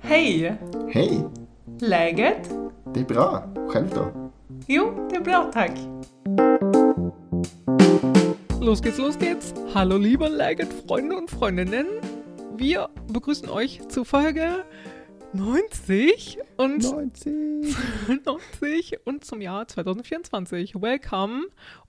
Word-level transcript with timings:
Hej! 0.00 0.56
Hej! 0.88 1.24
Läget? 1.80 2.50
Det 2.94 3.00
är 3.00 3.04
bra. 3.04 3.42
Själv 3.68 3.90
då? 3.94 4.30
Jo, 4.66 5.08
det 5.10 5.16
är 5.16 5.20
bra 5.20 5.50
tack. 5.52 5.70
Los 8.60 8.82
geht's, 8.82 8.98
los 8.98 9.16
geht's. 9.16 9.54
Hallo 9.74 9.98
liebe 9.98 10.28
Läget-Freunde 10.28 11.16
und 11.16 11.30
Freundinnen. 11.30 11.86
Wir 12.56 12.88
begrüßen 13.08 13.48
euch 13.48 13.80
zu 13.88 14.04
Folge 14.04 14.64
90 15.32 16.38
und 16.56 16.82
90. 16.82 17.76
90 18.24 18.98
und 19.06 19.24
zum 19.24 19.40
Jahr 19.40 19.68
2024. 19.68 20.74
Welcome 20.74 21.42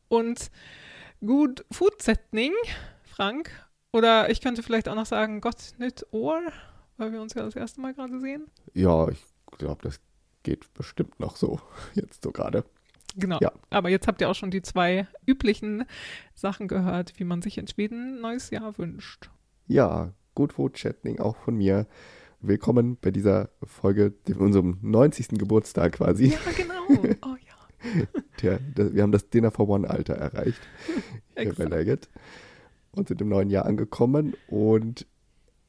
und 0.09 0.51
gut 1.25 1.65
Food-Setting, 1.71 2.53
Frank. 3.03 3.66
Oder 3.93 4.29
ich 4.29 4.41
könnte 4.41 4.63
vielleicht 4.63 4.87
auch 4.89 4.95
noch 4.95 5.05
sagen, 5.05 5.41
Gott 5.41 5.73
nicht 5.79 6.05
Ohr, 6.11 6.41
weil 6.97 7.11
wir 7.11 7.21
uns 7.21 7.33
ja 7.33 7.43
das 7.43 7.55
erste 7.55 7.81
Mal 7.81 7.93
gerade 7.93 8.19
sehen. 8.19 8.45
Ja, 8.73 9.07
ich 9.09 9.23
glaube, 9.57 9.81
das 9.83 9.99
geht 10.43 10.73
bestimmt 10.73 11.19
noch 11.19 11.35
so. 11.35 11.59
Jetzt 11.93 12.23
so 12.23 12.31
gerade. 12.31 12.63
Genau. 13.15 13.39
Ja. 13.41 13.51
Aber 13.71 13.89
jetzt 13.89 14.07
habt 14.07 14.21
ihr 14.21 14.29
auch 14.29 14.35
schon 14.35 14.51
die 14.51 14.61
zwei 14.61 15.07
üblichen 15.25 15.85
Sachen 16.35 16.67
gehört, 16.67 17.13
wie 17.17 17.23
man 17.23 17.41
sich 17.41 17.57
in 17.57 17.67
Schweden 17.67 18.17
ein 18.17 18.21
neues 18.21 18.51
Jahr 18.51 18.77
wünscht. 18.77 19.31
Ja, 19.67 20.13
gut 20.35 20.53
Food-Chatting 20.53 21.19
auch 21.19 21.35
von 21.37 21.55
mir. 21.55 21.87
Willkommen 22.41 22.97
bei 23.01 23.09
dieser 23.09 23.49
Folge, 23.63 24.11
dem- 24.11 24.37
unserem 24.39 24.77
90. 24.83 25.29
Geburtstag 25.29 25.93
quasi. 25.93 26.27
Ja, 26.27 26.39
genau. 26.55 26.73
Oh 27.25 27.35
ja. 27.35 28.03
Der, 28.41 28.59
der, 28.59 28.93
wir 28.93 29.01
haben 29.03 29.11
das 29.11 29.29
Dinner 29.29 29.49
for 29.51 29.67
One-Alter 29.67 30.13
erreicht. 30.15 30.59
Hier 31.37 31.53
bei. 31.55 31.63
Leggett. 31.65 32.09
Und 32.97 33.07
sind 33.07 33.21
im 33.21 33.29
neuen 33.29 33.49
Jahr 33.49 33.65
angekommen. 33.65 34.35
Und 34.47 35.05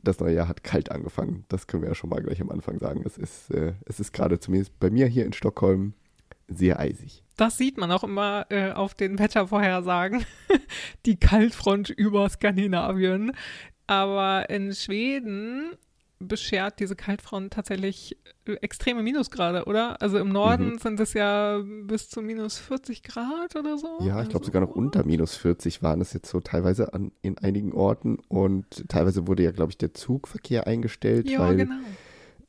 das 0.03 0.21
neue 0.21 0.35
Jahr 0.35 0.49
hat 0.49 0.65
kalt 0.65 0.91
angefangen. 0.91 1.45
Das 1.49 1.67
können 1.67 1.83
wir 1.83 1.91
ja 1.91 1.95
schon 1.95 2.11
mal 2.11 2.23
gleich 2.23 2.41
am 2.41 2.51
Anfang 2.51 2.79
sagen. 2.79 3.03
Es 3.05 3.19
ist, 3.19 3.51
äh, 3.51 3.75
es 3.85 4.01
ist 4.01 4.13
gerade 4.13 4.41
zumindest 4.41 4.79
bei 4.79 4.91
mir 4.91 5.07
hier 5.07 5.27
in 5.27 5.33
Stockholm 5.33 5.95
sehr 6.49 6.81
eisig. 6.81 7.23
Das 7.37 7.59
sieht 7.59 7.77
man 7.77 7.93
auch 7.93 8.05
immer 8.05 8.47
äh, 8.49 8.73
auf 8.73 8.95
den 8.95 9.19
Wettervorhersagen. 9.19 10.25
Die 11.07 11.17
Kaltfront 11.17 11.91
über 11.91 12.29
Skandinavien. 12.29 13.33
Aber 13.87 14.49
in 14.51 14.73
Schweden 14.75 15.73
beschert 16.21 16.81
diese 16.81 16.97
Kaltfront 16.97 17.53
tatsächlich 17.53 18.17
äh, 18.47 18.55
extreme 18.55 19.03
Minusgrade, 19.03 19.65
oder? 19.67 20.01
Also 20.03 20.19
im 20.19 20.29
Norden 20.31 20.75
Mhm. 20.75 20.79
sind 20.79 21.01
es 21.01 21.13
ja 21.15 21.63
bis 21.85 22.09
zu 22.11 22.23
minus 22.23 22.59
40 22.59 23.03
Grad 23.03 23.55
oder 23.57 23.79
so. 23.79 23.87
Ja, 24.01 24.21
ich 24.23 24.29
glaube 24.29 24.45
Also, 24.45 24.47
sogar 24.47 24.63
noch 24.63 24.75
unter 24.75 25.05
minus 25.05 25.37
40 25.37 25.83
waren 25.83 26.01
es 26.01 26.13
jetzt 26.13 26.29
so 26.31 26.41
teilweise 26.41 26.93
an, 26.93 27.13
in 27.23 27.39
einigen 27.39 27.73
Orten. 27.73 28.19
Und 28.29 28.89
teilweise 28.89 29.27
wurde 29.27 29.43
ja, 29.45 29.53
glaube 29.53 29.71
ich, 29.73 29.79
der 29.79 29.95
Zugverkehr 29.95 30.67
eingestellt, 30.67 31.31
Ja, 31.31 31.41
weil 31.41 31.57
genau. 31.59 31.75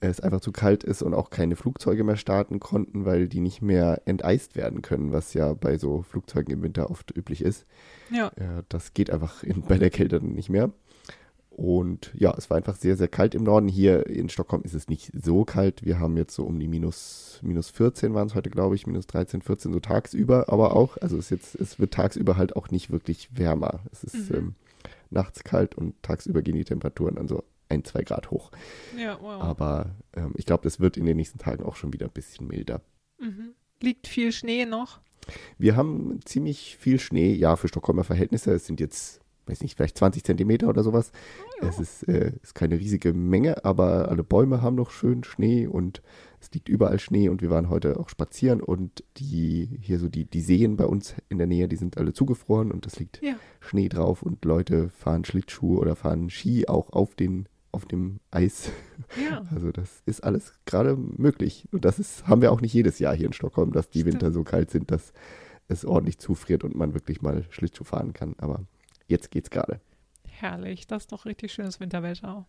es 0.01 0.19
einfach 0.21 0.41
zu 0.41 0.51
kalt 0.51 0.83
ist 0.83 1.01
und 1.03 1.13
auch 1.13 1.29
keine 1.29 1.55
Flugzeuge 1.55 2.03
mehr 2.03 2.15
starten 2.15 2.59
konnten, 2.59 3.05
weil 3.05 3.27
die 3.27 3.41
nicht 3.41 3.61
mehr 3.61 4.01
enteist 4.05 4.55
werden 4.55 4.81
können, 4.81 5.11
was 5.11 5.33
ja 5.33 5.53
bei 5.53 5.77
so 5.77 6.01
Flugzeugen 6.03 6.53
im 6.53 6.63
Winter 6.63 6.89
oft 6.89 7.15
üblich 7.15 7.41
ist. 7.43 7.65
Ja, 8.09 8.31
Ja, 8.39 8.61
das 8.69 8.93
geht 8.93 9.11
einfach 9.11 9.43
in, 9.43 9.61
bei 9.61 9.77
der 9.77 9.89
Kälte 9.89 10.19
dann 10.19 10.31
nicht 10.31 10.49
mehr. 10.49 10.71
Und 11.59 12.11
ja, 12.13 12.33
es 12.37 12.49
war 12.49 12.55
einfach 12.55 12.77
sehr, 12.77 12.95
sehr 12.95 13.09
kalt 13.09 13.35
im 13.35 13.43
Norden. 13.43 13.67
Hier 13.67 14.07
in 14.07 14.29
Stockholm 14.29 14.61
ist 14.63 14.73
es 14.73 14.87
nicht 14.87 15.11
so 15.13 15.43
kalt. 15.43 15.83
Wir 15.83 15.99
haben 15.99 16.15
jetzt 16.15 16.33
so 16.33 16.45
um 16.45 16.57
die 16.57 16.69
minus, 16.69 17.39
minus 17.41 17.69
14 17.69 18.13
waren 18.13 18.27
es 18.27 18.35
heute, 18.35 18.49
glaube 18.49 18.75
ich, 18.75 18.87
minus 18.87 19.07
13, 19.07 19.41
14 19.41 19.73
so 19.73 19.81
tagsüber, 19.81 20.45
aber 20.47 20.73
auch, 20.73 20.95
also 21.01 21.17
es, 21.17 21.29
jetzt, 21.29 21.55
es 21.55 21.77
wird 21.77 21.93
tagsüber 21.93 22.37
halt 22.37 22.55
auch 22.55 22.69
nicht 22.71 22.91
wirklich 22.91 23.27
wärmer. 23.37 23.81
Es 23.91 24.05
ist 24.05 24.29
Mhm. 24.29 24.35
ähm, 24.37 24.55
nachts 25.09 25.43
kalt 25.43 25.75
und 25.75 26.01
tagsüber 26.01 26.41
gehen 26.41 26.55
die 26.55 26.63
Temperaturen 26.63 27.15
dann 27.15 27.27
so 27.27 27.43
ein, 27.67 27.83
zwei 27.83 28.03
Grad 28.03 28.31
hoch. 28.31 28.51
ja, 28.97 29.17
wow. 29.21 29.41
Aber 29.43 29.91
ähm, 30.15 30.31
ich 30.37 30.45
glaube, 30.45 30.63
das 30.63 30.79
wird 30.79 30.95
in 30.95 31.05
den 31.05 31.17
nächsten 31.17 31.39
Tagen 31.39 31.63
auch 31.65 31.75
schon 31.75 31.91
wieder 31.91 32.05
ein 32.05 32.13
bisschen 32.13 32.47
milder. 32.47 32.79
Mhm. 33.19 33.49
Liegt 33.81 34.07
viel 34.07 34.31
Schnee 34.31 34.65
noch? 34.65 35.01
Wir 35.57 35.75
haben 35.75 36.21
ziemlich 36.23 36.77
viel 36.77 36.99
Schnee, 37.01 37.33
ja, 37.33 37.57
für 37.57 37.67
Stockholmer 37.67 38.05
Verhältnisse. 38.05 38.53
Es 38.53 38.65
sind 38.65 38.79
jetzt, 38.79 39.19
weiß 39.49 39.61
nicht, 39.61 39.75
vielleicht 39.75 39.97
20 39.97 40.23
Zentimeter 40.23 40.67
oder 40.69 40.83
sowas. 40.83 41.11
Ja. 41.61 41.67
Es 41.67 41.79
ist, 41.79 42.03
äh, 42.07 42.33
ist 42.41 42.55
keine 42.55 42.79
riesige 42.79 43.13
Menge, 43.13 43.65
aber 43.65 44.09
alle 44.09 44.23
Bäume 44.23 44.61
haben 44.61 44.75
noch 44.75 44.91
schön 44.91 45.23
Schnee 45.23 45.67
und 45.67 46.01
es 46.41 46.51
liegt 46.51 46.69
überall 46.69 46.99
Schnee 46.99 47.27
und 47.29 47.41
wir 47.41 47.49
waren 47.49 47.69
heute 47.69 47.99
auch 47.99 48.09
spazieren 48.09 48.61
und 48.61 49.03
die, 49.17 49.77
hier 49.81 49.99
so 49.99 50.07
die, 50.07 50.25
die 50.25 50.41
Seen 50.41 50.77
bei 50.77 50.85
uns 50.85 51.15
in 51.27 51.37
der 51.37 51.47
Nähe, 51.47 51.67
die 51.67 51.75
sind 51.75 51.97
alle 51.97 52.13
zugefroren 52.13 52.71
und 52.71 52.85
es 52.85 52.99
liegt 52.99 53.21
Ja. 53.21 53.35
Schnee 53.59 53.89
drauf 53.89 54.21
und 54.23 54.45
Leute 54.45 54.89
fahren 54.89 55.25
Schlittschuh 55.25 55.77
oder 55.79 55.95
fahren 55.95 56.29
Ski 56.29 56.67
auch 56.67 56.91
auf 56.93 57.15
den, 57.15 57.47
auf 57.71 57.85
dem 57.85 58.19
Eis. 58.31 58.71
Ja. 59.21 59.43
Also 59.53 59.71
das 59.71 60.01
ist 60.05 60.23
alles 60.23 60.53
gerade 60.65 60.95
möglich. 60.95 61.67
Und 61.71 61.83
das 61.83 61.99
ist, 61.99 62.27
haben 62.27 62.41
wir 62.41 62.51
auch 62.51 62.61
nicht 62.61 62.73
jedes 62.73 62.99
Jahr 62.99 63.15
hier 63.15 63.25
in 63.25 63.33
Stockholm, 63.33 63.71
dass 63.73 63.89
die 63.89 64.01
Stimmt. 64.01 64.13
Winter 64.15 64.31
so 64.31 64.43
kalt 64.43 64.69
sind, 64.69 64.91
dass 64.91 65.11
es 65.67 65.85
ordentlich 65.85 66.19
zufriert 66.19 66.63
und 66.63 66.75
man 66.75 66.93
wirklich 66.93 67.21
mal 67.21 67.45
Schlittschuh 67.49 67.83
fahren 67.83 68.13
kann. 68.13 68.35
Aber 68.37 68.61
jetzt 69.09 69.31
geht's 69.31 69.49
gerade. 69.49 69.79
Herrlich. 70.27 70.87
Das 70.87 71.03
ist 71.03 71.11
doch 71.11 71.25
richtig 71.25 71.51
schönes 71.51 71.79
Winterwetter. 71.79 72.45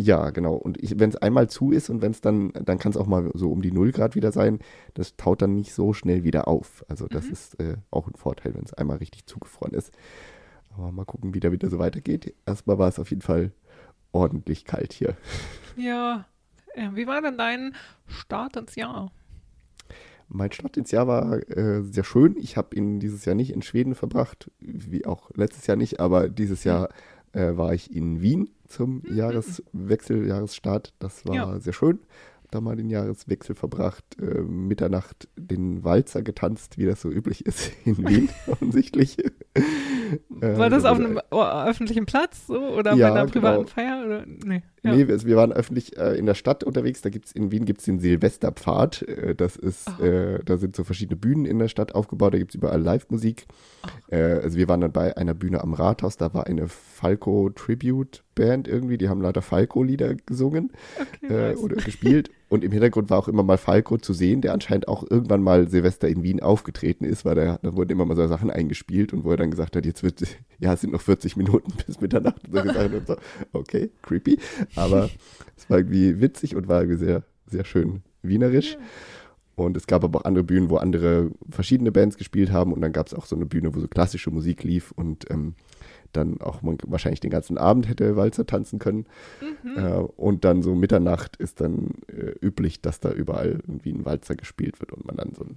Ja, 0.00 0.30
genau. 0.30 0.54
Und 0.54 0.78
wenn 1.00 1.10
es 1.10 1.16
einmal 1.16 1.48
zu 1.48 1.72
ist 1.72 1.88
und 1.90 2.02
wenn 2.02 2.12
es 2.12 2.20
dann, 2.20 2.52
dann 2.52 2.78
kann 2.78 2.90
es 2.90 2.96
auch 2.96 3.06
mal 3.06 3.30
so 3.34 3.50
um 3.50 3.62
die 3.62 3.72
0 3.72 3.90
Grad 3.92 4.14
wieder 4.14 4.30
sein, 4.32 4.60
das 4.94 5.16
taut 5.16 5.42
dann 5.42 5.54
nicht 5.54 5.72
so 5.74 5.92
schnell 5.92 6.22
wieder 6.24 6.46
auf. 6.46 6.84
Also 6.88 7.06
das 7.08 7.26
Mhm. 7.26 7.32
ist 7.32 7.60
äh, 7.60 7.76
auch 7.90 8.06
ein 8.06 8.14
Vorteil, 8.14 8.54
wenn 8.54 8.64
es 8.64 8.74
einmal 8.74 8.98
richtig 8.98 9.26
zugefroren 9.26 9.74
ist. 9.74 9.92
Aber 10.76 10.92
mal 10.92 11.04
gucken, 11.04 11.34
wie 11.34 11.40
der 11.40 11.50
wieder 11.52 11.68
so 11.68 11.78
weitergeht. 11.80 12.34
Erstmal 12.46 12.78
war 12.78 12.88
es 12.88 12.98
auf 13.00 13.10
jeden 13.10 13.22
Fall 13.22 13.50
ordentlich 14.12 14.64
kalt 14.64 14.92
hier. 14.92 15.16
Ja. 15.76 16.26
ja. 16.76 16.94
Wie 16.96 17.06
war 17.08 17.20
denn 17.22 17.38
dein 17.38 17.74
Start 18.06 18.56
ins 18.56 18.76
Jahr? 18.76 19.10
Mein 20.28 20.52
Start 20.52 20.76
ins 20.76 20.90
Jahr 20.90 21.06
war 21.06 21.38
äh, 21.48 21.82
sehr 21.82 22.04
schön. 22.04 22.36
Ich 22.38 22.56
habe 22.56 22.76
ihn 22.76 23.00
dieses 23.00 23.24
Jahr 23.24 23.34
nicht 23.34 23.50
in 23.52 23.62
Schweden 23.62 23.94
verbracht, 23.94 24.50
wie 24.60 25.06
auch 25.06 25.30
letztes 25.34 25.66
Jahr 25.66 25.76
nicht, 25.76 26.00
aber 26.00 26.28
dieses 26.28 26.64
Jahr 26.64 26.90
äh, 27.32 27.56
war 27.56 27.72
ich 27.74 27.94
in 27.94 28.20
Wien 28.20 28.50
zum 28.66 29.02
Jahreswechsel, 29.10 30.26
Jahresstart. 30.26 30.92
Das 30.98 31.24
war 31.26 31.34
Ja. 31.34 31.60
sehr 31.60 31.72
schön. 31.72 32.00
Da 32.50 32.62
mal 32.62 32.76
den 32.76 32.88
Jahreswechsel 32.88 33.54
verbracht, 33.54 34.04
äh, 34.20 34.40
Mitternacht 34.40 35.28
den 35.36 35.84
Walzer 35.84 36.22
getanzt, 36.22 36.78
wie 36.78 36.86
das 36.86 37.02
so 37.02 37.10
üblich 37.10 37.44
ist 37.44 37.72
in 37.84 37.98
Wien 38.08 38.28
offensichtlich. 38.46 39.18
War 40.30 40.70
das 40.70 40.84
da 40.84 40.92
auf 40.92 40.98
einem 40.98 41.18
öffentlichen 41.30 42.06
Platz 42.06 42.46
so 42.46 42.58
oder 42.58 42.94
Ja, 42.94 43.10
bei 43.10 43.20
einer 43.20 43.30
privaten 43.30 43.64
genau. 43.64 43.68
Feier? 43.68 44.02
Oder? 44.06 44.24
Nee. 44.26 44.62
Ja. 44.88 44.96
Nee, 44.96 45.08
wir, 45.08 45.22
wir 45.24 45.36
waren 45.36 45.52
öffentlich 45.52 45.96
äh, 45.96 46.18
in 46.18 46.26
der 46.26 46.34
Stadt 46.34 46.64
unterwegs. 46.64 47.02
Da 47.02 47.10
gibt's 47.10 47.32
in 47.32 47.50
Wien 47.50 47.64
gibt's 47.64 47.84
den 47.84 47.98
Silvesterpfad. 47.98 49.02
Äh, 49.02 49.34
das 49.34 49.56
ist, 49.56 49.88
äh, 50.00 50.40
da 50.44 50.56
sind 50.56 50.76
so 50.76 50.84
verschiedene 50.84 51.16
Bühnen 51.16 51.44
in 51.44 51.58
der 51.58 51.68
Stadt 51.68 51.94
aufgebaut. 51.94 52.34
Da 52.34 52.38
gibt's 52.38 52.54
überall 52.54 52.80
Live-Musik. 52.80 53.46
Äh, 54.10 54.16
also 54.20 54.58
wir 54.58 54.68
waren 54.68 54.80
dann 54.80 54.92
bei 54.92 55.16
einer 55.16 55.34
Bühne 55.34 55.62
am 55.62 55.74
Rathaus. 55.74 56.16
Da 56.16 56.32
war 56.34 56.46
eine 56.46 56.68
Falco 56.68 57.50
Tribute 57.50 58.24
Band 58.34 58.68
irgendwie. 58.68 58.98
Die 58.98 59.08
haben 59.08 59.20
lauter 59.20 59.42
Falco-Lieder 59.42 60.14
gesungen 60.14 60.72
Okay, 61.00 61.32
äh, 61.32 61.48
nice. 61.50 61.58
oder 61.58 61.76
gespielt. 61.76 62.30
Und 62.48 62.64
im 62.64 62.72
Hintergrund 62.72 63.10
war 63.10 63.18
auch 63.18 63.28
immer 63.28 63.42
mal 63.42 63.58
Falco 63.58 63.98
zu 63.98 64.14
sehen, 64.14 64.40
der 64.40 64.54
anscheinend 64.54 64.88
auch 64.88 65.04
irgendwann 65.08 65.42
mal 65.42 65.68
Silvester 65.68 66.08
in 66.08 66.22
Wien 66.22 66.40
aufgetreten 66.40 67.04
ist, 67.04 67.26
weil 67.26 67.34
da, 67.34 67.58
da 67.62 67.74
wurden 67.74 67.90
immer 67.90 68.06
mal 68.06 68.16
so 68.16 68.26
Sachen 68.26 68.50
eingespielt 68.50 69.12
und 69.12 69.24
wo 69.24 69.30
er 69.30 69.36
dann 69.36 69.50
gesagt 69.50 69.76
hat, 69.76 69.84
jetzt 69.84 70.02
wird, 70.02 70.22
ja, 70.58 70.72
es 70.72 70.80
sind 70.80 70.92
noch 70.92 71.02
40 71.02 71.36
Minuten 71.36 71.72
bis 71.86 72.00
Mitternacht 72.00 72.46
und 72.46 72.54
solche 72.54 72.72
Sachen 72.72 72.94
und 72.94 73.06
so. 73.06 73.16
Okay, 73.52 73.90
creepy. 74.02 74.38
Aber 74.76 75.10
es 75.56 75.68
war 75.68 75.78
irgendwie 75.78 76.20
witzig 76.20 76.56
und 76.56 76.68
war 76.68 76.80
irgendwie 76.80 77.04
sehr, 77.04 77.22
sehr 77.46 77.64
schön 77.64 78.02
wienerisch. 78.22 78.78
Und 79.54 79.76
es 79.76 79.86
gab 79.86 80.04
aber 80.04 80.20
auch 80.20 80.24
andere 80.24 80.44
Bühnen, 80.44 80.70
wo 80.70 80.76
andere 80.76 81.32
verschiedene 81.50 81.90
Bands 81.90 82.16
gespielt 82.16 82.52
haben. 82.52 82.72
Und 82.72 82.80
dann 82.80 82.92
gab 82.92 83.08
es 83.08 83.14
auch 83.14 83.26
so 83.26 83.34
eine 83.34 83.44
Bühne, 83.44 83.74
wo 83.74 83.80
so 83.80 83.88
klassische 83.88 84.30
Musik 84.30 84.62
lief 84.62 84.92
und 84.92 85.30
ähm, 85.30 85.54
dann 86.12 86.40
auch 86.40 86.62
man 86.62 86.78
wahrscheinlich 86.86 87.20
den 87.20 87.30
ganzen 87.30 87.58
Abend 87.58 87.88
hätte 87.88 88.16
Walzer 88.16 88.46
tanzen 88.46 88.78
können. 88.78 89.06
Mhm. 89.62 89.76
Äh, 89.78 89.92
und 90.16 90.44
dann 90.44 90.62
so 90.62 90.74
Mitternacht 90.74 91.36
ist 91.36 91.60
dann 91.60 91.96
äh, 92.08 92.32
üblich, 92.44 92.80
dass 92.80 93.00
da 93.00 93.10
überall 93.12 93.60
irgendwie 93.66 93.92
ein 93.92 94.04
Walzer 94.04 94.34
gespielt 94.36 94.80
wird 94.80 94.92
und 94.92 95.04
man 95.06 95.16
dann 95.16 95.34
so 95.34 95.44
ein 95.44 95.56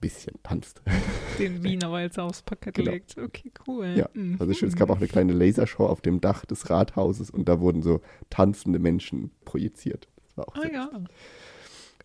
bisschen 0.00 0.34
tanzt. 0.42 0.82
Den 1.38 1.62
Wiener 1.64 1.90
Walzer 1.90 2.24
aufs 2.24 2.42
Parkett 2.42 2.74
Genau. 2.74 2.90
legt. 2.92 3.16
Okay, 3.16 3.50
cool. 3.66 3.94
Ja, 3.96 4.08
Mhm. 4.12 4.36
Also 4.38 4.52
schön, 4.52 4.68
es 4.68 4.76
gab 4.76 4.90
auch 4.90 4.98
eine 4.98 5.08
kleine 5.08 5.32
Lasershow 5.32 5.86
auf 5.86 6.00
dem 6.02 6.20
Dach 6.20 6.44
des 6.44 6.68
Rathauses 6.68 7.30
und 7.30 7.48
da 7.48 7.60
wurden 7.60 7.82
so 7.82 8.00
tanzende 8.28 8.78
Menschen 8.78 9.30
projiziert. 9.46 10.08
Das 10.28 10.36
war 10.36 10.48
auch 10.48 10.56
Ah 10.56 10.68
ja. 10.70 10.90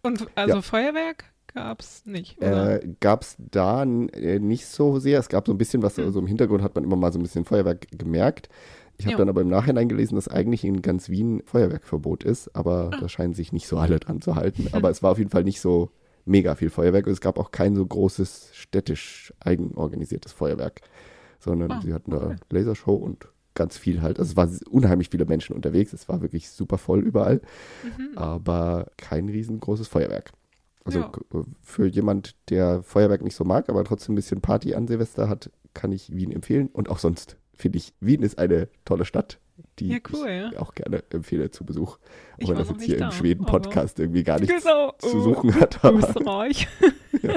Und 0.03 0.27
also 0.35 0.55
Ja. 0.55 0.61
Feuerwerk 0.61 1.25
gab's 1.53 2.05
nicht, 2.05 2.37
oder? 2.39 2.81
Äh, 2.83 2.87
gab 2.99 3.21
es 3.23 3.35
da 3.37 3.83
äh, 3.83 4.39
nicht 4.39 4.65
so 4.67 4.99
sehr. 4.99 5.19
Es 5.19 5.29
gab 5.29 5.45
so 5.47 5.53
ein 5.53 5.57
bisschen 5.57 5.81
was, 5.81 5.97
also 5.99 6.19
im 6.19 6.27
Hintergrund 6.27 6.63
hat 6.63 6.75
man 6.75 6.83
immer 6.83 6.95
mal 6.95 7.11
so 7.11 7.19
ein 7.19 7.23
bisschen 7.23 7.45
Feuerwerk 7.45 7.87
gemerkt. 7.97 8.49
Ich 8.97 9.07
habe 9.07 9.17
dann 9.17 9.29
aber 9.29 9.41
im 9.41 9.47
Nachhinein 9.49 9.89
gelesen, 9.89 10.13
dass 10.15 10.27
eigentlich 10.27 10.63
in 10.63 10.81
ganz 10.83 11.09
Wien 11.09 11.41
Feuerwerkverbot 11.45 12.23
ist, 12.23 12.55
aber 12.55 12.91
Ah. 12.93 12.97
da 12.99 13.09
scheinen 13.09 13.33
sich 13.33 13.51
nicht 13.51 13.67
so 13.67 13.77
alle 13.77 13.99
dran 13.99 14.21
zu 14.21 14.35
halten. 14.35 14.67
Aber 14.73 14.91
es 14.91 15.01
war 15.01 15.11
auf 15.11 15.17
jeden 15.17 15.31
Fall 15.31 15.43
nicht 15.43 15.59
so 15.59 15.89
mega 16.25 16.53
viel 16.53 16.69
Feuerwerk 16.69 17.07
und 17.07 17.13
es 17.13 17.21
gab 17.21 17.39
auch 17.39 17.49
kein 17.49 17.75
so 17.75 17.83
großes 17.83 18.49
städtisch 18.53 19.33
eigenorganisiertes 19.39 20.33
Feuerwerk, 20.33 20.81
sondern 21.39 21.71
Ah, 21.71 21.81
sie 21.83 21.93
hatten 21.93 22.13
okay. 22.13 22.35
da 22.49 22.55
Lasershow 22.55 22.93
und 22.93 23.27
ganz 23.55 23.75
viel 23.75 24.03
halt. 24.03 24.19
Also 24.19 24.31
es 24.31 24.37
waren 24.37 24.55
unheimlich 24.69 25.09
viele 25.09 25.25
Menschen 25.25 25.55
unterwegs. 25.55 25.93
Es 25.93 26.07
war 26.07 26.21
wirklich 26.21 26.49
super 26.51 26.77
voll 26.77 26.99
überall. 26.99 27.41
Mhm. 27.97 28.17
Aber 28.17 28.91
kein 28.97 29.29
riesengroßes 29.29 29.87
Feuerwerk. 29.87 30.31
Also 30.83 30.99
ja. 30.99 31.11
für 31.61 31.85
jemand, 31.85 32.35
der 32.49 32.81
Feuerwerk 32.83 33.21
nicht 33.21 33.35
so 33.35 33.43
mag, 33.43 33.69
aber 33.69 33.83
trotzdem 33.83 34.13
ein 34.13 34.15
bisschen 34.15 34.41
Party 34.41 34.73
an 34.73 34.87
Silvester 34.87 35.29
hat, 35.29 35.51
kann 35.73 35.91
ich 35.91 36.15
Wien 36.15 36.31
empfehlen. 36.31 36.69
Und 36.69 36.89
auch 36.89 36.97
sonst 36.97 37.37
finde 37.53 37.77
ich, 37.77 37.93
Wien 37.99 38.23
ist 38.23 38.39
eine 38.39 38.67
tolle 38.83 39.05
Stadt, 39.05 39.39
die 39.79 39.89
ja, 39.89 39.97
cool. 40.11 40.49
ich 40.51 40.57
auch 40.57 40.73
gerne 40.73 41.03
empfehle 41.11 41.51
zu 41.51 41.65
Besuch. 41.65 41.97
Auch 42.41 42.49
wenn 42.49 42.57
das 42.57 42.69
jetzt 42.69 42.83
hier 42.83 42.97
da, 42.97 43.05
im 43.05 43.11
Schweden-Podcast 43.11 43.99
irgendwie 43.99 44.23
gar 44.23 44.39
nichts 44.39 44.63
genau, 44.63 44.93
zu 44.97 45.21
suchen 45.21 45.53
hat. 45.59 45.83
Aber, 45.85 45.99
Österreich. 45.99 46.67
ja, 47.21 47.35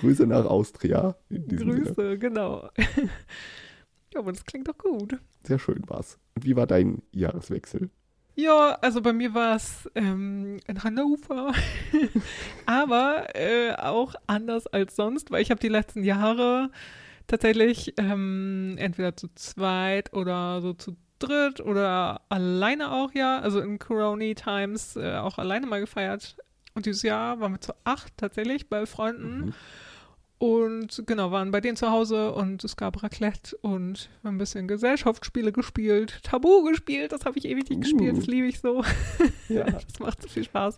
Grüße 0.00 0.26
nach 0.26 0.46
Austria. 0.46 1.16
Grüße, 1.30 1.94
Sinne. 1.94 2.18
genau. 2.18 2.68
ja, 4.14 4.20
aber 4.20 4.32
das 4.32 4.44
klingt 4.44 4.68
doch 4.68 4.78
gut. 4.78 5.18
Sehr 5.46 5.58
schön 5.58 5.82
war's. 5.86 6.18
Und 6.34 6.44
wie 6.46 6.56
war 6.56 6.66
dein 6.66 7.02
Jahreswechsel? 7.12 7.90
Ja, 8.36 8.78
also 8.80 9.00
bei 9.00 9.12
mir 9.12 9.32
war 9.32 9.54
es 9.54 9.88
ähm, 9.94 10.58
in 10.66 10.82
Hannover, 10.82 11.52
aber 12.66 13.34
äh, 13.36 13.74
auch 13.74 14.14
anders 14.26 14.66
als 14.66 14.96
sonst, 14.96 15.30
weil 15.30 15.40
ich 15.40 15.50
habe 15.50 15.60
die 15.60 15.68
letzten 15.68 16.02
Jahre 16.02 16.70
tatsächlich 17.28 17.94
ähm, 17.96 18.74
entweder 18.78 19.16
zu 19.16 19.28
zweit 19.34 20.12
oder 20.12 20.60
so 20.62 20.72
zu 20.72 20.96
dritt 21.20 21.60
oder 21.60 22.22
alleine 22.28 22.90
auch, 22.92 23.12
ja, 23.12 23.38
also 23.38 23.60
in 23.60 23.78
Corona 23.78 24.34
Times 24.34 24.96
äh, 24.96 25.16
auch 25.16 25.38
alleine 25.38 25.66
mal 25.66 25.80
gefeiert. 25.80 26.36
Und 26.74 26.86
dieses 26.86 27.02
Jahr 27.02 27.38
waren 27.40 27.52
wir 27.52 27.60
zu 27.60 27.72
acht 27.84 28.12
tatsächlich 28.16 28.68
bei 28.68 28.84
Freunden. 28.84 29.46
Mhm. 29.46 29.54
Und 30.38 31.04
genau, 31.06 31.30
waren 31.30 31.52
bei 31.52 31.60
denen 31.60 31.76
zu 31.76 31.90
Hause 31.90 32.32
und 32.32 32.64
es 32.64 32.76
gab 32.76 33.02
Raclette 33.02 33.56
und 33.58 34.10
ein 34.24 34.36
bisschen 34.36 34.66
Gesellschaftsspiele 34.66 35.52
gespielt, 35.52 36.20
Tabu 36.22 36.64
gespielt, 36.64 37.12
das 37.12 37.24
habe 37.24 37.38
ich 37.38 37.44
ewig 37.44 37.70
nicht 37.70 37.78
uh. 37.78 37.80
gespielt, 37.80 38.16
das 38.18 38.26
liebe 38.26 38.46
ich 38.48 38.60
so. 38.60 38.82
Ja. 39.48 39.64
das 39.70 39.98
macht 40.00 40.22
so 40.22 40.28
viel 40.28 40.44
Spaß. 40.44 40.76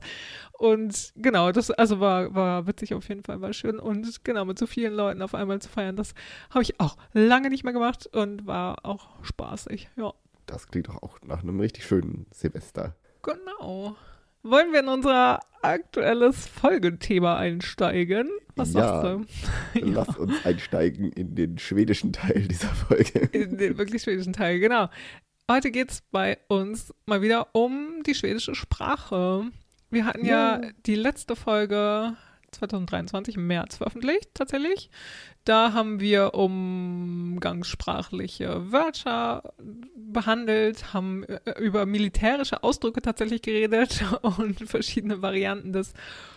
Und 0.53 1.13
genau, 1.17 1.53
das 1.53 1.71
also 1.71 2.01
war, 2.01 2.35
war 2.35 2.67
witzig 2.67 2.95
auf 2.95 3.09
jeden 3.09 3.23
Fall, 3.23 3.41
war 3.41 3.53
schön. 3.53 3.79
Und 3.79 4.25
genau, 4.25 4.45
mit 4.45 4.59
so 4.59 4.67
vielen 4.67 4.93
Leuten 4.93 5.23
auf 5.23 5.35
einmal 5.35 5.61
zu 5.61 5.69
feiern, 5.69 5.97
das 5.97 6.15
habe 6.51 6.63
ich 6.63 6.79
auch 6.79 6.97
lange 7.13 7.49
nicht 7.49 7.65
mehr 7.65 7.73
gemacht 7.73 8.09
und 8.13 8.47
war 8.47 8.85
auch 8.85 9.09
spaßig, 9.23 9.89
ja. 9.97 10.13
Das 10.45 10.69
klingt 10.69 10.89
doch 10.89 11.03
auch 11.03 11.19
nach 11.23 11.43
einem 11.43 11.59
richtig 11.59 11.85
schönen 11.85 12.27
Silvester. 12.31 12.95
Genau. 13.23 13.97
Wollen 14.49 14.73
wir 14.73 14.81
in 14.81 14.89
unser 14.89 15.41
aktuelles 15.61 16.47
Folgethema 16.47 17.37
einsteigen? 17.37 18.31
Was 18.55 18.75
ja, 18.75 19.03
sagst 19.03 19.05
du? 19.75 19.81
Lass 19.81 20.07
ja. 20.07 20.15
uns 20.19 20.47
einsteigen 20.47 21.11
in 21.11 21.35
den 21.35 21.59
schwedischen 21.59 22.13
Teil 22.13 22.47
dieser 22.47 22.69
Folge. 22.69 23.29
In 23.33 23.59
den 23.59 23.77
wirklich 23.77 24.03
schwedischen 24.03 24.33
Teil, 24.33 24.61
genau. 24.61 24.89
Heute 25.51 25.73
geht 25.73 25.91
es 25.91 26.03
bei 26.13 26.39
uns 26.47 26.95
mal 27.07 27.23
wieder 27.23 27.49
um 27.55 28.05
die 28.07 28.15
schwedische 28.15 28.55
Sprache. 28.55 29.51
Wir 29.91 30.05
hatten 30.05 30.25
ja, 30.25 30.63
ja 30.63 30.71
die 30.87 30.95
letzte 30.95 31.35
Folge 31.35 32.17
2023 32.57 33.37
im 33.37 33.47
März 33.47 33.77
veröffentlicht, 33.77 34.31
tatsächlich. 34.35 34.91
Da 35.45 35.73
haben 35.73 36.01
wir 36.01 36.35
umgangssprachliche 36.35 38.73
Wörter 38.73 39.55
behandelt, 39.97 40.93
haben 40.93 41.25
äh, 41.25 41.41
über 41.61 41.87
militärische 41.87 42.63
Ausdrücke 42.63 43.01
tatsächlich 43.03 43.43
geredet 43.43 44.05
und 44.23 44.69
verschiedene 44.69 45.23
Varianten 45.23 45.73
des 45.73 45.93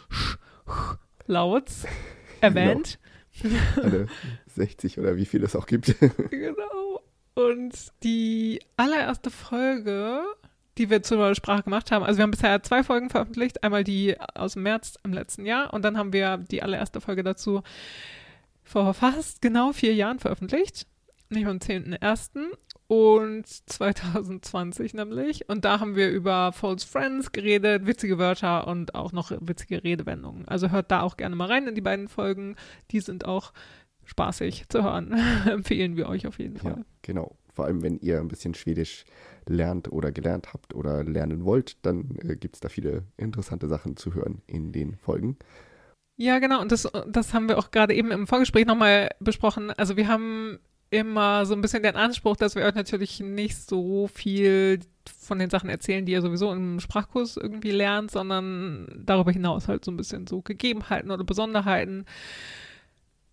Sch 0.10 0.38
Lauts 1.26 1.86
erwähnt. 2.42 3.00
Genau. 3.42 3.58
Alle 3.78 4.08
60 4.48 5.00
oder 5.00 5.16
wie 5.16 5.26
viel 5.26 5.44
es 5.44 5.56
auch 5.56 5.68
gibt. 5.68 5.96
genau. 6.30 7.02
Und 7.36 7.74
die 8.04 8.60
allererste 8.76 9.32
Folge 9.32 10.24
die 10.80 10.90
wir 10.90 11.04
zur 11.04 11.36
Sprache 11.36 11.64
gemacht 11.64 11.92
haben. 11.92 12.04
Also 12.04 12.18
wir 12.18 12.24
haben 12.24 12.32
bisher 12.32 12.64
zwei 12.64 12.84
Folgen 12.84 13.10
veröffentlicht. 13.10 13.64
Einmal 13.64 13.84
die 13.84 14.16
aus 14.34 14.54
dem 14.54 14.64
März 14.64 14.98
im 15.04 15.14
letzten 15.14 15.46
Jahr 15.46 15.74
und 15.74 15.84
dann 15.84 15.98
haben 15.98 16.14
wir 16.14 16.38
die 16.38 16.64
allererste 16.64 17.02
Folge 17.02 17.22
dazu 17.22 17.62
vor 18.64 18.94
fast 18.94 19.42
genau 19.42 19.74
vier 19.74 19.94
Jahren 19.94 20.20
veröffentlicht. 20.20 20.88
Nicht 21.30 21.46
am 21.46 21.58
10.01. 21.58 22.46
und 22.88 23.46
2020 23.46 24.94
nämlich. 24.94 25.50
Und 25.50 25.66
da 25.66 25.80
haben 25.80 25.96
wir 25.96 26.10
über 26.10 26.54
False 26.54 26.88
Friends 26.88 27.32
geredet, 27.32 27.86
witzige 27.86 28.18
Wörter 28.18 28.68
und 28.68 28.96
auch 28.96 29.12
noch 29.12 29.32
witzige 29.42 29.84
Redewendungen. 29.84 30.48
Also 30.48 30.72
hört 30.72 30.92
da 30.92 31.02
auch 31.02 31.18
gerne 31.18 31.36
mal 31.36 31.48
rein 31.48 31.68
in 31.68 31.76
die 31.76 31.82
beiden 31.82 32.08
Folgen. 32.08 32.56
Die 32.92 33.02
sind 33.02 33.26
auch 33.26 33.54
spaßig 34.06 34.70
zu 34.70 34.84
hören. 34.84 35.14
Empfehlen 35.48 35.98
wir 35.98 36.08
euch 36.08 36.26
auf 36.26 36.40
jeden 36.40 36.58
Fall. 36.58 36.78
Ja, 36.78 36.86
genau. 37.02 37.36
Vor 37.54 37.66
allem, 37.66 37.84
wenn 37.84 38.00
ihr 38.00 38.20
ein 38.20 38.28
bisschen 38.28 38.54
Schwedisch 38.54 39.04
lernt 39.50 39.92
oder 39.92 40.12
gelernt 40.12 40.54
habt 40.54 40.74
oder 40.74 41.04
lernen 41.04 41.44
wollt, 41.44 41.78
dann 41.86 42.18
äh, 42.22 42.36
gibt 42.36 42.56
es 42.56 42.62
da 42.62 42.70
viele 42.70 43.04
interessante 43.18 43.68
Sachen 43.68 43.98
zu 43.98 44.14
hören 44.14 44.42
in 44.48 44.72
den 44.72 44.96
Folgen. 44.96 45.38
Ja, 46.16 46.40
genau. 46.40 46.62
Und 46.62 46.72
das, 46.72 46.88
das 47.08 47.34
haben 47.34 47.48
wir 47.48 47.58
auch 47.58 47.72
gerade 47.72 47.94
eben 47.94 48.12
im 48.12 48.28
Vorgespräch 48.28 48.66
nochmal 48.66 49.10
besprochen. 49.20 49.72
Also 49.72 49.96
wir 49.98 50.08
haben 50.08 50.60
immer 50.92 51.46
so 51.46 51.54
ein 51.54 51.62
bisschen 51.62 51.84
den 51.84 51.96
Anspruch, 51.96 52.36
dass 52.36 52.56
wir 52.56 52.64
euch 52.64 52.76
natürlich 52.76 53.20
nicht 53.20 53.58
so 53.58 54.08
viel 54.08 54.80
von 55.06 55.40
den 55.40 55.50
Sachen 55.50 55.70
erzählen, 55.70 56.06
die 56.06 56.12
ihr 56.12 56.22
sowieso 56.22 56.52
im 56.52 56.80
Sprachkurs 56.80 57.38
irgendwie 57.38 57.72
lernt, 57.72 58.12
sondern 58.12 59.04
darüber 59.06 59.32
hinaus 59.32 59.68
halt 59.68 59.86
so 59.86 59.92
ein 59.92 59.98
bisschen 59.98 60.28
so 60.28 60.42
Gegebenheiten 60.42 61.12
oder 61.12 61.24
Besonderheiten 61.24 62.06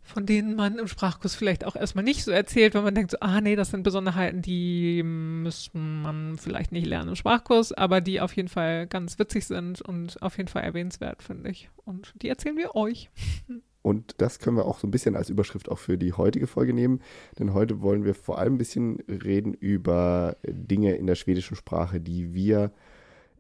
von 0.07 0.25
denen 0.25 0.55
man 0.55 0.79
im 0.79 0.87
Sprachkurs 0.87 1.35
vielleicht 1.35 1.65
auch 1.65 1.77
erstmal 1.77 2.05
nicht 2.05 2.25
so 2.25 2.31
erzählt, 2.31 2.75
wenn 2.75 2.85
man 2.85 2.95
denkt 2.95 3.11
so, 3.11 3.19
ah 3.21 3.41
nee, 3.41 3.57
das 3.57 3.71
sind 3.71 3.83
Besonderheiten, 3.83 4.41
die 4.41 5.03
müsste 5.03 5.77
man 5.77 6.39
vielleicht 6.39 6.73
nicht 6.73 6.87
lernen 6.87 7.11
im 7.11 7.17
Sprachkurs, 7.17 7.73
aber 7.73 8.01
die 8.01 8.21
auf 8.21 8.33
jeden 8.35 8.49
Fall 8.49 8.87
ganz 8.87 9.19
witzig 9.19 9.47
sind 9.47 9.83
und 9.83 10.23
auf 10.23 10.39
jeden 10.39 10.49
Fall 10.49 10.63
erwähnenswert, 10.63 11.23
finde 11.23 11.51
ich. 11.51 11.69
Und 11.85 12.15
die 12.23 12.29
erzählen 12.29 12.57
wir 12.57 12.75
euch. 12.75 13.11
Und 13.83 14.17
das 14.19 14.41
können 14.41 14.57
wir 14.57 14.65
auch 14.65 14.81
so 14.81 14.89
ein 14.89 14.91
bisschen 14.91 15.15
als 15.15 15.31
Überschrift 15.31 15.69
auch 15.69 15.79
für 15.79 15.97
die 15.97 16.13
heutige 16.13 16.49
Folge 16.49 16.73
nehmen, 16.73 17.01
denn 17.39 17.55
heute 17.55 17.83
wollen 17.83 18.05
wir 18.05 18.17
vor 18.17 18.41
allem 18.41 18.55
ein 18.55 18.59
bisschen 18.59 18.99
reden 19.07 19.55
über 19.55 20.37
Dinge 20.45 20.97
in 20.97 21.07
der 21.07 21.15
schwedischen 21.15 21.55
Sprache, 21.55 22.01
die 22.01 22.35
wir 22.35 22.73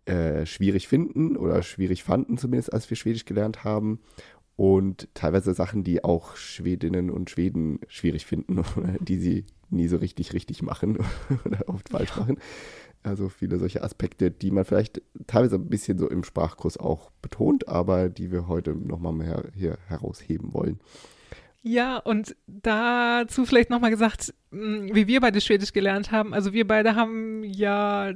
äh, 0.04 0.46
schwierig 0.46 0.86
finden 0.86 1.36
oder 1.36 1.64
schwierig 1.64 2.04
fanden, 2.04 2.38
zumindest 2.38 2.72
als 2.72 2.88
wir 2.88 2.96
Schwedisch 2.96 3.24
gelernt 3.24 3.64
haben 3.64 3.98
und 4.56 5.08
teilweise 5.14 5.52
Sachen, 5.52 5.84
die 5.84 6.02
auch 6.02 6.36
Schwedinnen 6.36 7.10
und 7.10 7.30
Schweden 7.30 7.80
schwierig 7.88 8.26
finden, 8.26 8.62
die 9.00 9.18
sie 9.18 9.44
nie 9.68 9.88
so 9.88 9.96
richtig 9.96 10.32
richtig 10.32 10.62
machen 10.62 10.98
oder 11.44 11.68
oft 11.68 11.90
falsch 11.90 12.16
machen. 12.16 12.38
Also 13.02 13.28
viele 13.28 13.58
solche 13.58 13.84
Aspekte, 13.84 14.30
die 14.30 14.50
man 14.50 14.64
vielleicht 14.64 15.00
teilweise 15.26 15.56
ein 15.56 15.68
bisschen 15.68 15.98
so 15.98 16.08
im 16.08 16.24
Sprachkurs 16.24 16.76
auch 16.76 17.10
betont, 17.22 17.68
aber 17.68 18.08
die 18.08 18.32
wir 18.32 18.48
heute 18.48 18.74
nochmal 18.74 19.12
mehr 19.12 19.44
hier 19.54 19.78
herausheben 19.86 20.52
wollen. 20.52 20.80
Ja, 21.68 21.96
und 21.96 22.36
dazu 22.46 23.44
vielleicht 23.44 23.70
nochmal 23.70 23.90
gesagt, 23.90 24.32
hm, 24.52 24.94
wie 24.94 25.08
wir 25.08 25.20
beide 25.20 25.40
Schwedisch 25.40 25.72
gelernt 25.72 26.12
haben. 26.12 26.32
Also 26.32 26.52
wir 26.52 26.64
beide 26.64 26.94
haben 26.94 27.42
ja 27.42 28.12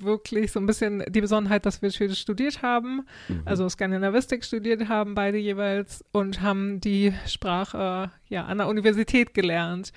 wirklich 0.00 0.50
so 0.50 0.58
ein 0.58 0.66
bisschen 0.66 1.04
die 1.08 1.20
Besonderheit, 1.20 1.64
dass 1.64 1.80
wir 1.80 1.92
Schwedisch 1.92 2.18
studiert 2.18 2.60
haben, 2.60 3.06
mhm. 3.28 3.42
also 3.44 3.68
Skandinavistik 3.68 4.44
studiert 4.44 4.88
haben, 4.88 5.14
beide 5.14 5.38
jeweils, 5.38 6.04
und 6.10 6.42
haben 6.42 6.80
die 6.80 7.14
Sprache 7.24 8.10
ja 8.28 8.46
an 8.46 8.58
der 8.58 8.66
Universität 8.66 9.32
gelernt. 9.32 9.92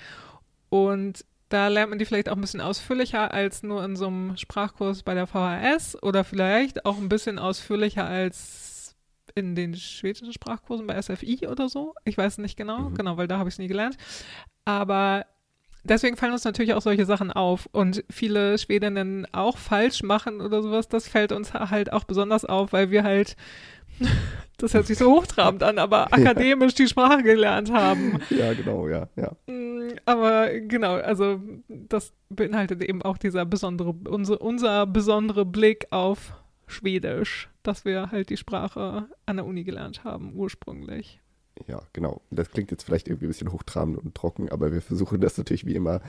Und 0.68 1.24
da 1.48 1.66
lernt 1.66 1.90
man 1.90 1.98
die 1.98 2.04
vielleicht 2.04 2.28
auch 2.28 2.36
ein 2.36 2.40
bisschen 2.40 2.60
ausführlicher 2.60 3.34
als 3.34 3.64
nur 3.64 3.84
in 3.84 3.96
so 3.96 4.06
einem 4.06 4.36
Sprachkurs 4.36 5.02
bei 5.02 5.14
der 5.14 5.26
VHS 5.26 6.00
oder 6.04 6.22
vielleicht 6.22 6.86
auch 6.86 6.98
ein 6.98 7.08
bisschen 7.08 7.40
ausführlicher 7.40 8.06
als 8.06 8.73
in 9.34 9.54
den 9.54 9.74
schwedischen 9.74 10.32
Sprachkursen 10.32 10.86
bei 10.86 11.00
SFI 11.00 11.48
oder 11.48 11.68
so. 11.68 11.94
Ich 12.04 12.16
weiß 12.16 12.38
nicht 12.38 12.56
genau, 12.56 12.90
mhm. 12.90 12.94
genau, 12.94 13.16
weil 13.16 13.28
da 13.28 13.38
habe 13.38 13.48
ich 13.48 13.56
es 13.56 13.58
nie 13.58 13.66
gelernt. 13.66 13.96
Aber 14.64 15.26
deswegen 15.82 16.16
fallen 16.16 16.32
uns 16.32 16.44
natürlich 16.44 16.74
auch 16.74 16.82
solche 16.82 17.04
Sachen 17.04 17.32
auf 17.32 17.68
und 17.72 18.04
viele 18.10 18.58
Schwedinnen 18.58 19.26
auch 19.32 19.58
falsch 19.58 20.02
machen 20.02 20.40
oder 20.40 20.62
sowas. 20.62 20.88
Das 20.88 21.08
fällt 21.08 21.32
uns 21.32 21.52
halt 21.52 21.92
auch 21.92 22.04
besonders 22.04 22.44
auf, 22.44 22.72
weil 22.72 22.90
wir 22.92 23.02
halt, 23.02 23.36
das 24.58 24.72
hört 24.72 24.86
sich 24.86 24.98
so 24.98 25.10
hochtrabend 25.10 25.64
an, 25.64 25.78
aber 25.78 26.12
akademisch 26.12 26.74
die 26.74 26.86
Sprache 26.86 27.22
gelernt 27.22 27.72
haben. 27.72 28.20
Ja, 28.30 28.52
genau, 28.52 28.88
ja, 28.88 29.08
ja. 29.16 29.32
Mm, 29.52 29.98
aber 30.04 30.60
genau, 30.60 30.94
also 30.94 31.40
das 31.68 32.12
beinhaltet 32.28 32.82
eben 32.82 33.02
auch 33.02 33.18
dieser 33.18 33.44
besondere, 33.44 33.94
unser, 34.08 34.40
unser 34.40 34.86
besondere 34.86 35.44
Blick 35.44 35.88
auf 35.90 36.34
Schwedisch, 36.68 37.48
dass 37.66 37.84
wir 37.84 38.10
halt 38.10 38.30
die 38.30 38.36
Sprache 38.36 39.08
an 39.26 39.36
der 39.36 39.46
Uni 39.46 39.64
gelernt 39.64 40.04
haben, 40.04 40.34
ursprünglich. 40.34 41.20
Ja, 41.68 41.82
genau. 41.92 42.20
Das 42.30 42.50
klingt 42.50 42.70
jetzt 42.70 42.82
vielleicht 42.82 43.06
irgendwie 43.08 43.26
ein 43.26 43.28
bisschen 43.28 43.52
hochtrabend 43.52 43.98
und 43.98 44.14
trocken, 44.14 44.48
aber 44.50 44.72
wir 44.72 44.82
versuchen 44.82 45.20
das 45.20 45.38
natürlich 45.38 45.66
wie 45.66 45.74
immer 45.74 46.00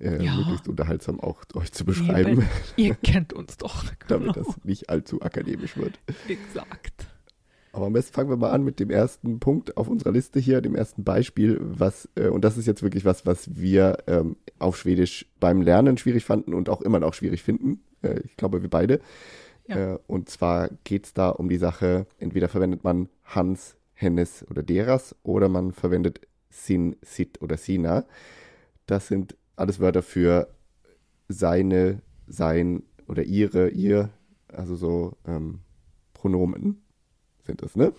äh, 0.00 0.24
ja. 0.24 0.34
möglichst 0.34 0.66
unterhaltsam 0.66 1.20
auch 1.20 1.42
euch 1.54 1.72
zu 1.72 1.84
beschreiben. 1.84 2.32
Eben. 2.32 2.48
Ihr 2.76 2.94
kennt 2.94 3.32
uns 3.32 3.56
doch. 3.58 3.84
Genau. 3.84 3.98
Damit 4.08 4.36
das 4.36 4.64
nicht 4.64 4.88
allzu 4.88 5.20
akademisch 5.20 5.76
wird. 5.76 5.98
Exakt. 6.28 7.06
Aber 7.72 7.86
am 7.86 7.92
besten 7.92 8.14
fangen 8.14 8.30
wir 8.30 8.36
mal 8.36 8.52
an 8.52 8.62
mit 8.62 8.78
dem 8.78 8.90
ersten 8.90 9.40
Punkt 9.40 9.76
auf 9.76 9.88
unserer 9.88 10.12
Liste 10.12 10.38
hier, 10.38 10.60
dem 10.60 10.76
ersten 10.76 11.02
Beispiel, 11.02 11.58
was, 11.60 12.08
äh, 12.14 12.28
und 12.28 12.44
das 12.44 12.56
ist 12.56 12.66
jetzt 12.66 12.82
wirklich 12.82 13.04
was, 13.04 13.26
was 13.26 13.56
wir 13.56 13.98
ähm, 14.06 14.36
auf 14.58 14.76
Schwedisch 14.76 15.26
beim 15.40 15.60
Lernen 15.60 15.98
schwierig 15.98 16.24
fanden 16.24 16.54
und 16.54 16.68
auch 16.68 16.80
immer 16.80 17.00
noch 17.00 17.14
schwierig 17.14 17.42
finden. 17.42 17.80
Äh, 18.02 18.20
ich 18.20 18.36
glaube, 18.36 18.62
wir 18.62 18.70
beide. 18.70 19.00
Ja. 19.66 19.94
Äh, 19.94 19.98
und 20.06 20.28
zwar 20.28 20.68
geht 20.84 21.06
es 21.06 21.14
da 21.14 21.30
um 21.30 21.48
die 21.48 21.56
Sache, 21.56 22.06
entweder 22.18 22.48
verwendet 22.48 22.84
man 22.84 23.08
Hans, 23.24 23.76
Hennes 23.94 24.44
oder 24.50 24.62
Deras 24.62 25.14
oder 25.22 25.48
man 25.48 25.72
verwendet 25.72 26.20
Sin, 26.50 26.96
Sit 27.02 27.40
oder 27.40 27.56
Sina. 27.56 28.04
Das 28.86 29.08
sind 29.08 29.36
alles 29.56 29.80
Wörter 29.80 30.02
für 30.02 30.48
seine, 31.28 32.02
sein 32.26 32.82
oder 33.08 33.22
ihre, 33.22 33.68
ihr, 33.70 34.10
also 34.48 34.76
so 34.76 35.16
ähm, 35.26 35.60
Pronomen 36.12 36.82
sind 37.42 37.62
das, 37.62 37.76
ne? 37.76 37.92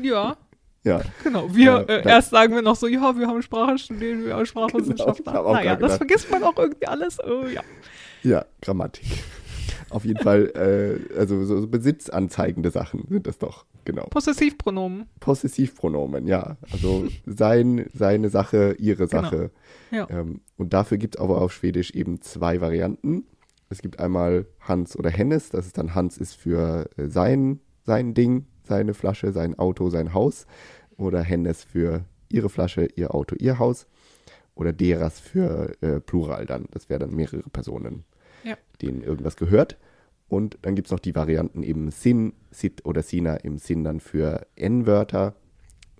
Ja. 0.00 0.36
ja. 0.84 1.02
Genau. 1.24 1.54
Wir, 1.54 1.86
äh, 1.88 2.00
äh, 2.00 2.08
erst 2.08 2.30
sagen 2.30 2.54
wir 2.54 2.62
noch 2.62 2.76
so, 2.76 2.86
ja, 2.86 3.16
wir 3.16 3.26
haben 3.26 3.42
Sprache 3.42 3.78
studiert, 3.78 4.24
wir 4.24 4.34
haben 4.34 4.46
Sprachwissenschaft. 4.46 5.24
Genau, 5.24 5.52
naja, 5.52 5.76
das 5.76 5.96
vergisst 5.96 6.30
man 6.30 6.42
auch 6.42 6.56
irgendwie 6.56 6.86
alles. 6.86 7.18
Oh, 7.20 7.46
ja. 7.46 7.62
Ja, 8.22 8.44
Grammatik. 8.60 9.06
Auf 9.90 10.04
jeden 10.04 10.20
Fall, 10.20 10.50
äh, 10.54 11.18
also 11.18 11.44
so 11.44 11.66
besitzanzeigende 11.66 12.70
Sachen 12.70 13.06
sind 13.08 13.26
das 13.26 13.38
doch, 13.38 13.66
genau. 13.84 14.06
Possessivpronomen. 14.06 15.06
Possessivpronomen, 15.18 16.26
ja. 16.26 16.56
Also 16.72 17.08
sein, 17.26 17.86
seine 17.92 18.30
Sache, 18.30 18.76
ihre 18.78 19.08
genau. 19.08 19.22
Sache. 19.22 19.50
Genau. 19.90 20.08
Ja. 20.08 20.20
Ähm, 20.20 20.40
und 20.56 20.72
dafür 20.72 20.98
gibt 20.98 21.16
es 21.16 21.20
aber 21.20 21.40
auf 21.40 21.52
Schwedisch 21.52 21.90
eben 21.90 22.22
zwei 22.22 22.60
Varianten. 22.60 23.24
Es 23.68 23.82
gibt 23.82 23.98
einmal 24.00 24.46
Hans 24.60 24.96
oder 24.96 25.10
Hennes, 25.10 25.50
das 25.50 25.66
ist 25.66 25.78
dann 25.78 25.94
Hans 25.94 26.18
ist 26.18 26.34
für 26.34 26.88
äh, 26.96 27.08
sein, 27.08 27.60
sein 27.84 28.14
Ding, 28.14 28.46
seine 28.62 28.94
Flasche, 28.94 29.32
sein 29.32 29.58
Auto, 29.58 29.90
sein 29.90 30.14
Haus. 30.14 30.46
Oder 30.96 31.22
Hennes 31.22 31.64
für 31.64 32.04
ihre 32.28 32.48
Flasche, 32.48 32.88
ihr 32.94 33.14
Auto, 33.14 33.34
ihr 33.38 33.58
Haus. 33.58 33.86
Oder 34.54 34.72
Deras 34.72 35.18
für 35.18 35.72
äh, 35.80 36.00
Plural 36.00 36.46
dann. 36.46 36.66
Das 36.70 36.88
wäre 36.88 37.00
dann 37.00 37.14
mehrere 37.14 37.42
Personen, 37.50 38.04
ja. 38.44 38.56
denen 38.80 39.02
irgendwas 39.02 39.36
gehört. 39.36 39.76
Und 40.28 40.58
dann 40.62 40.76
gibt 40.76 40.86
es 40.86 40.92
noch 40.92 41.00
die 41.00 41.14
Varianten 41.14 41.62
eben 41.62 41.90
Sin, 41.90 42.34
Sit 42.50 42.84
oder 42.84 43.02
Sina 43.02 43.36
im 43.36 43.58
Sinn 43.58 43.82
dann 43.82 43.98
für 43.98 44.46
N-Wörter, 44.54 45.34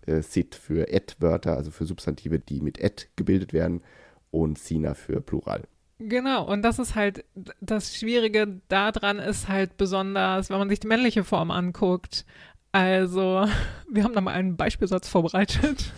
äh, 0.06 0.23
Sit 0.23 0.54
für 0.54 0.88
Et-Wörter, 0.88 1.56
also 1.56 1.70
für 1.73 1.85
Substantive, 1.85 2.38
die 2.38 2.61
mit 2.61 2.78
Et 2.78 3.09
gebildet 3.16 3.52
werden 3.52 3.82
und 4.30 4.59
Sina 4.59 4.94
für 4.94 5.20
Plural. 5.20 5.64
Genau, 5.99 6.50
und 6.50 6.62
das 6.62 6.78
ist 6.78 6.94
halt, 6.94 7.25
das 7.61 7.94
Schwierige 7.94 8.61
daran 8.68 9.18
ist 9.18 9.49
halt 9.49 9.76
besonders, 9.76 10.49
wenn 10.49 10.59
man 10.59 10.70
sich 10.70 10.80
die 10.80 10.87
männliche 10.87 11.25
Form 11.25 11.50
anguckt. 11.50 12.25
Also, 12.73 13.47
wir 13.90 14.04
haben 14.04 14.14
da 14.14 14.20
mal 14.20 14.32
einen 14.32 14.56
Beispielsatz 14.56 15.09
vorbereitet. 15.09 15.92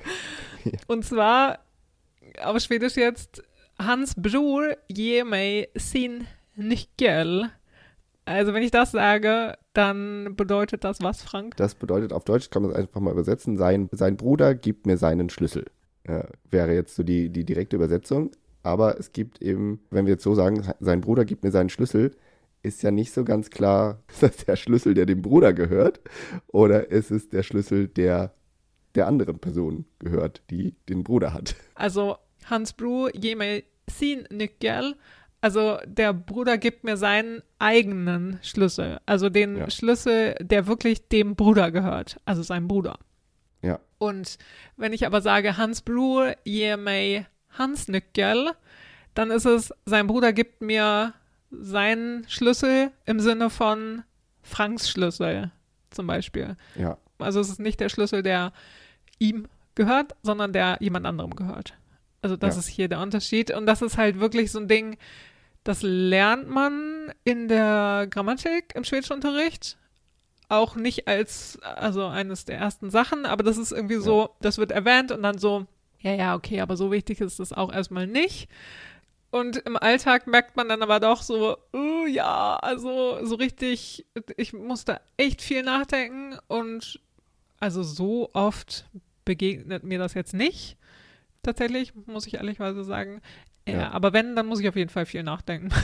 ja. 0.64 0.72
Und 0.86 1.04
zwar 1.04 1.60
auf 2.42 2.60
Schwedisch 2.60 2.96
jetzt 2.96 3.42
Hans 3.80 4.14
Bror 4.14 4.76
ger 4.88 5.24
mig 5.24 5.68
sin 5.74 6.26
Nyckel. 6.54 7.50
Also, 8.26 8.52
wenn 8.52 8.62
ich 8.62 8.70
das 8.70 8.92
sage, 8.92 9.56
dann 9.72 10.36
bedeutet 10.36 10.84
das 10.84 11.00
was, 11.00 11.22
Frank? 11.22 11.56
Das 11.56 11.74
bedeutet 11.74 12.12
auf 12.12 12.24
Deutsch, 12.24 12.50
kann 12.50 12.62
man 12.62 12.72
es 12.72 12.76
einfach 12.76 13.00
mal 13.00 13.12
übersetzen, 13.12 13.56
sein, 13.56 13.88
sein 13.92 14.16
Bruder 14.16 14.54
gibt 14.54 14.86
mir 14.86 14.98
seinen 14.98 15.30
Schlüssel. 15.30 15.64
Äh, 16.04 16.24
wäre 16.50 16.74
jetzt 16.74 16.94
so 16.94 17.02
die, 17.02 17.30
die 17.30 17.44
direkte 17.44 17.76
Übersetzung. 17.76 18.30
Aber 18.62 18.98
es 18.98 19.12
gibt 19.12 19.40
eben, 19.40 19.80
wenn 19.90 20.04
wir 20.04 20.12
jetzt 20.12 20.24
so 20.24 20.34
sagen, 20.34 20.62
sein 20.80 21.00
Bruder 21.00 21.24
gibt 21.24 21.42
mir 21.42 21.50
seinen 21.50 21.70
Schlüssel, 21.70 22.14
ist 22.62 22.82
ja 22.82 22.90
nicht 22.90 23.12
so 23.12 23.24
ganz 23.24 23.48
klar, 23.48 24.02
ist 24.08 24.22
das 24.22 24.36
der 24.44 24.56
Schlüssel, 24.56 24.92
der 24.92 25.06
dem 25.06 25.22
Bruder 25.22 25.54
gehört, 25.54 26.00
oder 26.48 26.90
ist 26.90 27.10
es 27.10 27.30
der 27.30 27.42
Schlüssel, 27.42 27.88
der 27.88 28.34
der 28.96 29.06
anderen 29.06 29.38
Person 29.38 29.86
gehört, 30.00 30.42
die 30.50 30.74
den 30.88 31.04
Bruder 31.04 31.32
hat. 31.32 31.54
Also 31.74 32.16
Hans 32.46 32.72
Bru 32.72 33.08
ge 33.14 33.36
mig 33.36 33.64
sin 33.88 34.26
nyckel. 34.30 34.96
Also 35.40 35.78
der 35.86 36.12
Bruder 36.12 36.58
gibt 36.58 36.84
mir 36.84 36.96
seinen 36.96 37.42
eigenen 37.58 38.38
Schlüssel. 38.42 39.00
Also 39.06 39.30
den 39.30 39.56
ja. 39.56 39.70
Schlüssel, 39.70 40.34
der 40.40 40.66
wirklich 40.66 41.08
dem 41.08 41.34
Bruder 41.34 41.70
gehört. 41.70 42.20
Also 42.24 42.42
seinem 42.42 42.68
Bruder. 42.68 42.98
Ja. 43.62 43.80
Und 43.98 44.38
wenn 44.76 44.92
ich 44.92 45.06
aber 45.06 45.20
sage, 45.20 45.56
Hans 45.56 45.82
Bru 45.82 46.30
ge 46.44 46.76
mig 46.76 47.26
Hans 47.50 47.88
nyckel, 47.88 48.50
dann 49.14 49.30
ist 49.30 49.44
es, 49.44 49.72
sein 49.86 50.06
Bruder 50.06 50.32
gibt 50.32 50.62
mir 50.62 51.14
seinen 51.50 52.28
Schlüssel 52.28 52.92
im 53.06 53.20
Sinne 53.20 53.50
von 53.50 54.04
Franks 54.42 54.88
Schlüssel 54.88 55.50
zum 55.90 56.06
Beispiel. 56.06 56.56
Ja. 56.76 56.96
Also 57.18 57.40
es 57.40 57.48
ist 57.48 57.60
nicht 57.60 57.80
der 57.80 57.88
Schlüssel, 57.88 58.22
der 58.22 58.52
ihm 59.18 59.46
gehört, 59.74 60.14
sondern 60.22 60.52
der 60.52 60.78
jemand 60.80 61.06
anderem 61.06 61.34
gehört. 61.34 61.74
Also 62.22 62.36
das 62.36 62.56
ja. 62.56 62.60
ist 62.60 62.68
hier 62.68 62.88
der 62.88 63.00
Unterschied. 63.00 63.50
Und 63.50 63.66
das 63.66 63.82
ist 63.82 63.96
halt 63.96 64.20
wirklich 64.20 64.52
so 64.52 64.58
ein 64.58 64.68
Ding, 64.68 64.98
das 65.64 65.82
lernt 65.82 66.48
man 66.48 67.12
in 67.24 67.48
der 67.48 68.06
Grammatik 68.10 68.72
im 68.74 68.84
Schwedischunterricht. 68.84 69.76
Auch 70.48 70.74
nicht 70.74 71.06
als, 71.06 71.58
also 71.62 72.06
eines 72.06 72.44
der 72.44 72.58
ersten 72.58 72.90
Sachen, 72.90 73.24
aber 73.24 73.44
das 73.44 73.56
ist 73.56 73.70
irgendwie 73.70 74.00
so, 74.00 74.22
ja. 74.22 74.30
das 74.40 74.58
wird 74.58 74.72
erwähnt 74.72 75.12
und 75.12 75.22
dann 75.22 75.38
so, 75.38 75.66
ja, 76.00 76.12
ja, 76.14 76.34
okay, 76.34 76.60
aber 76.60 76.76
so 76.76 76.90
wichtig 76.90 77.20
ist 77.20 77.38
das 77.38 77.52
auch 77.52 77.72
erstmal 77.72 78.06
nicht. 78.06 78.48
Und 79.30 79.58
im 79.58 79.76
Alltag 79.76 80.26
merkt 80.26 80.56
man 80.56 80.68
dann 80.68 80.82
aber 80.82 80.98
doch 80.98 81.22
so, 81.22 81.56
uh, 81.72 82.06
ja, 82.06 82.56
also 82.56 83.24
so 83.24 83.36
richtig, 83.36 84.06
ich 84.36 84.52
musste 84.52 85.00
echt 85.16 85.40
viel 85.40 85.62
nachdenken 85.62 86.36
und 86.48 87.00
also 87.60 87.84
so 87.84 88.30
oft 88.32 88.86
begegnet 89.24 89.84
mir 89.84 90.00
das 90.00 90.14
jetzt 90.14 90.34
nicht. 90.34 90.76
Tatsächlich, 91.42 91.94
muss 92.06 92.26
ich 92.26 92.34
ehrlichweise 92.34 92.84
sagen. 92.84 93.20
Ja, 93.66 93.74
ja. 93.74 93.90
aber 93.90 94.12
wenn, 94.12 94.36
dann 94.36 94.46
muss 94.46 94.60
ich 94.60 94.68
auf 94.68 94.76
jeden 94.76 94.90
Fall 94.90 95.06
viel 95.06 95.22
nachdenken. 95.22 95.70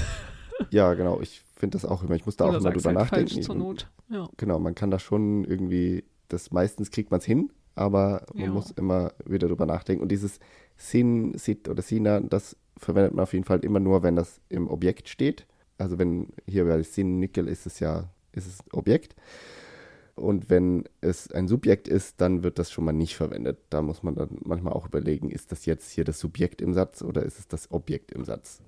Ja, 0.70 0.94
genau. 0.94 1.20
Ich 1.20 1.42
finde 1.54 1.76
das 1.76 1.84
auch 1.84 2.02
immer. 2.02 2.14
Ich 2.14 2.24
muss 2.26 2.36
da 2.36 2.46
Oder 2.46 2.58
auch 2.58 2.60
immer 2.60 2.70
drüber 2.70 2.88
halt 2.88 2.98
nachdenken. 2.98 3.28
Falsch 3.28 3.44
zur 3.44 3.54
Not. 3.54 3.90
Ja. 4.08 4.28
Genau, 4.36 4.58
man 4.58 4.74
kann 4.74 4.90
da 4.90 4.98
schon 4.98 5.44
irgendwie, 5.44 6.04
das 6.28 6.50
meistens 6.50 6.90
kriegt 6.90 7.10
man 7.10 7.20
es 7.20 7.26
hin, 7.26 7.52
aber 7.74 8.26
man 8.32 8.44
ja. 8.44 8.50
muss 8.50 8.70
immer 8.70 9.12
wieder 9.24 9.48
drüber 9.48 9.66
nachdenken. 9.66 10.02
Und 10.02 10.10
dieses 10.10 10.40
Sin, 10.76 11.36
Sit 11.36 11.68
oder 11.68 11.82
Sina, 11.82 12.20
das 12.20 12.56
verwendet 12.76 13.14
man 13.14 13.24
auf 13.24 13.32
jeden 13.32 13.44
Fall 13.44 13.60
immer 13.60 13.80
nur, 13.80 14.02
wenn 14.02 14.16
das 14.16 14.40
im 14.48 14.68
Objekt 14.68 15.08
steht. 15.08 15.46
Also 15.78 15.98
wenn 15.98 16.28
hier 16.46 16.64
bei 16.64 16.82
Sin, 16.82 17.18
Nickel 17.18 17.48
ist 17.48 17.66
es 17.66 17.80
ja, 17.80 18.08
ist 18.32 18.46
es 18.46 18.58
Objekt. 18.72 19.14
Und 20.16 20.48
wenn 20.48 20.84
es 21.02 21.30
ein 21.30 21.46
Subjekt 21.46 21.88
ist, 21.88 22.20
dann 22.22 22.42
wird 22.42 22.58
das 22.58 22.72
schon 22.72 22.84
mal 22.84 22.92
nicht 22.92 23.16
verwendet. 23.16 23.58
Da 23.68 23.82
muss 23.82 24.02
man 24.02 24.14
dann 24.14 24.38
manchmal 24.44 24.72
auch 24.72 24.86
überlegen, 24.86 25.30
ist 25.30 25.52
das 25.52 25.66
jetzt 25.66 25.90
hier 25.90 26.04
das 26.04 26.18
Subjekt 26.18 26.62
im 26.62 26.72
Satz 26.72 27.02
oder 27.02 27.22
ist 27.22 27.38
es 27.38 27.48
das 27.48 27.70
Objekt 27.70 28.12
im 28.12 28.24
Satz? 28.24 28.62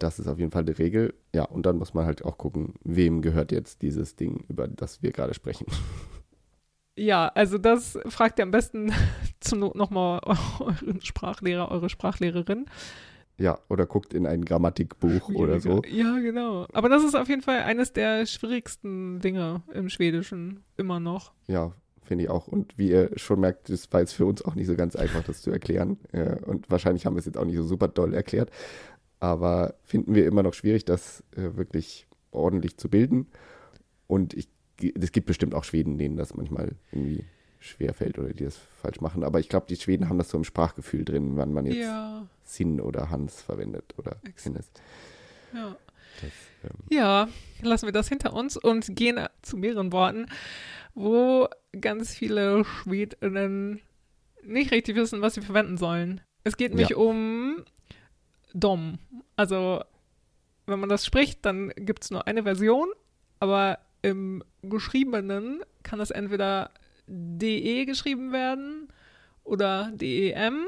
Das 0.00 0.18
ist 0.18 0.26
auf 0.26 0.40
jeden 0.40 0.50
Fall 0.50 0.64
die 0.64 0.72
Regel. 0.72 1.14
Ja, 1.32 1.44
und 1.44 1.64
dann 1.66 1.78
muss 1.78 1.94
man 1.94 2.04
halt 2.04 2.24
auch 2.24 2.36
gucken, 2.36 2.74
wem 2.82 3.22
gehört 3.22 3.52
jetzt 3.52 3.82
dieses 3.82 4.16
Ding, 4.16 4.44
über 4.48 4.66
das 4.66 5.02
wir 5.02 5.12
gerade 5.12 5.34
sprechen. 5.34 5.66
Ja, 6.94 7.28
also 7.28 7.56
das 7.56 7.98
fragt 8.08 8.38
ihr 8.38 8.42
am 8.42 8.50
besten 8.50 8.92
zur 9.40 9.56
Not 9.56 9.76
nochmal 9.76 10.20
euren 10.60 11.00
Sprachlehrer, 11.00 11.70
eure 11.70 11.88
Sprachlehrerin. 11.88 12.66
Ja, 13.38 13.58
oder 13.68 13.86
guckt 13.86 14.14
in 14.14 14.26
ein 14.26 14.44
Grammatikbuch 14.44 15.30
ja, 15.30 15.36
oder 15.36 15.60
so. 15.60 15.82
Ja, 15.88 16.18
genau. 16.18 16.66
Aber 16.72 16.88
das 16.88 17.02
ist 17.02 17.14
auf 17.14 17.28
jeden 17.28 17.42
Fall 17.42 17.62
eines 17.62 17.92
der 17.92 18.26
schwierigsten 18.26 19.20
Dinge 19.20 19.62
im 19.72 19.88
Schwedischen, 19.88 20.62
immer 20.76 21.00
noch. 21.00 21.32
Ja, 21.48 21.72
finde 22.02 22.24
ich 22.24 22.30
auch. 22.30 22.46
Und 22.46 22.76
wie 22.76 22.90
ihr 22.90 23.10
schon 23.16 23.40
merkt, 23.40 23.68
das 23.70 23.90
war 23.92 24.00
jetzt 24.00 24.12
für 24.12 24.26
uns 24.26 24.44
auch 24.44 24.54
nicht 24.54 24.66
so 24.66 24.76
ganz 24.76 24.96
einfach, 24.96 25.24
das 25.24 25.42
zu 25.42 25.50
erklären. 25.50 25.98
Und 26.44 26.70
wahrscheinlich 26.70 27.06
haben 27.06 27.14
wir 27.14 27.20
es 27.20 27.26
jetzt 27.26 27.38
auch 27.38 27.44
nicht 27.44 27.56
so 27.56 27.64
super 27.64 27.88
doll 27.88 28.14
erklärt. 28.14 28.50
Aber 29.18 29.74
finden 29.82 30.14
wir 30.14 30.26
immer 30.26 30.42
noch 30.42 30.54
schwierig, 30.54 30.84
das 30.84 31.24
äh, 31.36 31.56
wirklich 31.56 32.06
ordentlich 32.32 32.76
zu 32.76 32.88
bilden. 32.88 33.28
Und 34.08 34.34
ich 34.34 34.48
es 35.00 35.12
gibt 35.12 35.26
bestimmt 35.26 35.54
auch 35.54 35.64
Schweden, 35.64 35.98
denen 35.98 36.16
das 36.16 36.34
manchmal 36.34 36.72
irgendwie 36.90 37.24
schwer 37.62 37.94
fällt 37.94 38.18
oder 38.18 38.32
die 38.32 38.44
das 38.44 38.58
falsch 38.80 39.00
machen. 39.00 39.22
Aber 39.24 39.40
ich 39.40 39.48
glaube, 39.48 39.66
die 39.68 39.76
Schweden 39.76 40.08
haben 40.08 40.18
das 40.18 40.28
so 40.28 40.36
im 40.36 40.44
Sprachgefühl 40.44 41.04
drin, 41.04 41.36
wann 41.36 41.52
man 41.52 41.66
jetzt 41.66 41.76
ja. 41.76 42.26
Sinn 42.42 42.80
oder 42.80 43.10
Hans 43.10 43.40
verwendet 43.40 43.94
oder 43.96 44.16
Hennes. 44.42 44.70
Ja. 45.54 45.76
Das, 46.20 46.30
ähm, 46.64 46.78
ja, 46.90 47.28
lassen 47.62 47.86
wir 47.86 47.92
das 47.92 48.08
hinter 48.08 48.32
uns 48.32 48.56
und 48.56 48.94
gehen 48.96 49.26
zu 49.42 49.56
mehreren 49.56 49.92
Worten, 49.92 50.26
wo 50.94 51.48
ganz 51.80 52.12
viele 52.12 52.64
Schwedinnen 52.64 53.80
nicht 54.42 54.72
richtig 54.72 54.96
wissen, 54.96 55.22
was 55.22 55.34
sie 55.34 55.40
verwenden 55.40 55.78
sollen. 55.78 56.20
Es 56.44 56.56
geht 56.56 56.74
nicht 56.74 56.90
ja. 56.90 56.96
um 56.96 57.64
Dom. 58.52 58.98
Also, 59.36 59.82
wenn 60.66 60.80
man 60.80 60.88
das 60.88 61.06
spricht, 61.06 61.46
dann 61.46 61.70
gibt 61.76 62.04
es 62.04 62.10
nur 62.10 62.26
eine 62.26 62.42
Version, 62.42 62.88
aber 63.38 63.78
im 64.02 64.42
Geschriebenen 64.62 65.62
kann 65.84 66.00
es 66.00 66.10
entweder 66.10 66.70
DE 67.06 67.84
geschrieben 67.86 68.32
werden 68.32 68.88
oder 69.44 69.90
DEM 69.92 70.64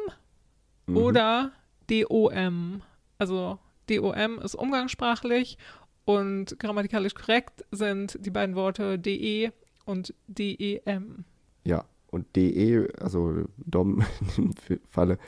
mhm. 0.86 0.96
oder 0.96 1.52
DOM. 1.88 2.82
Also 3.18 3.58
DOM 3.88 4.38
ist 4.40 4.54
umgangssprachlich 4.54 5.58
und 6.04 6.58
grammatikalisch 6.58 7.14
korrekt 7.14 7.64
sind 7.70 8.18
die 8.20 8.30
beiden 8.30 8.56
Worte 8.56 8.98
DE 8.98 9.52
und 9.84 10.14
DEM. 10.26 11.24
Ja, 11.64 11.84
und 12.10 12.36
DE, 12.36 12.88
also 13.00 13.44
Dom 13.56 14.04
dem 14.36 14.52
Falle, 14.90 15.18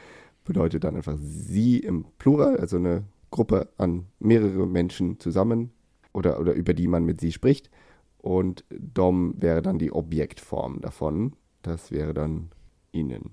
bedeutet 0.45 0.85
dann 0.85 0.97
einfach 0.97 1.17
sie 1.19 1.79
im 1.79 2.07
Plural, 2.19 2.57
also 2.59 2.77
eine 2.77 3.05
Gruppe 3.31 3.69
an 3.77 4.07
mehrere 4.21 4.67
Menschen 4.67 5.19
zusammen 5.19 5.71
oder, 6.13 6.39
oder 6.41 6.55
über 6.55 6.73
die 6.73 6.87
man 6.87 7.05
mit 7.05 7.21
sie 7.21 7.33
spricht. 7.33 7.71
Und 8.19 8.65
Dom 8.71 9.41
wäre 9.41 9.63
dann 9.63 9.79
die 9.79 9.93
Objektform 9.93 10.81
davon. 10.81 11.37
Das 11.63 11.91
wäre 11.91 12.15
dann 12.15 12.51
ihnen. 12.93 13.31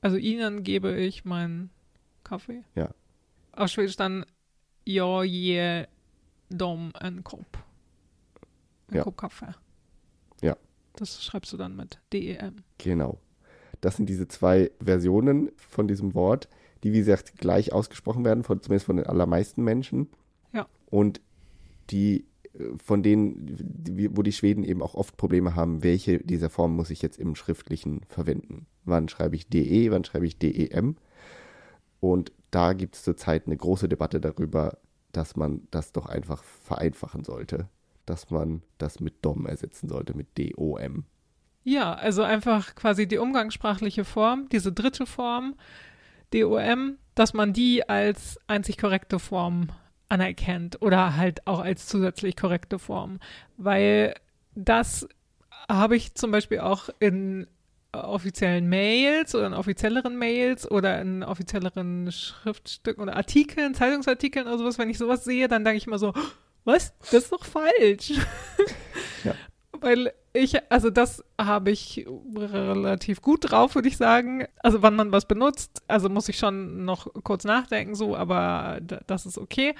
Also 0.00 0.16
ihnen 0.16 0.62
gebe 0.62 0.96
ich 0.96 1.24
meinen 1.24 1.70
Kaffee. 2.24 2.64
Ja. 2.74 2.90
Auf 3.52 3.68
Schwedisch 3.68 3.96
dann 3.96 4.24
jag 4.84 5.26
ger 5.26 5.88
dem 6.48 6.92
en 7.00 7.24
kopp. 7.24 7.58
Ein 8.88 8.96
Ja. 8.96 9.04
Kopp 9.04 9.16
Kaffee. 9.16 9.54
Ja. 10.42 10.56
Das 10.96 11.22
schreibst 11.22 11.52
du 11.52 11.56
dann 11.56 11.76
mit 11.76 12.00
DEM. 12.12 12.64
Genau. 12.78 13.20
Das 13.80 13.96
sind 13.96 14.08
diese 14.08 14.28
zwei 14.28 14.70
Versionen 14.82 15.50
von 15.56 15.88
diesem 15.88 16.14
Wort, 16.14 16.48
die, 16.84 16.92
wie 16.92 16.98
gesagt, 16.98 17.36
gleich 17.38 17.72
ausgesprochen 17.72 18.24
werden, 18.24 18.44
von, 18.44 18.60
zumindest 18.60 18.86
von 18.86 18.96
den 18.96 19.06
allermeisten 19.06 19.62
Menschen. 19.62 20.08
Ja. 20.52 20.66
Und 20.86 21.20
die, 21.90 22.26
von 22.84 23.02
denen, 23.02 23.56
wo 24.12 24.22
die 24.22 24.32
Schweden 24.32 24.64
eben 24.64 24.82
auch 24.82 24.94
oft 24.94 25.16
Probleme 25.16 25.54
haben, 25.54 25.82
welche 25.82 26.18
dieser 26.18 26.50
Formen 26.50 26.76
muss 26.76 26.90
ich 26.90 27.02
jetzt 27.02 27.18
im 27.18 27.34
Schriftlichen 27.34 28.02
verwenden? 28.08 28.66
Wann 28.84 29.08
schreibe 29.08 29.36
ich 29.36 29.48
DE, 29.48 29.90
wann 29.90 30.04
schreibe 30.04 30.26
ich 30.26 30.38
DEM? 30.38 30.96
Und 32.00 32.32
da 32.50 32.72
gibt 32.72 32.96
es 32.96 33.04
zurzeit 33.04 33.46
eine 33.46 33.56
große 33.56 33.88
Debatte 33.88 34.20
darüber, 34.20 34.78
dass 35.12 35.36
man 35.36 35.62
das 35.70 35.92
doch 35.92 36.06
einfach 36.06 36.42
vereinfachen 36.42 37.24
sollte. 37.24 37.68
Dass 38.04 38.30
man 38.30 38.62
das 38.78 39.00
mit 39.00 39.24
DOM 39.24 39.46
ersetzen 39.46 39.88
sollte, 39.88 40.14
mit 40.14 40.26
DOM. 40.36 41.04
Ja, 41.64 41.94
also 41.94 42.22
einfach 42.22 42.74
quasi 42.74 43.06
die 43.06 43.18
umgangssprachliche 43.18 44.04
Form, 44.04 44.48
diese 44.50 44.72
dritte 44.72 45.06
Form, 45.06 45.54
DOM, 46.32 46.96
dass 47.14 47.34
man 47.34 47.52
die 47.52 47.88
als 47.88 48.40
einzig 48.48 48.78
korrekte 48.78 49.18
Form 49.18 49.68
anerkennt 50.12 50.82
oder 50.82 51.16
halt 51.16 51.46
auch 51.46 51.60
als 51.60 51.86
zusätzlich 51.86 52.36
korrekte 52.36 52.78
Form. 52.78 53.18
Weil 53.56 54.14
das 54.54 55.08
habe 55.68 55.96
ich 55.96 56.14
zum 56.14 56.30
Beispiel 56.30 56.60
auch 56.60 56.90
in 57.00 57.46
offiziellen 57.92 58.68
Mails 58.68 59.34
oder 59.34 59.46
in 59.46 59.54
offizielleren 59.54 60.16
Mails 60.16 60.70
oder 60.70 61.00
in 61.00 61.22
offizielleren 61.22 62.10
Schriftstücken 62.12 63.02
oder 63.02 63.16
Artikeln, 63.16 63.74
Zeitungsartikeln 63.74 64.46
oder 64.46 64.58
sowas, 64.58 64.78
wenn 64.78 64.90
ich 64.90 64.98
sowas 64.98 65.24
sehe, 65.24 65.48
dann 65.48 65.64
denke 65.64 65.78
ich 65.78 65.86
immer 65.86 65.98
so, 65.98 66.12
was? 66.64 66.94
Das 67.00 67.24
ist 67.24 67.32
doch 67.32 67.44
falsch. 67.44 68.12
Ja. 69.24 69.34
Weil 69.80 70.12
ich, 70.32 70.56
also 70.70 70.90
das 70.90 71.22
habe 71.38 71.70
ich 71.70 72.06
relativ 72.34 73.20
gut 73.20 73.50
drauf, 73.50 73.74
würde 73.74 73.88
ich 73.88 73.96
sagen. 73.96 74.46
Also 74.62 74.82
wann 74.82 74.96
man 74.96 75.12
was 75.12 75.26
benutzt, 75.26 75.82
also 75.88 76.08
muss 76.08 76.28
ich 76.28 76.38
schon 76.38 76.84
noch 76.84 77.06
kurz 77.22 77.44
nachdenken, 77.44 77.94
so, 77.94 78.16
aber 78.16 78.80
das 78.80 79.26
ist 79.26 79.38
okay. 79.38 79.74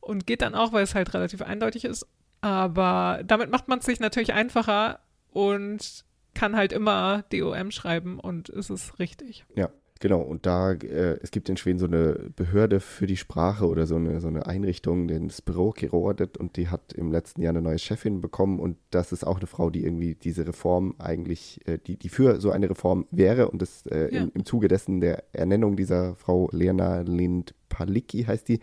Und 0.00 0.26
geht 0.26 0.42
dann 0.42 0.54
auch, 0.54 0.72
weil 0.72 0.82
es 0.82 0.94
halt 0.94 1.14
relativ 1.14 1.42
eindeutig 1.42 1.84
ist. 1.84 2.06
Aber 2.40 3.22
damit 3.24 3.50
macht 3.50 3.68
man 3.68 3.78
es 3.78 3.86
sich 3.86 4.00
natürlich 4.00 4.34
einfacher 4.34 4.98
und 5.30 6.04
kann 6.34 6.56
halt 6.56 6.72
immer 6.72 7.24
DOM 7.32 7.70
schreiben 7.70 8.18
und 8.18 8.48
es 8.48 8.68
ist 8.70 8.98
richtig. 8.98 9.46
Ja, 9.54 9.70
genau. 10.00 10.20
Und 10.20 10.46
da, 10.46 10.72
äh, 10.72 11.18
es 11.22 11.30
gibt 11.30 11.48
in 11.48 11.56
Schweden 11.56 11.78
so 11.78 11.86
eine 11.86 12.30
Behörde 12.36 12.80
für 12.80 13.06
die 13.06 13.16
Sprache 13.16 13.66
oder 13.66 13.86
so 13.86 13.96
eine, 13.96 14.20
so 14.20 14.28
eine 14.28 14.46
Einrichtung, 14.46 15.08
den 15.08 15.30
Språkrådet, 15.30 16.36
und 16.36 16.56
die 16.56 16.68
hat 16.68 16.92
im 16.92 17.10
letzten 17.12 17.42
Jahr 17.42 17.50
eine 17.50 17.62
neue 17.62 17.78
Chefin 17.78 18.20
bekommen. 18.20 18.58
Und 18.60 18.76
das 18.90 19.12
ist 19.12 19.26
auch 19.26 19.38
eine 19.38 19.46
Frau, 19.46 19.70
die 19.70 19.84
irgendwie 19.84 20.14
diese 20.14 20.46
Reform 20.46 20.94
eigentlich, 20.98 21.60
äh, 21.66 21.78
die, 21.78 21.96
die 21.96 22.08
für 22.08 22.40
so 22.40 22.50
eine 22.50 22.68
Reform 22.70 23.06
wäre. 23.10 23.50
Und 23.50 23.62
das 23.62 23.86
äh, 23.86 24.14
Ja. 24.14 24.22
im, 24.22 24.32
im 24.34 24.44
Zuge 24.44 24.68
dessen 24.68 25.00
der 25.00 25.24
Ernennung 25.32 25.76
dieser 25.76 26.14
Frau 26.16 26.48
Lena 26.52 27.00
Lind-Palicki 27.00 28.24
heißt 28.24 28.48
die, 28.48 28.60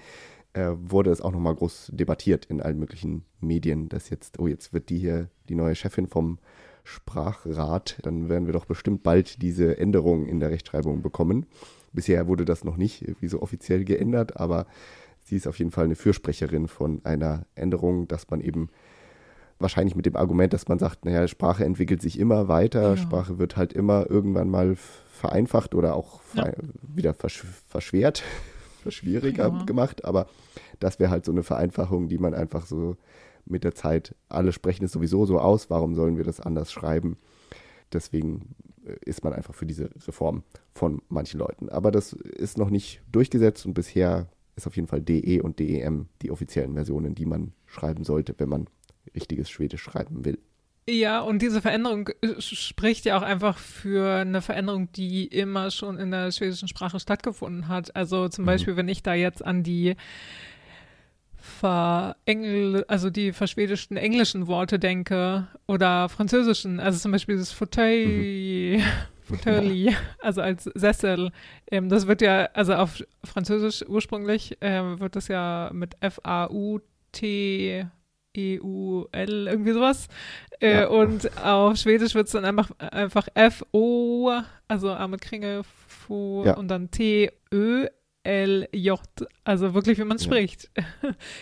äh, 0.53 0.71
wurde 0.75 1.11
es 1.11 1.21
auch 1.21 1.31
nochmal 1.31 1.55
groß 1.55 1.91
debattiert 1.93 2.45
in 2.45 2.61
allen 2.61 2.77
möglichen 2.77 3.23
Medien, 3.39 3.87
dass 3.89 4.09
jetzt, 4.09 4.37
oh, 4.39 4.47
jetzt 4.47 4.73
wird 4.73 4.89
die 4.89 4.99
hier 4.99 5.29
die 5.47 5.55
neue 5.55 5.75
Chefin 5.75 6.07
vom 6.07 6.39
Sprachrat, 6.83 7.99
dann 8.03 8.29
werden 8.29 8.45
wir 8.47 8.53
doch 8.53 8.65
bestimmt 8.65 9.03
bald 9.03 9.41
diese 9.41 9.77
Änderung 9.77 10.25
in 10.25 10.39
der 10.39 10.49
Rechtschreibung 10.49 11.01
bekommen. 11.01 11.45
Bisher 11.93 12.27
wurde 12.27 12.45
das 12.45 12.63
noch 12.63 12.77
nicht 12.77 13.01
irgendwie 13.01 13.27
so 13.27 13.41
offiziell 13.41 13.83
geändert, 13.83 14.37
aber 14.37 14.65
sie 15.23 15.35
ist 15.35 15.47
auf 15.47 15.59
jeden 15.59 15.71
Fall 15.71 15.85
eine 15.85 15.95
Fürsprecherin 15.95 16.67
von 16.67 17.01
einer 17.03 17.45
Änderung, 17.55 18.07
dass 18.07 18.29
man 18.29 18.41
eben 18.41 18.69
wahrscheinlich 19.59 19.95
mit 19.95 20.05
dem 20.05 20.15
Argument, 20.15 20.53
dass 20.53 20.67
man 20.67 20.79
sagt, 20.79 21.05
naja, 21.05 21.27
Sprache 21.27 21.63
entwickelt 21.63 22.01
sich 22.01 22.17
immer 22.19 22.47
weiter, 22.47 22.91
Ja. 22.91 22.97
Sprache 22.97 23.37
wird 23.37 23.57
halt 23.57 23.73
immer 23.73 24.09
irgendwann 24.09 24.49
mal 24.49 24.75
vereinfacht 24.75 25.75
oder 25.75 25.95
auch 25.95 26.21
Ja. 26.33 26.51
wieder 26.81 27.13
versch 27.13 27.43
verschwert, 27.67 28.23
verschwieriger 28.81 29.49
Ja. 29.49 29.63
gemacht, 29.65 30.03
aber 30.05 30.27
das 30.79 30.99
wäre 30.99 31.11
halt 31.11 31.25
so 31.25 31.31
eine 31.31 31.43
Vereinfachung, 31.43 32.07
die 32.07 32.17
man 32.17 32.33
einfach 32.33 32.65
so 32.65 32.95
mit 33.45 33.63
der 33.63 33.75
Zeit, 33.75 34.15
alle 34.29 34.51
sprechen 34.51 34.85
es 34.85 34.91
sowieso 34.91 35.25
so 35.25 35.39
aus, 35.39 35.69
warum 35.69 35.95
sollen 35.95 36.17
wir 36.17 36.23
das 36.23 36.39
anders 36.39 36.71
schreiben? 36.71 37.17
Deswegen 37.93 38.55
äh, 38.85 38.95
ist 39.05 39.23
man 39.23 39.33
einfach 39.33 39.53
für 39.53 39.65
diese 39.65 39.89
Reform 40.07 40.43
von 40.73 41.01
manchen 41.09 41.39
Leuten. 41.39 41.69
Aber 41.69 41.91
das 41.91 42.13
ist 42.13 42.57
noch 42.57 42.69
nicht 42.69 43.01
durchgesetzt 43.11 43.65
und 43.65 43.73
bisher 43.73 44.29
ist 44.55 44.67
auf 44.67 44.75
jeden 44.75 44.87
Fall 44.87 45.01
DE 45.01 45.41
und 45.41 45.59
DEM 45.59 46.07
die 46.21 46.31
offiziellen 46.31 46.73
Versionen, 46.73 47.15
die 47.15 47.25
man 47.25 47.53
schreiben 47.65 48.03
sollte, 48.03 48.35
wenn 48.37 48.49
man 48.49 48.67
richtiges 49.15 49.49
Schwedisch 49.49 49.81
schreiben 49.81 50.25
will. 50.25 50.39
Ja, 50.89 51.21
und 51.21 51.41
diese 51.41 51.61
Veränderung 51.61 52.09
äh, 52.21 52.39
spricht 52.41 53.05
ja 53.05 53.17
auch 53.17 53.21
einfach 53.21 53.57
für 53.59 54.15
eine 54.15 54.41
Veränderung, 54.41 54.91
die 54.91 55.25
immer 55.27 55.69
schon 55.71 55.97
in 55.99 56.11
der 56.11 56.31
schwedischen 56.31 56.67
Sprache 56.67 56.99
stattgefunden 56.99 57.67
hat. 57.67 57.95
Also 57.95 58.27
zum 58.29 58.43
Mhm. 58.43 58.47
Beispiel, 58.47 58.75
wenn 58.77 58.89
ich 58.89 59.03
da 59.03 59.13
jetzt 59.13 59.45
an 59.45 59.63
die 59.63 59.95
verengl 61.41 62.85
also 62.87 63.09
die 63.09 63.33
verschwedischten 63.33 63.97
englischen 63.97 64.47
Worte 64.47 64.79
denke 64.79 65.47
oder 65.67 66.07
französischen, 66.09 66.79
also 66.79 66.97
zum 66.99 67.11
Beispiel 67.11 67.37
das 67.37 67.51
Fauteuil, 67.51 68.81
Fauteuil, 69.23 69.95
also 70.19 70.41
als 70.41 70.63
Sessel, 70.75 71.31
ähm, 71.69 71.89
das 71.89 72.07
wird 72.07 72.21
ja, 72.21 72.45
also 72.53 72.73
auf 72.75 73.03
Französisch 73.23 73.83
ursprünglich 73.87 74.57
ähm, 74.61 74.99
wird 74.99 75.15
das 75.15 75.27
ja 75.27 75.69
mit 75.73 75.95
F-A-U-T 76.01 77.85
E-U-L, 78.33 79.47
irgendwie 79.47 79.73
sowas. 79.73 80.07
Äh, 80.61 80.81
Ja. 80.81 80.87
Und 80.87 81.37
auf 81.43 81.75
Schwedisch 81.75 82.15
wird 82.15 82.27
es 82.27 82.31
dann 82.31 82.45
einfach, 82.45 82.71
einfach 82.79 83.27
F-O, 83.33 84.31
also 84.69 84.91
A 84.91 85.05
mit 85.09 85.19
Kringel, 85.19 85.63
Fo, 85.87 86.43
Ja. 86.45 86.53
und 86.55 86.69
dann 86.69 86.89
T-Ö-L-J, 88.23 88.99
also 89.43 89.73
wirklich, 89.73 89.97
wie 89.97 90.03
man 90.03 90.17
es 90.17 90.25
Ja. 90.25 90.31
spricht, 90.31 90.69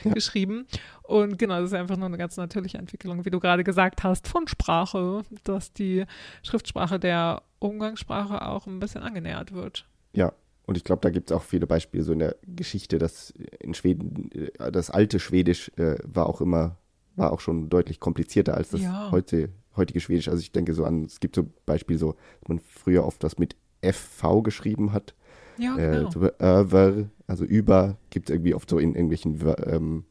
Ja. 0.04 0.14
geschrieben. 0.14 0.66
Und 1.04 1.38
genau, 1.40 1.56
das 1.62 1.72
ist 1.72 1.74
einfach 1.74 1.98
nur 1.98 2.06
eine 2.08 2.18
ganz 2.18 2.38
natürliche 2.38 2.78
Entwicklung, 2.78 3.26
wie 3.26 3.30
du 3.30 3.40
gerade 3.40 3.64
gesagt 3.64 4.04
hast, 4.04 4.28
von 4.28 4.48
Sprache, 4.48 5.24
dass 5.44 5.74
die 5.74 6.06
Schriftsprache 6.44 7.00
der 7.00 7.42
Umgangssprache 7.60 8.46
auch 8.48 8.68
ein 8.68 8.80
bisschen 8.80 9.02
angenähert 9.02 9.54
wird. 9.54 9.86
Ja, 10.14 10.34
und 10.66 10.78
ich 10.78 10.84
glaube, 10.84 11.02
da 11.02 11.10
gibt 11.10 11.32
es 11.32 11.36
auch 11.38 11.44
viele 11.44 11.68
Beispiele 11.68 12.04
so 12.04 12.14
in 12.14 12.20
der 12.20 12.36
Geschichte, 12.46 12.98
dass 13.00 13.34
in 13.60 13.74
Schweden, 13.74 14.30
äh, 14.32 14.72
das 14.72 14.90
alte 14.90 15.20
Schwedisch 15.20 15.72
äh, 15.78 15.96
war 16.04 16.28
auch 16.28 16.42
immer, 16.42 16.78
war 17.16 17.34
auch 17.34 17.40
schon 17.42 17.70
deutlich 17.70 18.00
komplizierter 18.00 18.56
als 18.56 18.70
das 18.70 18.82
Ja. 18.82 19.10
heute, 19.12 19.50
heutige 19.76 20.00
Schwedisch. 20.00 20.28
Also 20.30 20.40
ich 20.42 20.52
denke 20.52 20.74
so 20.74 20.86
an, 20.86 21.06
es 21.06 21.20
gibt 21.20 21.36
so 21.36 21.50
Beispiele 21.66 21.98
so, 22.00 22.14
dass 22.42 22.50
man 22.50 22.60
früher 22.60 23.04
oft 23.04 23.24
das 23.24 23.38
mit 23.40 23.56
FV 23.82 24.42
geschrieben 24.44 24.94
hat. 24.94 25.16
Ja, 25.60 25.78
Äh, 25.78 25.98
genau. 25.98 26.12
so 26.12 26.22
över, 26.40 27.10
also 27.28 27.44
über, 27.44 27.98
gibt 28.10 28.30
es 28.30 28.34
irgendwie 28.34 28.54
oft 28.54 28.70
so 28.70 28.80
in 28.80 28.96
irgendwelchen 28.96 29.40
ähm, 29.66 30.06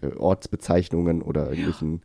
äh, 0.00 0.14
Ortsbezeichnungen 0.16 1.22
oder 1.22 1.50
irgendwelchen, 1.50 2.02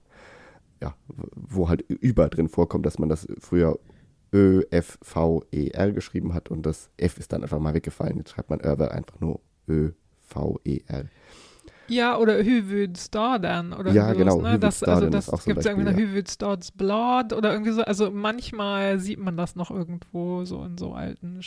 ja. 0.82 0.96
wo 1.36 1.70
halt 1.70 1.82
über 1.82 2.30
drin 2.30 2.50
vorkommt, 2.50 2.86
dass 2.86 3.00
man 3.00 3.10
das 3.10 3.28
früher 3.40 3.80
Ö, 4.32 4.64
F, 4.70 5.00
V, 5.02 5.44
E, 5.52 5.70
R 5.70 5.92
geschrieben 5.92 6.34
hat 6.34 6.50
und 6.50 6.66
das 6.66 6.90
F 6.98 7.18
ist 7.18 7.34
dann 7.34 7.44
einfach 7.44 7.60
mal 7.60 7.74
weggefallen. 7.74 8.18
Jetzt 8.18 8.32
schreibt 8.32 8.50
man 8.50 8.60
över 8.62 8.92
einfach 8.92 9.20
nur 9.20 9.40
Ö, 9.68 9.92
V, 10.20 10.60
E, 10.64 10.82
R. 10.88 11.06
Ja, 11.88 12.18
oder 12.18 12.44
Huvudstaden 12.44 13.74
oder 13.74 13.92
Ja, 13.92 14.14
genau, 14.14 14.42
ne? 14.42 14.60
Das, 14.60 14.84
also 14.84 15.10
das 15.10 15.28
ist 15.28 15.34
auch 15.34 15.42
so 15.42 15.50
ein 15.50 15.56
gibt 15.56 15.60
es 15.60 15.66
irgendwie 15.66 15.88
eine 15.88 15.96
Beispiel, 15.96 16.12
Huvudstadsblad 16.12 17.34
oder 17.34 17.52
irgendwie 17.52 17.72
so. 17.72 17.82
Also 17.82 18.12
manchmal 18.12 19.00
sieht 19.00 19.20
man 19.20 19.36
das 19.36 19.56
noch 19.56 19.72
irgendwo 19.72 20.46
so 20.46 20.64
in 20.64 20.78
so 20.78 20.94
alten 20.94 21.42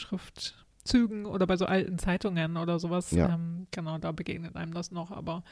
Schriftzügen 0.85 1.27
oder 1.27 1.47
bei 1.47 1.57
so 1.57 1.67
alten 1.67 1.99
Zeitungen 1.99 2.57
oder 2.57 2.79
sowas. 2.79 3.11
Ja. 3.13 3.35
Ähm, 3.35 3.67
genau, 3.71 3.99
da 3.99 4.13
begegnet 4.13 4.57
einem 4.57 4.75
das 4.75 4.91
noch, 4.91 5.11
aber 5.11 5.43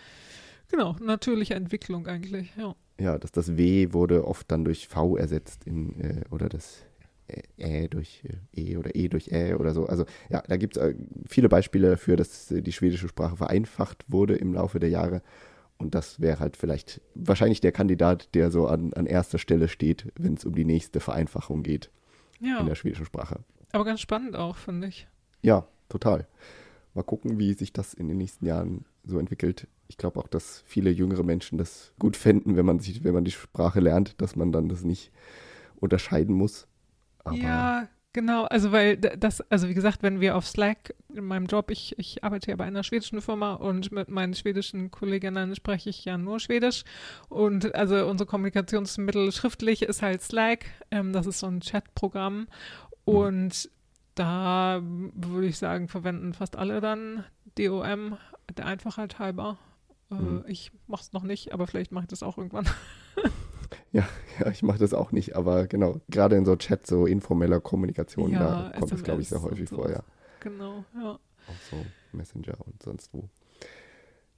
genau, 0.68 0.96
natürliche 1.00 1.54
Entwicklung 1.54 2.06
eigentlich, 2.06 2.52
ja. 2.56 2.74
Ja, 2.98 3.18
dass 3.18 3.32
das 3.32 3.56
W 3.56 3.92
wurde 3.92 4.26
oft 4.26 4.50
dann 4.50 4.64
durch 4.64 4.88
V 4.88 5.16
ersetzt 5.16 5.66
in, 5.66 5.98
äh, 6.00 6.22
oder 6.30 6.48
das 6.48 6.84
Ä 7.30 7.42
Ä 7.58 7.88
durch 7.88 8.24
äh, 8.24 8.60
E 8.60 8.76
oder 8.76 8.94
E 8.94 9.08
durch 9.08 9.28
Ä 9.32 9.54
oder 9.54 9.72
so. 9.72 9.86
Also 9.86 10.04
ja, 10.28 10.42
da 10.46 10.56
gibt 10.56 10.76
es 10.76 10.82
äh, 10.82 10.94
viele 11.26 11.48
Beispiele 11.48 11.90
dafür, 11.90 12.16
dass 12.16 12.50
äh, 12.50 12.60
die 12.60 12.72
schwedische 12.72 13.08
Sprache 13.08 13.36
vereinfacht 13.36 14.04
wurde 14.08 14.34
im 14.34 14.52
Laufe 14.52 14.80
der 14.80 14.90
Jahre. 14.90 15.22
Und 15.78 15.94
das 15.94 16.20
wäre 16.20 16.40
halt 16.40 16.58
vielleicht 16.58 17.00
wahrscheinlich 17.14 17.62
der 17.62 17.72
Kandidat, 17.72 18.34
der 18.34 18.50
so 18.50 18.66
an, 18.66 18.92
an 18.92 19.06
erster 19.06 19.38
Stelle 19.38 19.66
steht, 19.68 20.12
wenn 20.18 20.34
es 20.34 20.44
um 20.44 20.54
die 20.54 20.66
nächste 20.66 21.00
Vereinfachung 21.00 21.62
geht 21.62 21.90
Ja, 22.38 22.60
in 22.60 22.66
der 22.66 22.74
schwedischen 22.74 23.06
Sprache. 23.06 23.40
aber 23.72 23.86
ganz 23.86 24.00
spannend 24.00 24.36
auch, 24.36 24.56
finde 24.56 24.88
ich. 24.88 25.06
Ja, 25.42 25.66
total. 25.88 26.26
Mal 26.94 27.03
gucken, 27.03 27.38
wie 27.38 27.55
sich 27.55 27.72
das 27.72 27.94
in 27.94 28.09
den 28.09 28.18
nächsten 28.18 28.46
Jahren 28.46 28.85
so 29.05 29.18
entwickelt. 29.18 29.66
Ich 29.88 29.96
glaube 29.96 30.20
auch, 30.20 30.29
dass 30.29 30.62
viele 30.66 30.90
jüngere 30.90 31.22
Menschen 31.22 31.59
das 31.59 31.92
gut 31.98 32.16
fänden, 32.16 32.57
wenn 32.57 32.66
man 32.66 32.81
sich, 32.81 33.05
wenn 33.05 33.14
man 33.14 33.24
die 33.24 33.31
Sprache 33.31 33.81
lernt, 33.81 34.20
dass 34.20 34.37
man 34.37 34.53
dann 34.53 34.68
das 34.68 34.85
nicht 34.85 35.11
unterscheiden 35.76 36.35
muss. 36.35 36.66
Aber 37.24 37.37
Ja, 37.37 37.88
genau. 38.12 38.44
Also 38.44 38.72
weil 38.72 38.96
das, 38.96 39.40
also 39.50 39.68
wie 39.68 39.74
gesagt, 39.74 40.03
wenn 40.03 40.20
wir 40.20 40.37
auf 40.37 40.46
Slack 40.46 40.94
in 41.14 41.24
meinem 41.24 41.46
Job, 41.46 41.70
ich, 41.70 41.98
ich 41.98 42.22
arbeite 42.22 42.50
ja 42.50 42.57
bei 42.57 42.64
einer 42.64 42.85
schwedischen 42.85 43.20
Firma 43.20 43.55
und 43.55 43.90
mit 43.92 44.09
meinen 44.09 44.35
schwedischen 44.35 44.90
Kolleginnen 44.90 45.55
spreche 45.57 45.90
ich 45.90 46.05
ja 46.05 46.18
nur 46.18 46.40
Schwedisch. 46.40 46.85
Und 47.29 47.74
also 47.74 48.07
unsere 48.07 48.29
Kommunikationsmittel 48.29 49.33
schriftlich 49.33 49.83
ist 49.83 50.03
halt 50.03 50.22
Slack. 50.22 50.66
Ähm, 50.90 51.12
das 51.12 51.26
ist 51.26 51.40
so 51.40 51.46
ein 51.46 51.61
Chatprogramm. 51.61 52.46
Und 53.05 53.70
da 54.14 54.80
würde 54.82 55.46
ich 55.46 55.58
sagen, 55.58 55.88
verwenden 55.88 56.34
fast 56.34 56.56
alle 56.56 56.80
dann 56.80 57.24
DOM, 57.58 58.16
der 58.56 58.66
Einfachheit 58.66 59.18
halber. 59.18 59.58
Äh, 60.10 60.14
Mhm. 60.14 60.44
Ich 60.48 60.72
mache 60.88 61.02
es 61.02 61.12
noch 61.12 61.22
nicht, 61.22 61.52
aber 61.52 61.66
vielleicht 61.68 61.92
mache 61.92 62.04
ich 62.04 62.08
das 62.08 62.24
auch 62.24 62.36
irgendwann. 62.36 62.66
ja, 63.92 64.04
ich 64.50 64.62
mache 64.64 64.78
das 64.78 64.92
auch 64.92 65.12
nicht, 65.12 65.36
aber 65.36 65.66
genau, 65.68 66.00
gerade 66.08 66.34
in 66.36 66.44
so 66.44 66.56
Chat, 66.56 66.84
so 66.86 67.06
informeller 67.06 67.60
Kommunikation, 67.60 68.32
Ja, 68.32 68.70
da 68.72 68.78
kommt 68.78 68.92
es, 68.92 69.02
glaube 69.04 69.22
ich, 69.22 69.28
sehr 69.28 69.40
häufig 69.42 69.68
vor, 69.68 69.88
ja. 69.90 70.02
Genau, 70.40 70.84
ja. 70.96 71.12
Auch 71.12 71.60
so 71.70 71.76
Messenger 72.12 72.54
und 72.66 72.82
sonst 72.82 73.14
wo. 73.14 73.28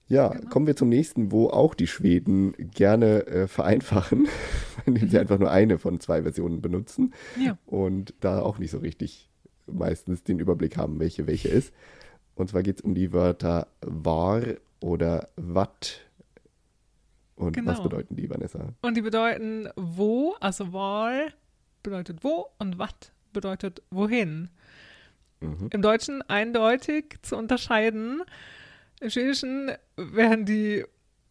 Ja, 0.08 0.28
Genau. 0.28 0.50
kommen 0.50 0.66
wir 0.66 0.76
zum 0.76 0.90
nächsten, 0.90 1.32
wo 1.32 1.48
auch 1.48 1.74
die 1.74 1.86
Schweden 1.86 2.52
gerne 2.58 3.26
äh, 3.26 3.46
vereinfachen, 3.48 4.28
indem 4.84 5.08
sie 5.08 5.18
einfach 5.18 5.38
nur 5.38 5.50
eine 5.50 5.78
von 5.78 6.00
zwei 6.00 6.22
Versionen 6.22 6.60
benutzen 6.60 7.14
Ja. 7.40 7.56
und 7.64 8.12
da 8.20 8.42
auch 8.42 8.58
nicht 8.58 8.70
so 8.72 8.78
richtig 8.78 9.30
meistens 9.66 10.22
den 10.22 10.38
Überblick 10.38 10.76
haben, 10.76 10.98
welche 11.00 11.26
welche 11.26 11.48
ist. 11.48 11.72
Und 12.34 12.50
zwar 12.50 12.62
geht 12.62 12.76
es 12.78 12.82
um 12.82 12.94
die 12.94 13.12
Wörter 13.12 13.68
war 13.80 14.42
oder 14.80 15.28
wat. 15.36 16.00
Und 17.36 17.56
was 17.56 17.76
Genau. 17.78 17.82
bedeuten 17.82 18.16
die, 18.16 18.28
Vanessa? 18.30 18.72
Und 18.82 18.96
die 18.96 19.02
bedeuten 19.02 19.68
wo, 19.76 20.34
also 20.40 20.72
Wahl 20.72 21.32
bedeutet 21.82 22.22
wo 22.22 22.46
und 22.58 22.78
wat 22.78 23.12
bedeutet 23.32 23.82
wohin. 23.90 24.48
Mhm. 25.40 25.68
Im 25.70 25.82
Deutschen 25.82 26.22
eindeutig 26.22 27.16
zu 27.22 27.36
unterscheiden. 27.36 28.22
Im 29.00 29.10
Schwedischen 29.10 29.72
werden 29.96 30.44
die 30.44 30.84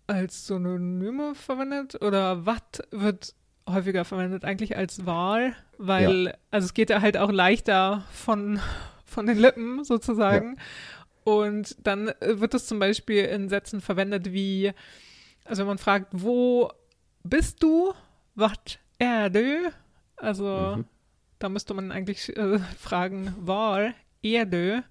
als 0.07 0.47
Synonyme 0.47 1.35
verwendet 1.35 2.01
oder 2.01 2.45
wat 2.45 2.85
wird 2.91 3.33
häufiger 3.69 4.05
verwendet, 4.05 4.43
eigentlich 4.45 4.75
als 4.77 5.05
Wahl, 5.05 5.55
weil, 5.77 6.35
also 6.49 6.65
es 6.65 6.73
geht 6.73 6.89
ja 6.89 7.01
halt 7.01 7.17
auch 7.17 7.31
leichter 7.31 8.03
von, 8.11 8.59
von 9.05 9.25
den 9.25 9.37
Lippen 9.37 9.83
sozusagen. 9.83 10.57
Und 11.23 11.75
dann 11.85 12.07
äh, 12.07 12.39
wird 12.39 12.53
es 12.55 12.65
zum 12.67 12.79
Beispiel 12.79 13.25
in 13.25 13.47
Sätzen 13.49 13.79
verwendet 13.81 14.33
wie, 14.33 14.73
also 15.45 15.61
wenn 15.61 15.67
man 15.67 15.77
fragt, 15.77 16.07
wo 16.11 16.71
bist 17.23 17.61
du? 17.61 17.93
Wat 18.35 18.79
är 18.97 19.29
du? 19.29 19.71
Also 20.17 20.75
Mhm. 20.77 20.85
da 21.39 21.49
müsste 21.49 21.73
man 21.73 21.91
eigentlich 21.91 22.35
äh, 22.35 22.59
fragen, 22.79 23.33
var 23.39 23.93
är 24.23 24.45
du? 24.45 24.83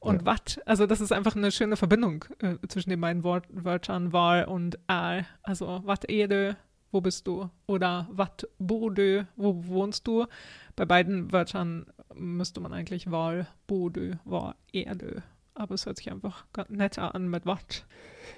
Und 0.00 0.20
Ja. 0.22 0.26
wat? 0.26 0.60
Also 0.66 0.86
das 0.86 1.00
ist 1.00 1.12
einfach 1.12 1.34
eine 1.36 1.50
schöne 1.52 1.76
Verbindung 1.76 2.24
äh, 2.40 2.54
zwischen 2.68 2.90
den 2.90 3.00
beiden 3.00 3.22
Wort 3.24 3.46
Wörtern 3.50 4.12
var 4.12 4.48
und 4.48 4.78
är. 4.88 5.26
Also 5.42 5.80
wat 5.84 6.08
är 6.08 6.28
du? 6.28 6.56
Wo 6.90 7.00
bist 7.00 7.26
du? 7.26 7.50
Oder 7.66 8.08
wat 8.10 8.48
bor 8.58 8.92
du? 8.92 9.28
Wo 9.36 9.66
wohnst 9.66 10.06
du? 10.06 10.26
Bei 10.74 10.84
beiden 10.84 11.32
Wörtern 11.32 11.86
müsste 12.14 12.60
man 12.60 12.72
eigentlich 12.72 13.04
du, 13.04 14.18
var 14.24 14.56
är 14.72 14.94
du? 14.94 15.22
Aber 15.54 15.74
es 15.74 15.86
hört 15.86 15.98
sich 15.98 16.10
einfach 16.10 16.46
netter 16.68 17.14
an 17.14 17.28
mit 17.28 17.44
wat. 17.44 17.84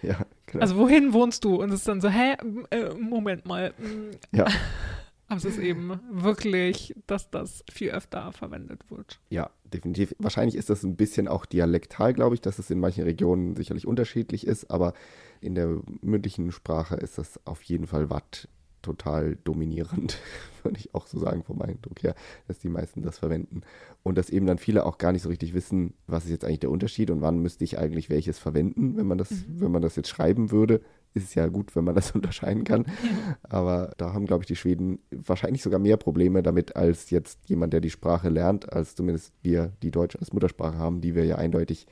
Ja, 0.02 0.24
genau. 0.46 0.62
Also 0.62 0.76
wohin 0.78 1.12
wohnst 1.12 1.44
du? 1.44 1.56
Und 1.56 1.68
es 1.70 1.80
ist 1.80 1.88
dann 1.88 2.00
so, 2.00 2.08
hä, 2.08 2.36
äh, 2.70 2.94
Moment 2.94 3.44
mal. 3.46 3.74
mm. 3.78 4.36
Ja. 4.36 4.46
Aber 5.30 5.36
es 5.36 5.44
ist 5.44 5.58
eben 5.58 6.00
wirklich, 6.10 6.92
dass 7.06 7.30
das 7.30 7.62
viel 7.70 7.90
öfter 7.90 8.32
verwendet 8.32 8.90
wird. 8.90 9.20
Ja, 9.28 9.50
definitiv. 9.62 10.12
Wahrscheinlich 10.18 10.56
ist 10.56 10.70
das 10.70 10.82
ein 10.82 10.96
bisschen 10.96 11.28
auch 11.28 11.46
dialektal, 11.46 12.14
glaube 12.14 12.34
ich, 12.34 12.40
dass 12.40 12.58
es 12.58 12.68
in 12.68 12.80
manchen 12.80 13.04
Regionen 13.04 13.54
sicherlich 13.54 13.86
unterschiedlich 13.86 14.44
ist, 14.44 14.72
aber 14.72 14.92
in 15.40 15.54
der 15.54 15.80
mündlichen 16.02 16.52
Sprache 16.52 16.96
ist 16.96 17.18
das 17.18 17.44
auf 17.46 17.62
jeden 17.62 17.86
Fall 17.86 18.10
Watt 18.10 18.48
total 18.82 19.36
dominierend, 19.44 20.18
würde 20.62 20.78
ich 20.78 20.94
auch 20.94 21.06
so 21.06 21.18
sagen 21.18 21.42
vom 21.42 21.60
Eindruck 21.62 22.02
her, 22.02 22.14
dass 22.48 22.58
die 22.58 22.68
meisten 22.68 23.02
das 23.02 23.18
verwenden. 23.18 23.62
Und 24.02 24.16
dass 24.16 24.30
eben 24.30 24.46
dann 24.46 24.58
viele 24.58 24.86
auch 24.86 24.98
gar 24.98 25.12
nicht 25.12 25.22
so 25.22 25.28
richtig 25.28 25.54
wissen, 25.54 25.94
was 26.06 26.24
ist 26.24 26.30
jetzt 26.30 26.44
eigentlich 26.44 26.60
der 26.60 26.70
Unterschied 26.70 27.10
und 27.10 27.20
wann 27.20 27.38
müsste 27.38 27.64
ich 27.64 27.78
eigentlich 27.78 28.10
welches 28.10 28.38
verwenden, 28.38 28.96
wenn 28.96 29.06
man 29.06 29.18
das, 29.18 29.30
wenn 29.48 29.70
man 29.70 29.82
das 29.82 29.96
jetzt 29.96 30.08
schreiben 30.08 30.50
würde. 30.50 30.80
Ist 31.12 31.24
es 31.24 31.34
ja 31.34 31.48
gut, 31.48 31.74
wenn 31.74 31.84
man 31.84 31.94
das 31.94 32.10
unterscheiden 32.14 32.64
kann. 32.64 32.86
Aber 33.42 33.92
da 33.98 34.12
haben, 34.12 34.26
glaube 34.26 34.44
ich, 34.44 34.46
die 34.46 34.56
Schweden 34.56 35.00
wahrscheinlich 35.10 35.62
sogar 35.62 35.80
mehr 35.80 35.96
Probleme 35.96 36.42
damit 36.42 36.76
als 36.76 37.10
jetzt 37.10 37.48
jemand, 37.48 37.72
der 37.72 37.80
die 37.80 37.90
Sprache 37.90 38.28
lernt, 38.28 38.72
als 38.72 38.94
zumindest 38.94 39.34
wir, 39.42 39.72
die 39.82 39.90
Deutsch 39.90 40.16
als 40.16 40.32
Muttersprache 40.32 40.78
haben, 40.78 41.00
die 41.00 41.14
wir 41.14 41.24
ja 41.24 41.36
eindeutig 41.36 41.86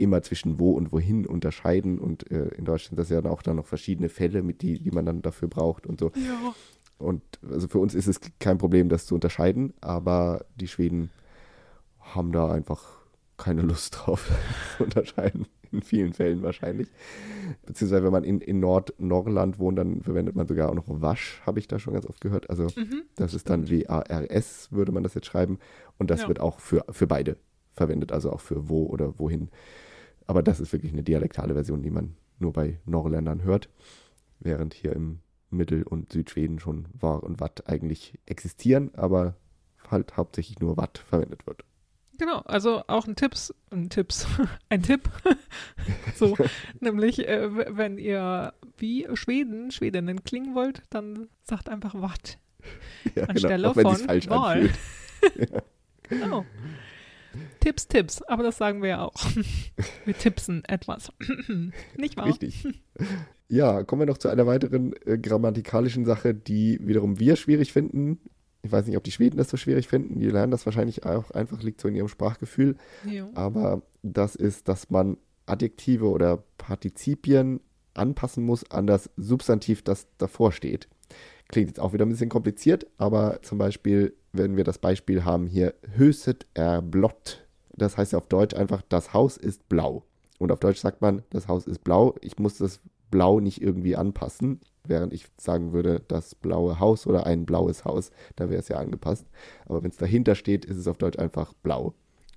immer 0.00 0.22
zwischen 0.22 0.58
wo 0.58 0.72
und 0.72 0.92
wohin 0.92 1.26
unterscheiden. 1.26 1.98
Und 1.98 2.30
äh, 2.30 2.48
in 2.56 2.64
Deutschland 2.64 2.90
sind 2.90 2.98
das 2.98 3.08
ja 3.10 3.20
dann 3.20 3.30
auch 3.32 3.42
dann 3.42 3.56
noch 3.56 3.66
verschiedene 3.66 4.08
Fälle, 4.08 4.42
mit 4.42 4.62
die, 4.62 4.78
die 4.82 4.90
man 4.90 5.06
dann 5.06 5.22
dafür 5.22 5.48
braucht 5.48 5.86
und 5.86 6.00
so. 6.00 6.10
Ja. 6.16 6.54
Und 6.98 7.22
also 7.50 7.68
für 7.68 7.78
uns 7.78 7.94
ist 7.94 8.06
es 8.08 8.20
kein 8.40 8.58
Problem, 8.58 8.88
das 8.88 9.06
zu 9.06 9.14
unterscheiden, 9.14 9.72
aber 9.80 10.44
die 10.56 10.68
Schweden 10.68 11.10
haben 12.00 12.32
da 12.32 12.50
einfach 12.50 12.98
keine 13.38 13.62
Lust 13.62 13.96
drauf, 13.98 14.30
zu 14.76 14.84
unterscheiden. 14.84 15.46
In 15.72 15.82
vielen 15.82 16.12
Fällen 16.14 16.42
wahrscheinlich. 16.42 16.88
Beziehungsweise, 17.64 18.02
wenn 18.02 18.10
man 18.12 18.24
in, 18.24 18.40
in 18.40 18.58
Nord-Norrland 18.58 19.60
wohnt, 19.60 19.78
dann 19.78 20.02
verwendet 20.02 20.34
man 20.34 20.48
sogar 20.48 20.68
auch 20.68 20.74
noch 20.74 20.84
Wasch, 20.88 21.40
habe 21.46 21.60
ich 21.60 21.68
da 21.68 21.78
schon 21.78 21.94
ganz 21.94 22.06
oft 22.06 22.20
gehört. 22.20 22.50
Also, 22.50 22.64
Mhm. 22.76 23.02
das 23.14 23.34
ist 23.34 23.48
dann 23.48 23.70
W-A-R-S, 23.70 24.72
würde 24.72 24.90
man 24.90 25.04
das 25.04 25.14
jetzt 25.14 25.26
schreiben. 25.26 25.58
Und 25.96 26.10
das 26.10 26.22
Ja. 26.22 26.28
wird 26.28 26.40
auch 26.40 26.58
für, 26.58 26.84
für 26.90 27.06
beide 27.06 27.36
verwendet, 27.72 28.10
also 28.10 28.32
auch 28.32 28.40
für 28.40 28.68
wo 28.68 28.84
oder 28.86 29.18
wohin. 29.20 29.48
Aber 30.30 30.44
das 30.44 30.60
ist 30.60 30.72
wirklich 30.72 30.92
eine 30.92 31.02
dialektale 31.02 31.54
Version, 31.54 31.82
die 31.82 31.90
man 31.90 32.14
nur 32.38 32.52
bei 32.52 32.78
Norrländern 32.84 33.42
hört. 33.42 33.68
Während 34.38 34.74
hier 34.74 34.92
im 34.92 35.18
Mittel- 35.50 35.82
und 35.82 36.12
Südschweden 36.12 36.60
schon 36.60 36.86
War 36.92 37.24
und 37.24 37.40
Watt 37.40 37.68
eigentlich 37.68 38.16
existieren, 38.26 38.94
aber 38.94 39.34
halt 39.90 40.16
hauptsächlich 40.16 40.60
nur 40.60 40.76
Watt 40.76 40.98
verwendet 40.98 41.48
wird. 41.48 41.64
Genau, 42.16 42.42
also 42.42 42.84
auch 42.86 43.08
ein 43.08 43.16
Tipps, 43.16 43.52
ein 43.72 43.90
Tipps, 43.90 44.24
ein 44.68 44.84
Tipp. 44.84 45.10
so, 46.14 46.36
nämlich, 46.78 47.26
äh, 47.26 47.76
wenn 47.76 47.98
ihr 47.98 48.54
wie 48.78 49.08
Schweden, 49.14 49.72
Schwedinnen 49.72 50.22
klingen 50.22 50.54
wollt, 50.54 50.84
dann 50.90 51.26
sagt 51.42 51.68
einfach 51.68 52.00
Watt. 52.00 52.38
Ja, 53.16 53.24
Anstelle 53.24 53.68
Auch 53.68 53.74
wenn 53.74 53.82
von 53.82 53.96
falsch 53.96 54.28
Wahl. 54.28 54.70
Genau. 56.08 56.44
Tipps, 57.60 57.86
Tipps, 57.88 58.22
aber 58.22 58.42
das 58.42 58.58
sagen 58.58 58.82
wir 58.82 58.88
ja 58.88 59.02
auch. 59.02 59.14
Wir 60.04 60.16
tippsen 60.16 60.64
etwas. 60.64 61.12
Nicht 61.96 62.16
wahr? 62.16 62.26
Richtig. 62.26 62.66
Ja, 63.48 63.82
kommen 63.82 64.00
wir 64.00 64.06
noch 64.06 64.18
zu 64.18 64.28
einer 64.28 64.46
weiteren 64.46 64.94
äh, 65.04 65.18
grammatikalischen 65.18 66.04
Sache, 66.04 66.34
die 66.34 66.78
wiederum 66.82 67.18
wir 67.18 67.34
schwierig 67.34 67.72
finden. 67.72 68.20
Ich 68.62 68.70
weiß 68.70 68.86
nicht, 68.86 68.96
ob 68.96 69.02
die 69.02 69.10
Schweden 69.10 69.38
das 69.38 69.48
so 69.48 69.56
schwierig 69.56 69.88
finden. 69.88 70.20
Die 70.20 70.30
lernen 70.30 70.52
das 70.52 70.66
wahrscheinlich 70.66 71.04
auch 71.04 71.30
einfach, 71.32 71.62
liegt 71.62 71.80
so 71.80 71.88
in 71.88 71.96
ihrem 71.96 72.08
Sprachgefühl. 72.08 72.76
Jo. 73.04 73.28
Aber 73.34 73.82
das 74.02 74.36
ist, 74.36 74.68
dass 74.68 74.90
man 74.90 75.16
Adjektive 75.46 76.08
oder 76.08 76.44
Partizipien 76.58 77.60
anpassen 77.94 78.44
muss 78.44 78.70
an 78.70 78.86
das 78.86 79.10
Substantiv, 79.16 79.82
das 79.82 80.06
davor 80.18 80.52
steht. 80.52 80.88
Klingt 81.50 81.66
jetzt 81.66 81.80
auch 81.80 81.92
wieder 81.92 82.06
ein 82.06 82.10
bisschen 82.10 82.28
kompliziert, 82.28 82.86
aber 82.96 83.42
zum 83.42 83.58
Beispiel, 83.58 84.14
wenn 84.32 84.56
wir 84.56 84.62
das 84.62 84.78
Beispiel 84.78 85.24
haben 85.24 85.48
hier, 85.48 85.74
Höset 85.96 86.46
er 86.54 86.80
blott. 86.80 87.44
Das 87.74 87.96
heißt 87.96 88.12
ja 88.12 88.18
auf 88.18 88.28
Deutsch 88.28 88.54
einfach, 88.54 88.82
das 88.88 89.12
Haus 89.12 89.36
ist 89.36 89.68
blau. 89.68 90.04
Und 90.38 90.52
auf 90.52 90.60
Deutsch 90.60 90.78
sagt 90.78 91.00
man, 91.00 91.22
das 91.30 91.48
Haus 91.48 91.66
ist 91.66 91.82
blau. 91.82 92.14
Ich 92.20 92.38
muss 92.38 92.58
das 92.58 92.80
Blau 93.10 93.40
nicht 93.40 93.60
irgendwie 93.60 93.96
anpassen, 93.96 94.60
während 94.84 95.12
ich 95.12 95.26
sagen 95.36 95.72
würde, 95.72 96.00
das 96.06 96.36
blaue 96.36 96.78
Haus 96.78 97.08
oder 97.08 97.26
ein 97.26 97.44
blaues 97.46 97.84
Haus, 97.84 98.12
da 98.36 98.48
wäre 98.48 98.60
es 98.60 98.68
ja 98.68 98.76
angepasst. 98.76 99.26
Aber 99.66 99.82
wenn 99.82 99.90
es 99.90 99.96
dahinter 99.96 100.36
steht, 100.36 100.64
ist 100.64 100.76
es 100.76 100.86
auf 100.86 100.98
Deutsch 100.98 101.18
einfach 101.18 101.52
blau. 101.54 101.94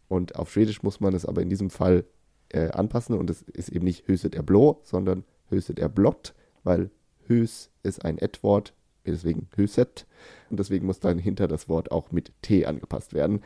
Und 0.08 0.36
auf 0.36 0.52
Schwedisch 0.52 0.82
muss 0.82 0.99
man 0.99 1.13
es 1.13 1.28
aber 1.28 1.43
in 1.43 1.49
diesem 1.49 1.69
Fall 1.69 2.06
äh, 2.49 2.69
anpassen 2.69 3.15
und 3.15 3.30
es 3.30 3.43
ist 3.43 3.69
eben 3.69 3.86
nicht 3.86 4.08
Höset 4.08 4.34
er 4.34 4.41
blå, 4.41 4.82
sondern 4.84 5.23
Höset 5.49 5.78
er 5.78 5.89
blott, 5.89 6.34
weil 6.63 6.89
Hös 7.28 7.69
ist 7.84 8.04
ein 8.04 8.17
Et-Wort, 8.17 8.73
deswegen 9.11 9.49
Höset 9.55 10.05
und 10.49 10.59
deswegen 10.59 10.85
muss 10.85 10.99
dann 10.99 11.19
hinter 11.19 11.47
das 11.47 11.67
Wort 11.69 11.91
auch 11.91 12.11
mit 12.11 12.31
T 12.41 12.65
angepasst 12.65 13.13
werden. 13.13 13.41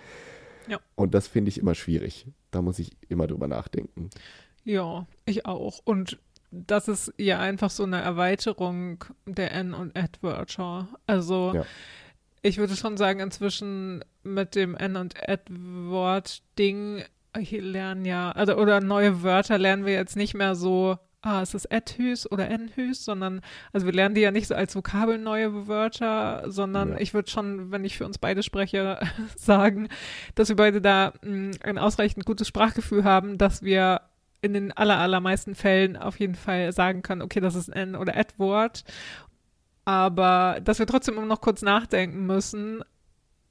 Ja. 0.67 0.79
Und 0.95 1.13
das 1.13 1.27
finde 1.27 1.49
ich 1.49 1.57
immer 1.57 1.75
schwierig. 1.75 2.27
Da 2.51 2.61
muss 2.61 2.79
ich 2.79 2.97
immer 3.09 3.27
drüber 3.27 3.47
nachdenken. 3.47 4.09
Ja, 4.63 5.07
ich 5.25 5.45
auch. 5.45 5.79
Und 5.85 6.19
das 6.51 6.87
ist 6.87 7.13
ja 7.17 7.39
einfach 7.39 7.69
so 7.69 7.83
eine 7.83 8.01
Erweiterung 8.01 9.03
der 9.25 9.51
N- 9.53 9.73
und 9.73 9.97
Ad-Wörter. 9.97 10.87
Also 11.05 11.53
Ja. 11.55 11.65
ich 12.41 12.57
würde 12.57 12.75
schon 12.75 12.97
sagen, 12.97 13.19
inzwischen 13.19 14.03
mit 14.23 14.55
dem 14.55 14.75
N- 14.75 14.95
und 14.97 15.15
Ad-Wort-Ding, 15.29 17.03
lernen 17.51 18.03
ja, 18.05 18.31
also 18.31 18.55
oder 18.57 18.81
neue 18.81 19.21
Wörter 19.21 19.57
lernen 19.59 19.85
wir 19.85 19.93
jetzt 19.93 20.15
nicht 20.15 20.33
mehr 20.33 20.55
so, 20.55 20.97
ah, 21.21 21.41
es 21.41 21.53
ist 21.53 21.71
Ad-Hüs 21.71 22.31
oder 22.31 22.47
N-Hüs, 22.49 23.03
sondern, 23.03 23.41
also 23.73 23.85
wir 23.85 23.93
lernen 23.93 24.15
die 24.15 24.21
ja 24.21 24.31
nicht 24.31 24.47
so 24.47 24.55
als 24.55 24.75
Vokabel 24.75 25.17
neue 25.17 25.67
Wörter, 25.67 26.43
sondern 26.49 26.91
Ja. 26.93 26.99
ich 26.99 27.13
würde 27.13 27.29
schon, 27.29 27.71
wenn 27.71 27.83
ich 27.83 27.97
für 27.97 28.05
uns 28.05 28.17
beide 28.17 28.43
spreche, 28.43 28.99
sagen, 29.35 29.89
dass 30.35 30.49
wir 30.49 30.55
beide 30.55 30.81
da 30.81 31.13
mh, 31.23 31.57
ein 31.63 31.77
ausreichend 31.77 32.25
gutes 32.25 32.47
Sprachgefühl 32.47 33.03
haben, 33.03 33.37
dass 33.37 33.61
wir 33.63 34.01
in 34.41 34.53
den 34.53 34.71
aller, 34.71 34.99
allermeisten 34.99 35.55
Fällen 35.55 35.97
auf 35.97 36.19
jeden 36.19 36.35
Fall 36.35 36.71
sagen 36.71 37.01
können, 37.01 37.23
okay, 37.23 37.39
das 37.39 37.55
ist 37.55 37.69
ein 37.73 37.89
N- 37.89 37.95
oder 37.95 38.15
Ad-Wort, 38.15 38.83
aber 39.85 40.59
dass 40.63 40.79
wir 40.79 40.85
trotzdem 40.87 41.15
immer 41.17 41.25
noch 41.25 41.41
kurz 41.41 41.61
nachdenken 41.61 42.25
müssen, 42.25 42.83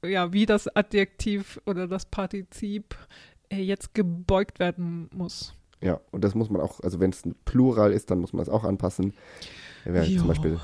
ja, 0.05 0.33
wie 0.33 0.46
das 0.46 0.68
Adjektiv 0.74 1.61
oder 1.66 1.88
das 1.88 2.07
Partizip 2.07 2.94
äh, 3.50 3.57
jetzt 3.61 3.94
gebeugt 3.94 4.59
werden 4.61 5.09
muss. 5.12 5.55
Ja, 5.82 6.00
und 6.10 6.24
das 6.24 6.34
muss 6.34 6.50
man 6.50 6.60
auch, 6.60 6.80
also 6.80 7.00
wenn 7.00 7.10
es 7.10 7.24
ein 7.24 7.34
Plural 7.44 7.92
ist, 7.92 8.10
dann 8.10 8.18
muss 8.20 8.32
man 8.32 8.42
es 8.42 8.48
auch 8.48 8.64
anpassen. 8.64 9.12
Wenn 9.84 10.18
zum 10.18 10.28
Beispiel, 10.28 10.58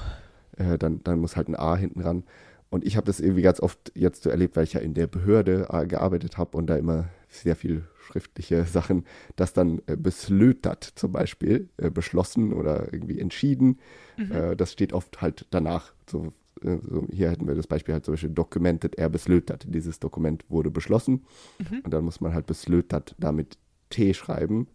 äh, 0.56 0.78
dann, 0.78 1.02
dann 1.04 1.18
muss 1.20 1.36
halt 1.36 1.48
ein 1.48 1.56
A 1.56 1.76
hinten 1.76 2.00
ran. 2.00 2.24
Und 2.70 2.86
ich 2.86 2.96
habe 2.96 3.04
das 3.06 3.20
irgendwie 3.20 3.42
ganz 3.42 3.60
oft 3.60 3.92
jetzt 3.94 4.22
so 4.22 4.30
erlebt, 4.30 4.56
weil 4.56 4.64
ich 4.64 4.72
ja 4.72 4.80
in 4.80 4.94
der 4.94 5.06
Behörde 5.06 5.68
äh, 5.70 5.86
gearbeitet 5.86 6.38
habe 6.38 6.56
und 6.56 6.66
da 6.68 6.76
immer 6.76 7.10
sehr 7.28 7.54
viel 7.54 7.84
schriftliche 8.06 8.64
Sachen, 8.66 9.04
dass 9.36 9.52
dann 9.52 9.82
äh, 9.86 9.96
beslötert 9.96 10.84
zum 10.96 11.12
Beispiel, 11.12 11.68
äh, 11.76 11.90
beschlossen 11.90 12.52
oder 12.52 12.92
irgendwie 12.92 13.20
entschieden, 13.20 13.78
Mhm. 14.16 14.32
äh, 14.32 14.56
das 14.56 14.72
steht 14.72 14.92
oft 14.94 15.20
halt 15.20 15.46
danach. 15.50 15.92
So, 16.10 16.32
äh, 16.62 16.78
so, 16.82 17.06
hier 17.10 17.30
hätten 17.30 17.46
wir 17.46 17.54
das 17.54 17.66
Beispiel 17.66 17.94
halt 17.94 18.04
zum 18.06 18.12
Beispiel 18.14 18.30
documented, 18.30 18.94
er 18.96 19.08
beslötert. 19.10 19.66
Dieses 19.68 20.00
Dokument 20.00 20.44
wurde 20.48 20.70
beschlossen 20.70 21.24
Mhm. 21.58 21.80
und 21.84 21.92
dann 21.94 22.04
muss 22.04 22.20
man 22.22 22.32
halt 22.34 22.46
beslötert 22.46 23.14
damit 23.18 23.58
T 23.90 24.14
schreiben, 24.14 24.66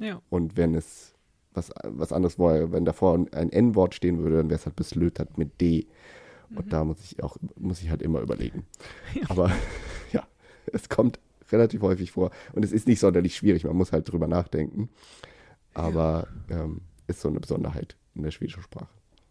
Ja. 0.00 0.20
und 0.30 0.56
wenn 0.56 0.74
es 0.74 1.14
was, 1.52 1.70
was 1.84 2.12
anderes 2.12 2.38
war, 2.38 2.72
wenn 2.72 2.84
davor 2.84 3.14
ein 3.14 3.50
N-Wort 3.50 3.94
stehen 3.94 4.18
würde, 4.18 4.38
dann 4.38 4.50
wäre 4.50 4.58
es 4.58 4.66
halt 4.66 4.76
beslötert 4.76 5.36
mit 5.36 5.60
D. 5.60 5.86
Und 6.54 6.72
da 6.72 6.84
muss 6.84 7.00
ich 7.02 7.22
auch, 7.22 7.36
muss 7.56 7.80
ich 7.80 7.90
halt 7.90 8.02
immer 8.02 8.20
überlegen. 8.20 8.66
Ja. 9.14 9.22
Aber 9.28 9.52
ja, 10.12 10.26
es 10.72 10.88
kommt 10.88 11.18
relativ 11.50 11.82
häufig 11.82 12.12
vor. 12.12 12.30
Und 12.52 12.64
es 12.64 12.72
ist 12.72 12.86
nicht 12.86 13.00
sonderlich 13.00 13.36
schwierig, 13.36 13.64
man 13.64 13.76
muss 13.76 13.92
halt 13.92 14.10
drüber 14.10 14.28
nachdenken. 14.28 14.88
Aber 15.74 16.28
ähm, 16.48 16.82
ist 17.06 17.20
so 17.20 17.28
eine 17.28 17.40
Besonderheit 17.40 17.96
in 18.14 18.22
der 18.22 18.30
schwedischen 18.30 18.62
Sprache. 18.62 18.88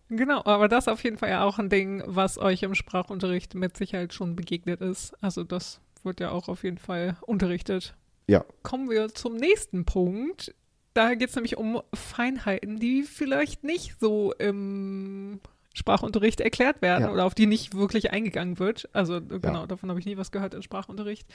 Genau, 0.09 0.43
aber 0.45 0.67
das 0.67 0.85
ist 0.85 0.87
auf 0.89 1.03
jeden 1.03 1.17
Fall 1.17 1.29
ja 1.29 1.43
auch 1.43 1.59
ein 1.59 1.69
Ding, 1.69 2.03
was 2.05 2.37
euch 2.37 2.63
im 2.63 2.73
Sprachunterricht 2.73 3.53
mit 3.53 3.77
Sicherheit 3.77 4.13
schon 4.13 4.35
begegnet 4.35 4.81
ist. 4.81 5.13
Also 5.21 5.43
das 5.43 5.81
wird 6.03 6.19
ja 6.19 6.31
auch 6.31 6.49
auf 6.49 6.63
jeden 6.63 6.79
Fall 6.79 7.17
unterrichtet. 7.21 7.95
Ja. 8.27 8.43
Kommen 8.63 8.89
wir 8.89 9.09
zum 9.09 9.35
nächsten 9.35 9.85
Punkt. 9.85 10.53
Da 10.93 11.13
geht 11.15 11.29
es 11.29 11.35
nämlich 11.35 11.57
um 11.57 11.81
Feinheiten, 11.93 12.79
die 12.79 13.03
vielleicht 13.03 13.63
nicht 13.63 13.99
so 13.99 14.33
im 14.33 15.39
Sprachunterricht 15.75 16.41
erklärt 16.41 16.81
werden 16.81 17.05
Ja. 17.05 17.11
oder 17.11 17.25
auf 17.25 17.35
die 17.35 17.45
nicht 17.45 17.75
wirklich 17.75 18.11
eingegangen 18.11 18.59
wird. 18.59 18.89
Also 18.91 19.21
genau, 19.21 19.65
davon 19.65 19.89
habe 19.89 19.99
ich 19.99 20.05
nie 20.05 20.17
was 20.17 20.31
gehört 20.31 20.53
im 20.53 20.61
Sprachunterricht. 20.61 21.27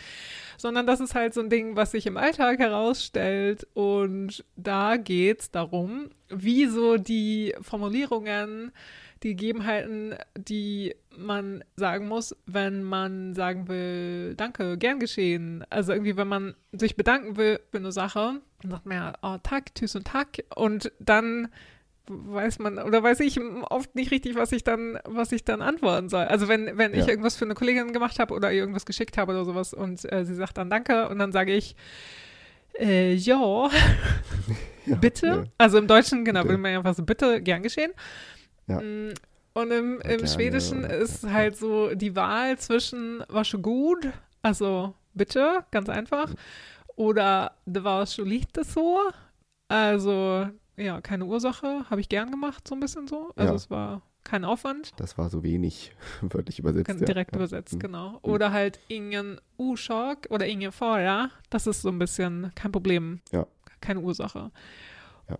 Sondern 0.58 0.86
das 0.86 1.00
ist 1.00 1.14
halt 1.14 1.34
so 1.34 1.40
ein 1.40 1.50
Ding, 1.50 1.76
was 1.76 1.92
sich 1.92 2.06
im 2.06 2.16
Alltag 2.16 2.58
herausstellt. 2.58 3.66
Und 3.74 4.44
da 4.56 4.96
geht 4.96 5.40
es 5.40 5.50
darum, 5.50 6.10
wie 6.28 6.66
so 6.66 6.96
die 6.96 7.54
Formulierungen, 7.62 8.72
die 9.22 9.30
Gegebenheiten, 9.30 10.16
die 10.36 10.94
man 11.18 11.64
sagen 11.76 12.08
muss, 12.08 12.36
wenn 12.46 12.82
man 12.82 13.34
sagen 13.34 13.68
will, 13.68 14.34
danke, 14.36 14.78
gern 14.78 14.98
geschehen. 15.00 15.64
Also 15.70 15.92
irgendwie, 15.92 16.16
wenn 16.16 16.28
man 16.28 16.54
sich 16.72 16.96
bedanken 16.96 17.36
will 17.36 17.60
für 17.70 17.78
eine 17.78 17.92
Sache, 17.92 18.40
dann 18.62 18.70
sagt 18.70 18.86
man 18.86 18.96
ja, 18.96 19.12
oh, 19.22 19.36
Tag, 19.42 19.74
tschüss 19.74 19.94
und 19.96 20.06
Tag. 20.06 20.28
Und 20.54 20.92
dann 20.98 21.48
weiß 22.06 22.58
man 22.58 22.78
oder 22.78 23.02
weiß 23.02 23.20
ich 23.20 23.40
oft 23.40 23.94
nicht 23.94 24.10
richtig, 24.10 24.34
was 24.34 24.52
ich 24.52 24.62
dann, 24.62 24.98
was 25.06 25.32
ich 25.32 25.44
dann 25.44 25.62
antworten 25.62 26.08
soll. 26.10 26.24
Also 26.24 26.48
wenn, 26.48 26.76
wenn 26.76 26.92
ich 26.92 27.00
Ja. 27.06 27.08
irgendwas 27.08 27.36
für 27.36 27.46
eine 27.46 27.54
Kollegin 27.54 27.92
gemacht 27.94 28.18
habe 28.18 28.34
oder 28.34 28.52
ihr 28.52 28.60
irgendwas 28.60 28.84
geschickt 28.84 29.16
habe 29.16 29.32
oder 29.32 29.44
sowas 29.46 29.72
und 29.72 30.04
äh, 30.12 30.24
sie 30.26 30.34
sagt 30.34 30.58
dann 30.58 30.68
Danke 30.68 31.08
und 31.08 31.18
dann 31.18 31.32
sage 31.32 31.54
ich 31.54 31.76
äh, 32.78 33.14
ja, 33.14 33.70
bitte. 35.00 35.26
ja. 35.26 35.44
Also 35.56 35.78
im 35.78 35.86
Deutschen, 35.86 36.24
genau, 36.24 36.40
Bitte. 36.40 36.50
würde 36.52 36.60
man 36.62 36.72
ja 36.72 36.78
einfach 36.78 36.94
so 36.94 37.04
bitte, 37.04 37.40
gern 37.40 37.62
geschehen. 37.62 37.92
Ja. 38.66 38.80
Und 39.54 39.70
im, 39.70 40.00
im 40.00 40.26
Schwedischen 40.26 40.84
ist 40.84 41.24
halt 41.30 41.56
so 41.56 41.94
die 41.94 42.16
Wahl 42.16 42.58
zwischen 42.58 43.22
war 43.28 43.44
schon 43.44 43.62
gut, 43.62 44.08
also 44.42 44.94
bitte, 45.14 45.64
ganz 45.70 45.88
einfach, 45.88 46.34
oder 46.96 47.52
det 47.64 47.84
war 47.84 48.04
schon 48.06 48.26
lite 48.26 48.64
so, 48.64 48.98
also 49.68 50.48
ja, 50.76 51.00
keine 51.00 51.24
Ursache, 51.24 51.88
habe 51.88 52.00
ich 52.00 52.08
gern 52.08 52.30
gemacht, 52.32 52.66
so 52.66 52.74
ein 52.74 52.80
bisschen 52.80 53.06
so. 53.06 53.30
Also 53.36 53.52
Ja. 53.52 53.56
es 53.56 53.70
war 53.70 54.02
kein 54.24 54.44
Aufwand. 54.44 54.92
Das 54.96 55.16
war 55.18 55.28
so 55.30 55.42
wenig, 55.44 55.92
wörtlich 56.22 56.58
übersetzt. 56.58 56.86
Ganz 56.86 57.00
direkt 57.04 57.32
ja. 57.32 57.36
übersetzt, 57.38 57.74
Mhm. 57.74 57.78
genau. 57.78 58.18
Oder 58.22 58.50
halt 58.52 58.80
ingen 58.88 59.40
Orsak 59.56 60.26
oder 60.30 60.46
ingen 60.46 60.72
Fara. 60.72 61.30
Das 61.50 61.66
ist 61.68 61.82
so 61.82 61.90
ein 61.90 61.98
bisschen 61.98 62.50
kein 62.56 62.72
Problem. 62.72 63.20
Ja. 63.30 63.46
Keine 63.80 64.00
Ursache. 64.00 64.50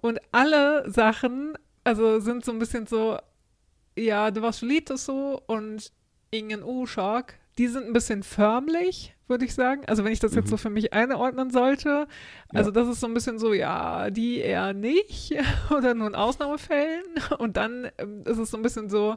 Und 0.02 0.20
alle 0.32 0.88
Sachen, 0.90 1.54
also 1.82 2.20
sind 2.20 2.44
so 2.44 2.52
ein 2.52 2.58
bisschen 2.58 2.86
so, 2.86 3.18
ja, 3.96 4.30
du 4.30 4.42
warst 4.42 4.62
lite 4.62 4.96
so 4.96 5.40
und 5.46 5.90
ingen 6.30 6.62
Orsak, 6.62 7.34
die 7.58 7.68
sind 7.68 7.86
ein 7.86 7.92
bisschen 7.92 8.22
förmlich, 8.24 9.14
würde 9.28 9.44
ich 9.44 9.54
sagen. 9.54 9.82
Also 9.86 10.04
wenn 10.04 10.12
ich 10.12 10.18
das 10.20 10.34
jetzt 10.34 10.46
Mhm. 10.46 10.50
so 10.50 10.56
für 10.56 10.70
mich 10.70 10.92
einordnen 10.92 11.50
sollte. 11.50 12.08
Also 12.48 12.70
Ja. 12.70 12.74
das 12.74 12.88
ist 12.88 13.00
so 13.00 13.06
ein 13.06 13.14
bisschen 13.14 13.38
so, 13.38 13.52
ja, 13.52 14.10
die 14.10 14.38
eher 14.40 14.72
nicht 14.74 15.32
oder 15.70 15.94
nur 15.94 16.08
in 16.08 16.14
Ausnahmefällen. 16.16 17.04
Und 17.38 17.56
dann 17.56 17.88
ähm, 17.98 18.22
ist 18.24 18.38
es 18.38 18.50
so 18.50 18.56
ein 18.56 18.62
bisschen 18.62 18.88
so, 18.90 19.16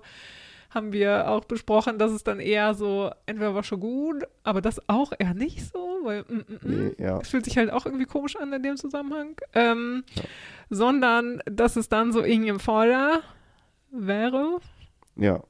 haben 0.69 0.93
wir 0.93 1.29
auch 1.29 1.45
besprochen, 1.45 1.97
dass 1.97 2.11
es 2.11 2.23
dann 2.23 2.39
eher 2.39 2.73
so, 2.75 3.09
entweder 3.25 3.55
war 3.55 3.63
schon 3.63 3.79
gut, 3.79 4.25
aber 4.43 4.61
das 4.61 4.79
auch 4.87 5.13
eher 5.17 5.33
nicht 5.33 5.65
so, 5.71 5.99
weil 6.03 6.21
mm, 6.23 6.33
mm, 6.35 6.53
mm. 6.53 6.59
Nee, 6.97 7.03
ja. 7.03 7.19
Es 7.19 7.29
fühlt 7.29 7.45
sich 7.45 7.57
halt 7.57 7.71
auch 7.71 7.85
irgendwie 7.87 8.05
komisch 8.05 8.35
an 8.35 8.53
in 8.53 8.61
dem 8.61 8.77
Zusammenhang. 8.77 9.35
Ähm, 9.53 10.03
Ja. 10.13 10.23
Sondern, 10.69 11.41
dass 11.45 11.75
es 11.77 11.89
dann 11.89 12.11
so 12.11 12.23
irgendwie 12.23 12.59
Vorder 12.59 13.21
wäre. 13.91 14.59
ja, 15.15 15.43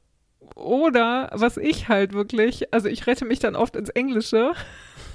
Oder 0.56 1.30
was 1.34 1.58
ich 1.58 1.88
halt 1.90 2.14
wirklich, 2.14 2.74
also 2.74 2.88
ich 2.88 3.06
rette 3.08 3.26
mich 3.26 3.40
dann 3.40 3.56
oft 3.56 3.76
ins 3.76 3.90
Englische 3.90 4.54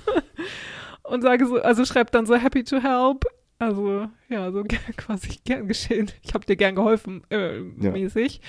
und 1.05 1.23
sage 1.23 1.47
so, 1.47 1.61
also 1.61 1.85
schreibt 1.85 2.15
dann 2.15 2.27
so 2.27 2.35
happy 2.35 2.65
to 2.65 2.79
help. 2.83 3.25
Also 3.59 4.09
ja, 4.29 4.51
so 4.51 4.65
quasi 4.97 5.39
gern 5.45 5.69
geschehen. 5.69 6.11
Ich 6.23 6.35
habe 6.35 6.45
dir 6.45 6.57
gern 6.57 6.75
geholfen, 6.75 7.23
äh, 7.31 7.59
Ja. 7.81 7.91
mäßig. 7.93 8.41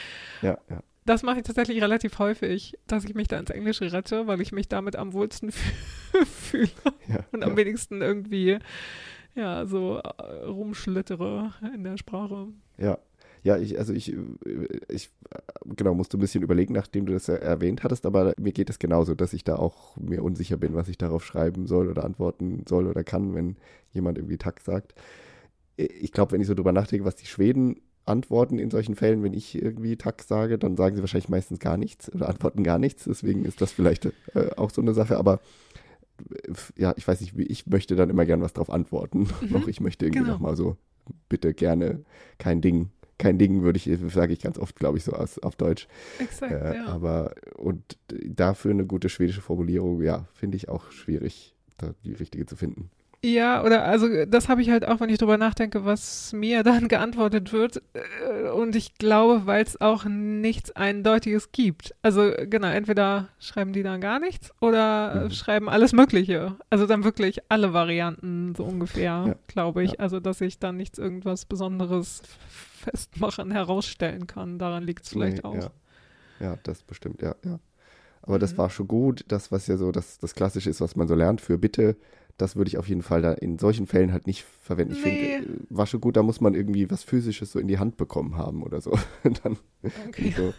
ja, 0.42 0.58
ja. 0.70 0.80
Das 1.06 1.22
mache 1.22 1.40
ich 1.40 1.44
tatsächlich 1.44 1.82
relativ 1.84 2.18
häufig, 2.18 2.80
dass 2.88 3.04
ich 3.04 3.14
mich 3.14 3.28
da 3.28 3.38
ins 3.38 3.50
Englische 3.50 3.92
rette, 3.92 4.26
weil 4.26 4.40
ich 4.40 4.54
mich 4.54 4.70
damit 4.70 4.96
am 4.96 5.12
wohlsten 5.12 5.50
fü- 5.52 6.26
fühle 6.26 6.70
ja, 7.10 7.20
und 7.34 7.44
am 7.44 7.52
ja. 7.52 7.58
wenigsten 7.58 8.02
irgendwie 8.02 8.58
ja 9.36 9.66
so 9.66 9.98
äh, 10.00 10.46
rumschlittere 10.46 11.52
in 11.76 11.84
der 11.84 11.98
Sprache. 11.98 12.48
Ja, 12.78 12.98
ja, 13.44 13.58
ich, 13.58 13.78
also 13.78 13.94
ich, 13.94 14.14
äh, 14.14 14.18
ich, 14.90 15.10
äh, 15.30 15.40
genau, 15.76 15.94
musste 15.94 16.18
ein 16.18 16.22
bisschen 16.22 16.44
überlegen, 16.44 16.74
nachdem 16.74 17.06
du 17.06 17.14
das 17.14 17.28
erwähnt 17.28 17.84
hattest, 17.84 18.06
aber 18.06 18.34
mir 18.40 18.54
geht 18.54 18.70
es 18.70 18.80
genauso, 18.80 19.16
dass 19.16 19.34
ich 19.34 19.44
da 19.44 19.58
auch 19.58 19.98
mir 19.98 20.24
unsicher 20.24 20.58
bin, 20.58 20.74
was 20.76 20.88
ich 20.88 20.98
darauf 20.98 21.26
schreiben 21.26 21.68
soll 21.68 21.90
oder 21.90 22.06
antworten 22.06 22.64
soll 22.68 22.88
oder 22.88 23.04
kann, 23.04 23.36
wenn 23.36 23.58
jemand 23.92 24.18
irgendwie 24.18 24.38
Takt 24.38 24.64
sagt. 24.64 24.96
Ich 25.76 26.12
glaube, 26.12 26.32
wenn 26.32 26.42
ich 26.42 26.48
so 26.48 26.54
drüber 26.54 26.72
nachdenke, 26.72 27.06
was 27.06 27.16
die 27.16 27.26
Schweden 27.26 27.82
antworten 28.06 28.60
in 28.60 28.70
solchen 28.70 28.96
Fällen, 28.96 29.24
wenn 29.24 29.34
ich 29.34 29.56
irgendwie 29.56 29.98
Takt 29.98 30.28
sage, 30.28 30.58
dann 30.58 30.76
sagen 30.78 30.96
sie 30.96 31.02
wahrscheinlich 31.02 31.30
meistens 31.30 31.60
gar 31.60 31.78
nichts 31.78 32.14
oder 32.14 32.30
antworten 32.30 32.64
gar 32.64 32.80
nichts. 32.80 33.06
Deswegen 33.06 33.46
ist 33.46 33.62
das 33.62 33.72
vielleicht 33.72 34.06
äh, 34.06 34.12
auch 34.56 34.72
so 34.72 34.82
eine 34.82 34.94
Sache, 34.94 35.18
aber 35.18 35.40
äh, 36.30 36.54
ja, 36.78 36.94
ich 36.98 37.08
weiß 37.08 37.22
nicht, 37.22 37.38
ich 37.38 37.68
möchte 37.68 37.96
dann 37.96 38.10
immer 38.10 38.26
gern 38.26 38.42
was 38.42 38.54
drauf 38.54 38.70
antworten. 38.70 39.28
Mhm, 39.42 39.52
Noch 39.52 39.68
ich 39.68 39.80
möchte 39.80 40.06
irgendwie 40.06 40.24
genau. 40.24 40.34
nochmal 40.34 40.56
so, 40.56 40.78
bitte 41.30 41.54
gerne, 41.54 42.04
kein 42.38 42.62
Ding. 42.62 42.90
Kein 43.24 43.38
Ding 43.38 43.64
würde 43.64 43.78
ich, 43.78 43.90
sage 44.14 44.34
ich 44.34 44.42
ganz 44.42 44.60
oft, 44.60 44.76
glaube 44.76 44.98
ich, 44.98 45.06
so 45.06 45.14
aus, 45.14 45.40
auf 45.40 45.56
Deutsch. 45.56 45.88
Exakt, 46.20 46.52
Äh, 46.52 46.76
ja. 46.76 46.86
Aber 46.88 47.34
und 47.56 47.98
dafür 48.08 48.72
eine 48.72 48.86
gute 48.86 49.08
schwedische 49.08 49.40
Formulierung, 49.40 50.02
ja, 50.02 50.28
finde 50.34 50.58
ich 50.58 50.68
auch 50.68 50.92
schwierig, 50.92 51.56
da 51.78 51.94
die 52.04 52.12
richtige 52.12 52.46
zu 52.46 52.58
finden. 52.58 52.90
Ja, 53.26 53.64
oder 53.64 53.86
also 53.86 54.26
das 54.26 54.50
habe 54.50 54.62
ich 54.62 54.70
halt 54.70 54.86
auch, 54.86 55.00
wenn 55.00 55.08
ich 55.10 55.18
drüber 55.18 55.38
nachdenke, 55.38 55.86
was 55.86 56.34
mir 56.34 56.62
dann 56.64 56.90
geantwortet 56.90 57.54
wird. 57.54 57.82
Äh, 57.94 58.50
Und 58.50 58.76
ich 58.76 58.96
glaube, 58.96 59.46
weil 59.46 59.64
es 59.64 59.80
auch 59.80 60.04
nichts 60.04 60.76
Eindeutiges 60.76 61.54
gibt. 61.54 61.96
Also 62.02 62.32
genau, 62.50 62.68
entweder 62.68 63.30
schreiben 63.40 63.72
die 63.72 63.82
dann 63.82 64.02
gar 64.02 64.20
nichts 64.20 64.52
oder 64.60 65.26
Mhm. 65.26 65.32
schreiben 65.32 65.70
alles 65.70 65.94
Mögliche. 65.94 66.58
Also 66.70 66.86
dann 66.86 67.06
wirklich 67.06 67.40
alle 67.50 67.72
Varianten 67.72 68.56
so 68.56 68.66
ungefähr, 68.66 69.24
Ja, 69.28 69.36
glaube 69.48 69.84
ich. 69.84 69.92
ja. 69.94 70.00
Also 70.00 70.20
dass 70.20 70.42
ich 70.42 70.60
dann 70.60 70.76
nichts 70.76 71.00
irgendwas 71.00 71.46
Besonderes 71.46 72.22
festmachen, 72.50 73.52
herausstellen 73.52 74.28
kann. 74.28 74.60
Daran 74.60 74.84
liegt 74.84 75.04
es 75.06 75.10
vielleicht 75.10 75.38
Nee, 75.38 75.50
auch. 75.50 75.56
Ja. 75.56 75.72
ja, 76.42 76.58
das 76.64 76.84
bestimmt, 76.84 77.22
ja, 77.22 77.36
ja. 77.46 77.60
Aber 78.22 78.40
das 78.40 78.54
Mhm. 78.54 78.58
war 78.58 78.70
schon 78.70 78.88
gut. 78.88 79.24
Das, 79.30 79.52
was 79.52 79.68
ja 79.68 79.78
so 79.78 79.92
das, 79.94 80.18
das 80.18 80.34
Klassische 80.36 80.70
ist, 80.70 80.82
was 80.82 80.96
man 80.96 81.08
so 81.08 81.16
lernt 81.16 81.42
für 81.42 81.58
Bitte, 81.58 81.96
das 82.38 82.56
würde 82.56 82.68
ich 82.70 82.78
auf 82.78 82.88
jeden 82.90 83.04
Fall 83.04 83.22
da 83.22 83.32
in 83.34 83.60
solchen 83.60 83.86
Fällen 83.88 84.12
halt 84.12 84.26
nicht 84.28 84.44
verwenden. 84.44 84.94
Ich 84.94 85.04
Nee. 85.04 85.38
finde, 85.40 85.54
äh, 85.54 85.58
war 85.70 85.86
schon 85.86 86.02
gut, 86.02 86.16
da 86.18 86.24
muss 86.24 86.42
man 86.42 86.56
irgendwie 86.56 86.90
was 86.90 87.04
Physisches 87.04 87.52
so 87.52 87.60
in 87.60 87.68
die 87.68 87.78
Hand 87.80 87.98
bekommen 87.98 88.38
haben 88.38 88.64
oder 88.64 88.82
so. 88.82 88.98
dann 89.44 89.58
Okay. 90.08 90.34
so 90.36 90.54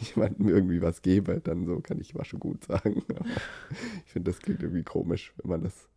jemandem 0.14 0.48
irgendwie 0.48 0.82
was 0.82 1.02
gebe, 1.02 1.40
dann 1.40 1.64
so 1.66 1.80
kann 1.80 2.00
ich 2.00 2.14
war 2.14 2.24
schon 2.24 2.40
gut 2.40 2.64
sagen. 2.64 3.02
Aber 3.16 3.24
ich 4.04 4.12
finde, 4.12 4.30
das 4.30 4.40
klingt 4.40 4.62
irgendwie 4.62 4.82
komisch, 4.84 5.32
wenn 5.38 5.50
man 5.50 5.62
das, 5.62 5.88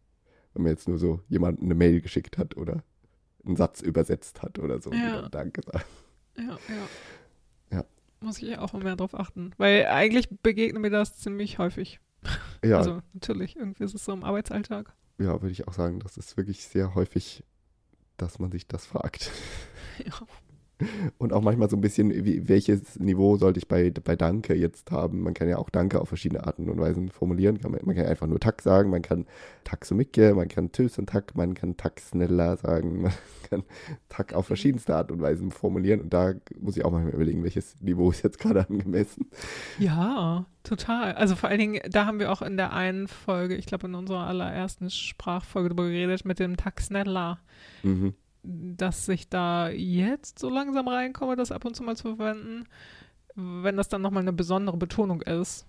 wenn 0.54 0.64
man 0.64 0.72
jetzt 0.72 0.88
nur 0.88 0.98
so 0.98 1.20
jemandem 1.28 1.66
eine 1.66 1.76
Mail 1.76 2.02
geschickt 2.02 2.38
hat 2.38 2.56
oder 2.58 2.84
einen 3.46 3.56
Satz 3.56 3.82
übersetzt 3.82 4.42
hat 4.42 4.60
oder 4.60 4.80
so. 4.82 4.92
Ja. 4.94 5.28
Danke 5.30 5.62
sagen. 5.64 5.84
Ja, 6.38 6.44
ja. 6.70 7.78
Ja. 7.80 7.86
Muss 8.22 8.42
ich 8.42 8.58
auch 8.58 8.74
mal 8.74 8.84
mehr 8.84 8.96
drauf 8.96 9.14
achten. 9.16 9.52
Weil 9.58 9.86
eigentlich 9.88 10.30
begegnet 10.42 10.82
mir 10.82 10.90
das 10.90 11.18
ziemlich 11.18 11.58
häufig. 11.58 12.00
Ja, 12.64 12.78
Also 12.78 13.02
natürlich, 13.14 13.56
irgendwie 13.56 13.84
ist 13.84 13.96
es 13.96 14.04
so 14.06 14.12
im 14.14 14.24
Arbeitsalltag. 14.24 14.94
Ja, 15.20 15.42
würde 15.42 15.52
ich 15.52 15.68
auch 15.68 15.74
sagen, 15.74 16.00
das 16.00 16.18
ist 16.18 16.38
wirklich 16.38 16.66
sehr 16.66 16.96
häufig, 16.96 17.44
dass 18.18 18.40
man 18.40 18.52
sich 18.52 18.68
das 18.68 18.86
fragt. 18.86 19.32
Ja. 20.06 20.14
Und 21.18 21.34
auch 21.34 21.42
manchmal 21.42 21.70
so 21.70 21.76
ein 21.78 21.82
bisschen, 21.82 22.26
wie, 22.26 22.48
welches 22.48 23.00
Niveau 23.00 23.38
sollte 23.38 23.60
ich 23.60 23.68
bei, 23.68 23.92
bei 23.92 24.16
Danke 24.16 24.56
jetzt 24.56 24.92
haben? 24.92 25.22
Man 25.22 25.34
kann 25.34 25.50
ja 25.50 25.58
auch 25.58 25.70
Danke 25.70 26.00
auf 26.00 26.08
verschiedene 26.08 26.46
Arten 26.46 26.70
und 26.70 26.80
Weisen 26.80 27.10
formulieren. 27.10 27.60
Kann 27.60 27.72
man, 27.72 27.82
man 27.84 27.96
kann 27.96 28.06
einfach 28.06 28.28
nur 28.28 28.40
Tack 28.40 28.62
sagen, 28.62 28.90
man 28.90 29.02
kann 29.02 29.26
Tack 29.64 29.86
so 29.86 29.96
Micke, 29.96 30.34
man 30.34 30.48
kann 30.48 30.72
Tschüss 30.72 30.98
und 30.98 31.10
Tack, 31.10 31.36
man 31.36 31.54
kann 31.54 31.78
Tack 31.78 32.00
schneller 32.02 32.58
sagen, 32.58 33.02
man 33.04 33.14
kann 33.50 33.64
Tack 34.08 34.34
auf 34.34 34.48
verschiedenste 34.48 34.96
Art 34.96 35.12
und 35.12 35.22
Weisen 35.22 35.52
formulieren. 35.52 36.02
Und 36.02 36.14
da 36.14 36.34
muss 36.60 36.78
ich 36.78 36.86
auch 36.86 36.92
manchmal 36.92 37.14
überlegen, 37.14 37.44
welches 37.44 37.80
Niveau 37.82 38.10
ist 38.12 38.24
jetzt 38.24 38.40
gerade 38.40 38.68
angemessen. 38.68 39.28
ja, 39.80 40.46
total. 40.64 41.14
Also 41.14 41.36
vor 41.36 41.50
allen 41.50 41.60
Dingen, 41.60 41.82
da 41.90 42.06
haben 42.06 42.20
wir 42.20 42.32
auch 42.32 42.42
in 42.42 42.58
der 42.58 42.74
einen 42.74 43.08
Folge, 43.08 43.56
ich 43.56 43.66
glaube 43.66 43.88
in 43.88 43.96
unserer 43.96 44.28
allerersten 44.28 44.90
Sprachfolge 44.90 45.70
darüber 45.70 45.84
geredet, 45.84 46.26
mit 46.26 46.40
dem 46.40 46.58
Tag 46.58 46.82
schneller, 46.82 47.40
Mhm. 47.84 48.14
Dass 48.44 49.08
ich 49.10 49.30
da 49.30 49.70
jetzt 49.70 50.40
so 50.40 50.50
langsam 50.50 50.88
reinkomme, 50.88 51.36
das 51.36 51.52
ab 51.52 51.66
und 51.66 51.76
zu 51.76 51.84
mal 51.84 51.96
zu 51.98 52.16
verwenden, 52.16 52.66
wenn 53.36 53.78
das 53.78 53.90
dann 53.90 54.02
nochmal 54.02 54.24
eine 54.24 54.34
besondere 54.34 54.78
Betonung 54.78 55.22
ist. 55.22 55.66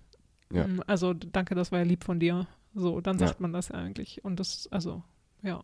Ja. 0.51 0.67
Mm, 0.67 0.81
Also 0.87 1.13
danke, 1.13 1.55
das 1.55 1.71
war 1.71 1.79
ja 1.79 1.85
lieb 1.85 2.03
von 2.03 2.19
dir. 2.19 2.47
So, 2.73 3.01
dann 3.01 3.17
Ja. 3.19 3.27
sagt 3.27 3.39
man 3.41 3.53
das 3.53 3.69
ja 3.69 3.75
eigentlich. 3.75 4.23
Und 4.23 4.39
das, 4.39 4.67
also, 4.71 5.03
ja, 5.43 5.61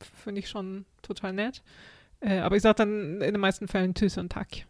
finde 0.00 0.40
ich 0.40 0.48
schon 0.48 0.84
total 1.02 1.32
nett. 1.32 1.62
Äh, 2.20 2.38
aber 2.38 2.56
ich 2.56 2.62
sage 2.62 2.76
dann 2.76 3.20
in 3.20 3.32
den 3.34 3.40
meisten 3.40 3.68
Fällen 3.68 3.94
Tschüss 3.94 4.18
und 4.18 4.30
Tack. 4.32 4.66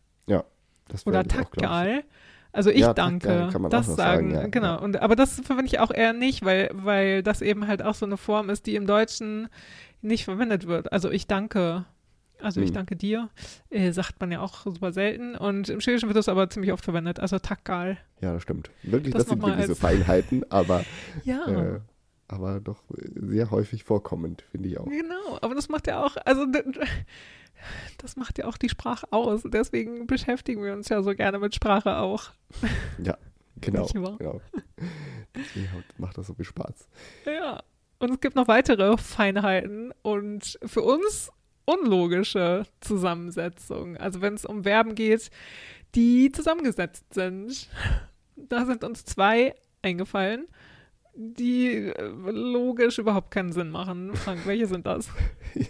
Das 0.90 1.06
Oder 1.06 1.16
wäre 1.18 1.24
das 1.24 1.34
auch, 1.34 1.38
Tack 1.42 1.50
glaub 1.52 1.62
ich. 1.64 1.68
geil. 1.70 2.04
Also 2.50 2.70
ich 2.70 2.80
Ja, 2.80 2.94
danke. 2.94 3.28
Tackgeil 3.28 3.52
kann 3.52 3.60
man 3.62 3.70
das 3.70 3.90
auch 3.90 3.96
sagen, 3.96 4.30
sagen, 4.30 4.42
ja, 4.44 4.46
genau. 4.48 4.66
ja. 4.68 4.74
Und, 4.76 4.96
aber 5.02 5.16
das 5.16 5.38
verwende 5.40 5.66
ich 5.66 5.80
auch 5.80 5.90
eher 5.90 6.14
nicht, 6.14 6.44
weil, 6.46 6.70
weil 6.72 7.22
das 7.22 7.42
eben 7.42 7.66
halt 7.66 7.82
auch 7.82 7.94
so 7.94 8.06
eine 8.06 8.16
Form 8.16 8.48
ist, 8.48 8.64
die 8.66 8.74
im 8.74 8.86
Deutschen 8.86 9.48
nicht 10.02 10.24
verwendet 10.24 10.66
wird. 10.66 10.92
Also 10.92 11.10
ich 11.10 11.26
danke. 11.26 11.84
Also 12.40 12.60
ich 12.60 12.68
Hm. 12.68 12.74
danke 12.74 12.94
dir, 12.94 13.30
äh, 13.70 13.90
sagt 13.90 14.20
man 14.20 14.30
ja 14.30 14.40
auch 14.40 14.62
super 14.64 14.92
selten. 14.92 15.34
Und 15.34 15.68
im 15.70 15.80
Schwedischen 15.80 16.08
wird 16.08 16.16
das 16.16 16.28
aber 16.28 16.48
ziemlich 16.48 16.72
oft 16.72 16.84
verwendet. 16.84 17.18
Also 17.18 17.40
Tackgal. 17.40 17.98
Ja, 18.20 18.32
das 18.32 18.44
stimmt. 18.44 18.70
Wirklich, 18.84 19.12
Das 19.12 19.24
das, 19.24 19.30
sind 19.30 19.42
wirklich 19.42 19.66
so 19.66 19.74
Feinheiten, 19.74 20.44
aber, 20.50 20.84
Ja. 21.24 21.46
äh, 21.48 21.80
aber 22.28 22.60
doch 22.60 22.84
sehr 23.16 23.50
häufig 23.50 23.82
vorkommend, 23.82 24.42
finde 24.52 24.68
ich 24.68 24.78
auch. 24.78 24.84
Genau, 24.86 25.38
aber 25.40 25.56
das 25.56 25.68
macht 25.68 25.88
ja 25.88 26.04
auch, 26.04 26.16
also 26.24 26.46
das 27.98 28.16
macht 28.16 28.38
ja 28.38 28.44
auch 28.44 28.56
die 28.56 28.68
Sprache 28.68 29.06
aus. 29.10 29.42
Deswegen 29.44 30.06
beschäftigen 30.06 30.62
wir 30.62 30.74
uns 30.74 30.88
ja 30.90 31.02
so 31.02 31.14
gerne 31.16 31.40
mit 31.40 31.56
Sprache 31.56 31.96
auch. 31.96 32.30
Genau. 33.60 33.82
Nicht 33.82 33.94
wahr? 34.00 34.16
genau. 34.18 34.40
Deswegen 35.34 35.68
macht 35.96 36.16
das 36.18 36.28
so 36.28 36.34
viel 36.34 36.44
Spaß. 36.44 36.88
Ja. 37.26 37.62
Und 37.98 38.12
es 38.12 38.20
gibt 38.20 38.36
noch 38.36 38.48
weitere 38.48 38.96
Feinheiten 38.96 39.92
und 40.02 40.58
für 40.64 40.82
uns 40.82 41.32
unlogische 41.64 42.64
Zusammensetzungen. 42.80 43.96
Also 43.96 44.20
wenn 44.20 44.34
es 44.34 44.44
um 44.44 44.62
Verben 44.62 44.94
geht, 44.94 45.30
die 45.94 46.30
zusammengesetzt 46.32 47.12
sind. 47.12 47.68
Da 48.36 48.66
sind 48.66 48.84
uns 48.84 49.04
zwei 49.04 49.54
eingefallen, 49.82 50.46
die 51.14 51.88
äh, 51.88 52.02
logisch 52.30 52.98
überhaupt 52.98 53.30
keinen 53.30 53.52
Sinn 53.52 53.70
machen. 53.70 54.14
Frank, 54.14 54.46
welche 54.46 54.66
sind 54.66 54.86
das? 54.86 55.08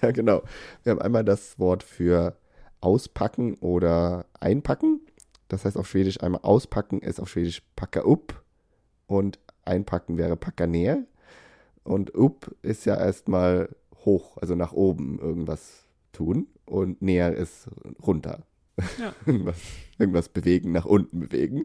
Ja, 0.03 0.11
genau. 0.11 0.43
Wir 0.83 0.91
haben 0.91 1.01
einmal 1.01 1.25
das 1.25 1.59
Wort 1.59 1.85
für 1.85 2.37
auspacken 2.81 3.55
oder 3.55 4.27
einpacken. 4.41 5.01
Das 5.47 5.65
heißt 5.65 5.79
auf 5.79 5.89
Schwedisch 5.89 6.21
einmal 6.21 6.43
auspacken 6.43 7.01
ist 7.01 7.21
auf 7.21 7.31
Schwedisch 7.31 7.63
packa 7.77 8.01
upp 8.01 8.43
und 9.07 9.39
einpacken 9.65 10.19
wäre 10.19 10.37
packa 10.37 10.67
ner. 10.67 11.05
Und 11.89 12.15
up 12.15 12.55
ist 12.61 12.85
ja 12.85 12.97
erstmal 12.97 13.71
hoch, 14.05 14.37
also 14.37 14.55
nach 14.55 14.73
oben 14.73 15.19
irgendwas 15.19 15.87
tun 16.13 16.47
und 16.67 17.01
näher 17.01 17.35
ist 17.35 17.69
runter. 18.07 18.45
Ja. 18.99 19.15
irgendwas, 19.27 19.57
irgendwas 19.99 20.29
bewegen, 20.29 20.73
nach 20.73 20.85
unten 20.85 21.21
bewegen. 21.21 21.65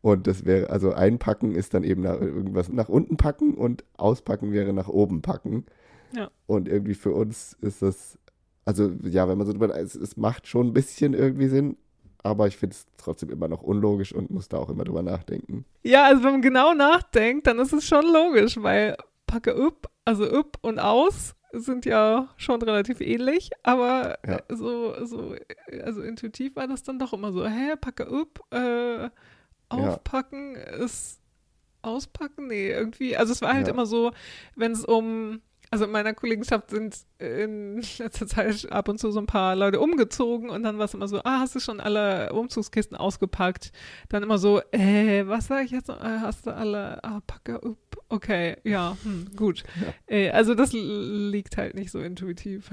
Und 0.00 0.26
das 0.26 0.44
wäre, 0.44 0.70
also 0.70 0.92
einpacken 0.92 1.54
ist 1.54 1.74
dann 1.74 1.84
eben 1.84 2.02
nach, 2.02 2.20
irgendwas 2.20 2.70
nach 2.70 2.88
unten 2.88 3.16
packen 3.16 3.54
und 3.54 3.84
auspacken 3.96 4.50
wäre 4.52 4.72
nach 4.72 4.88
oben 4.88 5.22
packen. 5.22 5.64
Ja. 6.12 6.28
Und 6.46 6.68
irgendwie 6.68 6.94
für 6.94 7.12
uns 7.12 7.56
ist 7.60 7.82
das, 7.82 8.18
also 8.64 8.90
ja, 9.04 9.28
wenn 9.28 9.38
man 9.38 9.46
so 9.46 9.52
drüber, 9.52 9.74
es, 9.78 9.94
es 9.94 10.16
macht 10.16 10.48
schon 10.48 10.68
ein 10.68 10.74
bisschen 10.74 11.14
irgendwie 11.14 11.46
Sinn, 11.46 11.76
aber 12.24 12.48
ich 12.48 12.56
finde 12.56 12.74
es 12.74 12.86
trotzdem 12.96 13.30
immer 13.30 13.46
noch 13.46 13.62
unlogisch 13.62 14.12
und 14.12 14.30
muss 14.30 14.48
da 14.48 14.58
auch 14.58 14.70
immer 14.70 14.82
drüber 14.82 15.02
nachdenken. 15.02 15.64
Ja, 15.84 16.04
also 16.06 16.24
wenn 16.24 16.32
man 16.32 16.42
genau 16.42 16.74
nachdenkt, 16.74 17.46
dann 17.46 17.60
ist 17.60 17.72
es 17.72 17.86
schon 17.86 18.04
logisch, 18.12 18.60
weil 18.60 18.96
packe 19.32 19.54
up, 19.56 19.90
also 20.04 20.24
up 20.30 20.58
und 20.60 20.78
aus 20.78 21.34
sind 21.52 21.86
ja 21.86 22.28
schon 22.36 22.60
relativ 22.60 23.00
ähnlich, 23.00 23.50
aber 23.62 24.18
Ja. 24.26 24.42
so, 24.50 24.94
so, 25.06 25.34
also 25.82 26.02
intuitiv 26.02 26.54
war 26.56 26.66
das 26.66 26.82
dann 26.82 26.98
doch 26.98 27.14
immer 27.14 27.32
so, 27.32 27.46
hä, 27.46 27.76
packe 27.80 28.06
up, 28.08 28.40
äh, 28.50 29.08
aufpacken 29.70 30.54
ist 30.56 31.18
auspacken? 31.80 32.46
Nee, 32.48 32.70
irgendwie, 32.70 33.16
also 33.16 33.32
es 33.32 33.40
war 33.40 33.54
halt 33.54 33.68
Ja. 33.68 33.72
immer 33.72 33.86
so, 33.86 34.12
wenn 34.54 34.72
es 34.72 34.84
um, 34.84 35.40
also 35.72 35.86
in 35.86 35.90
meiner 35.90 36.12
Kollegenschaft 36.12 36.68
sind 36.68 36.98
in 37.18 37.82
letzter 37.98 38.26
Zeit 38.26 38.70
ab 38.70 38.88
und 38.90 38.98
zu 38.98 39.10
so 39.10 39.18
ein 39.18 39.26
paar 39.26 39.56
Leute 39.56 39.80
umgezogen 39.80 40.50
und 40.50 40.62
dann 40.64 40.76
war 40.76 40.84
es 40.84 40.92
immer 40.92 41.08
so, 41.08 41.20
ah, 41.24 41.40
hast 41.40 41.54
du 41.54 41.60
schon 41.60 41.80
alle 41.80 42.30
Umzugskisten 42.34 42.94
ausgepackt? 42.94 43.72
Dann 44.10 44.22
immer 44.22 44.36
so, 44.36 44.60
äh, 44.70 45.26
was 45.26 45.46
sag 45.46 45.64
ich 45.64 45.70
jetzt? 45.70 45.88
noch? 45.88 45.98
Äh, 45.98 46.18
hast 46.20 46.46
du 46.46 46.54
alle, 46.54 47.02
ah, 47.02 47.20
packe 47.26 47.54
up. 47.54 47.78
Okay, 48.10 48.58
ja, 48.64 48.98
hm, 49.02 49.30
gut. 49.34 49.64
Äh, 50.06 50.28
also 50.28 50.54
das 50.54 50.74
liegt 50.74 51.56
halt 51.56 51.74
nicht 51.74 51.90
so 51.90 52.00
intuitiv. 52.00 52.68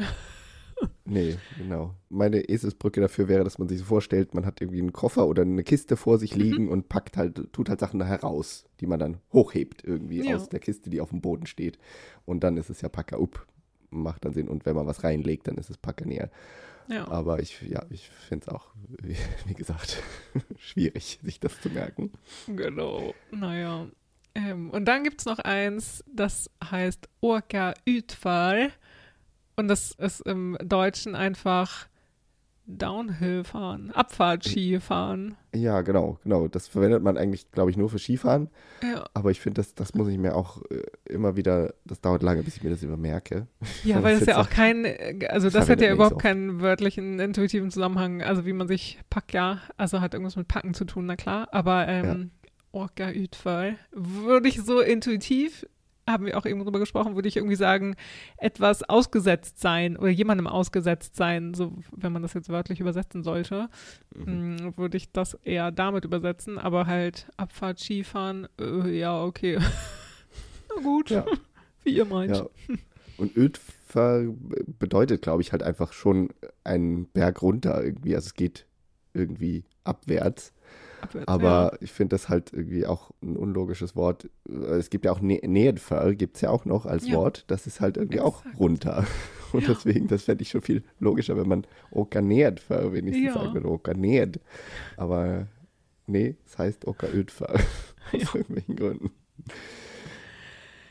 Nee, 1.09 1.37
genau. 1.57 1.95
Meine 2.09 2.41
Eselsbrücke 2.49 3.01
dafür 3.01 3.27
wäre, 3.27 3.43
dass 3.43 3.57
man 3.57 3.67
sich 3.67 3.79
so 3.79 3.85
vorstellt, 3.85 4.33
man 4.33 4.45
hat 4.45 4.61
irgendwie 4.61 4.79
einen 4.79 4.93
Koffer 4.93 5.27
oder 5.27 5.41
eine 5.41 5.63
Kiste 5.63 5.97
vor 5.97 6.17
sich 6.19 6.35
Mhm. 6.35 6.41
liegen 6.41 6.69
und 6.69 6.87
packt 6.89 7.17
halt, 7.17 7.51
tut 7.51 7.67
halt 7.69 7.79
Sachen 7.79 7.99
da 7.99 8.05
heraus, 8.05 8.65
die 8.79 8.87
man 8.87 8.99
dann 8.99 9.17
hochhebt 9.33 9.83
irgendwie 9.83 10.23
Ja. 10.27 10.35
aus 10.35 10.49
der 10.49 10.59
Kiste, 10.59 10.89
die 10.89 11.01
auf 11.01 11.09
dem 11.09 11.21
Boden 11.21 11.45
steht. 11.47 11.79
Und 12.25 12.43
dann 12.43 12.57
ist 12.57 12.69
es 12.69 12.81
ja 12.81 12.89
Packer 12.89 13.19
up. 13.19 13.45
Macht 13.91 14.23
dann 14.25 14.33
Sinn. 14.33 14.47
Und 14.47 14.65
wenn 14.67 14.75
man 14.75 14.85
was 14.85 15.03
reinlegt, 15.03 15.47
dann 15.47 15.57
ist 15.57 15.69
es 15.71 15.77
Packer 15.77 16.05
näher. 16.05 16.29
Ja. 16.89 17.07
Aber 17.07 17.39
ich, 17.39 17.61
ja, 17.61 17.83
ich 17.89 18.09
finde 18.09 18.45
es 18.47 18.53
auch, 18.53 18.67
wie, 19.01 19.15
wie 19.47 19.53
gesagt, 19.55 20.01
schwierig, 20.57 21.19
sich 21.23 21.39
das 21.39 21.59
zu 21.61 21.69
merken. 21.69 22.11
Genau. 22.47 23.13
Naja. 23.31 23.87
Ähm, 24.35 24.69
und 24.69 24.85
dann 24.85 25.03
gibt 25.03 25.21
es 25.21 25.25
noch 25.25 25.39
eins, 25.39 26.03
das 26.13 26.51
heißt 26.63 27.09
Orca 27.21 27.73
Utfall. 27.87 28.69
Und 29.59 29.67
das 29.67 29.91
ist 29.91 30.21
im 30.21 30.57
Deutschen 30.63 31.15
einfach 31.15 31.89
Downhill 32.65 33.43
fahren, 33.43 33.91
Abfahrtski 33.91 34.79
fahren. 34.79 35.35
Ja, 35.53 35.81
genau, 35.81 36.17
genau. 36.23 36.47
Das 36.47 36.69
verwendet 36.69 37.03
man 37.03 37.17
eigentlich, 37.17 37.51
glaube 37.51 37.69
ich, 37.69 37.75
nur 37.75 37.89
für 37.89 37.99
Skifahren. 37.99 38.49
Ja, 38.81 39.03
Aber 39.13 39.31
ich 39.31 39.41
finde, 39.41 39.59
das, 39.59 39.75
das 39.75 39.95
muss 39.95 40.07
ich 40.07 40.17
mir 40.17 40.33
auch 40.33 40.61
äh, 40.69 40.83
immer 41.11 41.35
wieder, 41.35 41.73
das 41.83 41.99
dauert 41.99 42.23
lange, 42.23 42.41
bis 42.43 42.55
ich 42.55 42.63
mir 42.63 42.69
das 42.69 42.83
übermerke. 42.83 43.47
ja 43.83 43.95
Das 43.99 44.03
weil 44.03 44.13
ist 44.13 44.27
das 44.27 44.35
ja 44.35 44.41
auch 44.41 44.49
kein, 44.49 44.85
also 45.27 45.49
das 45.49 45.67
hat 45.67 45.81
ja 45.81 45.91
überhaupt 45.91 46.13
so. 46.13 46.19
keinen 46.19 46.61
wörtlichen, 46.61 47.19
intuitiven 47.19 47.69
Zusammenhang, 47.69 48.21
also 48.21 48.45
wie 48.45 48.53
man 48.53 48.69
sich 48.69 48.99
packt, 49.09 49.33
ja, 49.33 49.59
also 49.75 49.99
hat 49.99 50.13
irgendwas 50.13 50.37
mit 50.37 50.47
Packen 50.47 50.73
zu 50.73 50.85
tun, 50.85 51.05
na 51.05 51.17
klar, 51.17 51.49
aber 51.51 51.85
ähm, 51.89 52.31
Orca 52.71 53.09
Utfall 53.09 53.75
würde 53.91 54.47
ich 54.47 54.61
so 54.61 54.79
intuitiv 54.79 55.65
haben 56.11 56.25
wir 56.25 56.37
auch 56.37 56.45
eben 56.45 56.63
drüber 56.63 56.79
gesprochen, 56.79 57.15
würde 57.15 57.27
ich 57.27 57.37
irgendwie 57.37 57.55
sagen, 57.55 57.95
etwas 58.37 58.83
ausgesetzt 58.83 59.59
sein 59.59 59.97
oder 59.97 60.09
jemandem 60.09 60.47
ausgesetzt 60.47 61.15
sein, 61.15 61.53
so 61.53 61.73
wenn 61.95 62.11
man 62.11 62.21
das 62.21 62.33
jetzt 62.33 62.49
wörtlich 62.49 62.79
übersetzen 62.79 63.23
sollte, 63.23 63.69
mhm. 64.15 64.55
mh, 64.55 64.77
würde 64.77 64.97
ich 64.97 65.11
das 65.11 65.35
eher 65.43 65.71
damit 65.71 66.05
übersetzen, 66.05 66.57
aber 66.57 66.87
halt 66.87 67.27
Abfahrt, 67.37 67.79
Skifahren, 67.79 68.47
äh, 68.59 68.97
ja, 68.97 69.23
okay. 69.23 69.59
Na 70.75 70.81
gut, 70.81 71.09
ja. 71.09 71.25
wie 71.83 71.95
ihr 71.95 72.05
meint. 72.05 72.37
Ja. 72.37 72.47
Und 73.17 73.35
Ödfer 73.35 74.25
bedeutet, 74.79 75.21
glaube 75.21 75.41
ich, 75.41 75.51
halt 75.51 75.63
einfach 75.63 75.93
schon 75.93 76.29
einen 76.63 77.05
Berg 77.07 77.41
runter 77.41 77.83
irgendwie. 77.83 78.15
Also 78.15 78.27
es 78.27 78.33
geht 78.33 78.65
irgendwie 79.13 79.65
abwärts. 79.83 80.53
Aber 81.25 81.71
ja. 81.73 81.77
ich 81.81 81.91
finde 81.91 82.15
das 82.15 82.29
halt 82.29 82.53
irgendwie 82.53 82.85
auch 82.85 83.11
ein 83.21 83.37
unlogisches 83.37 83.95
Wort. 83.95 84.29
Es 84.47 84.89
gibt 84.89 85.05
ja 85.05 85.11
auch 85.11 85.21
Nä 85.21 85.39
Nähenfer, 85.45 86.13
gibt 86.15 86.35
es 86.35 86.41
ja 86.41 86.49
auch 86.49 86.65
noch 86.65 86.85
als 86.85 87.07
ja. 87.07 87.15
Wort. 87.15 87.45
Das 87.47 87.67
ist 87.67 87.81
halt 87.81 87.97
irgendwie 87.97 88.17
Exakt. 88.17 88.45
auch 88.47 88.59
runter. 88.59 89.05
Und 89.51 89.67
ja. 89.67 89.73
deswegen, 89.73 90.07
das 90.07 90.23
fände 90.23 90.43
ich 90.43 90.49
schon 90.49 90.61
viel 90.61 90.83
logischer, 90.99 91.35
wenn 91.37 91.47
man 91.47 91.65
Okanäert 91.91 92.69
wenigstens 92.69 93.25
ja. 93.25 93.33
sagen 93.33 93.53
würde, 93.53 93.67
Okanäert. 93.67 94.39
Aber 94.97 95.47
nee, 96.05 96.35
es 96.45 96.57
heißt 96.57 96.85
Okaödfer. 96.85 97.53
Aus 98.13 98.35
irgendwelchen 98.35 98.75
Gründen. 98.75 99.11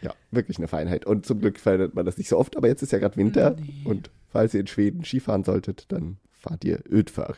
Ja, 0.03 0.15
wirklich 0.31 0.59
eine 0.59 0.69
Feinheit. 0.69 1.07
Und 1.07 1.27
zum 1.27 1.41
Glück 1.41 1.59
verwendet 1.59 1.95
man 1.95 2.07
das 2.07 2.19
nicht 2.19 2.29
so 2.29 2.39
oft, 2.39 2.57
aber 2.57 2.69
jetzt 2.69 2.83
ist 2.83 2.93
ja 2.93 2.99
gerade 2.99 3.17
Winter. 3.17 3.57
Nee. 3.59 3.85
Und 3.85 4.11
falls 4.29 4.55
ihr 4.55 4.61
in 4.61 4.67
Schweden 4.67 5.05
Skifahren 5.05 5.45
solltet, 5.45 5.91
dann 5.91 6.19
fahrt 6.33 6.65
ihr 6.65 6.83
Ödfar. 6.89 7.37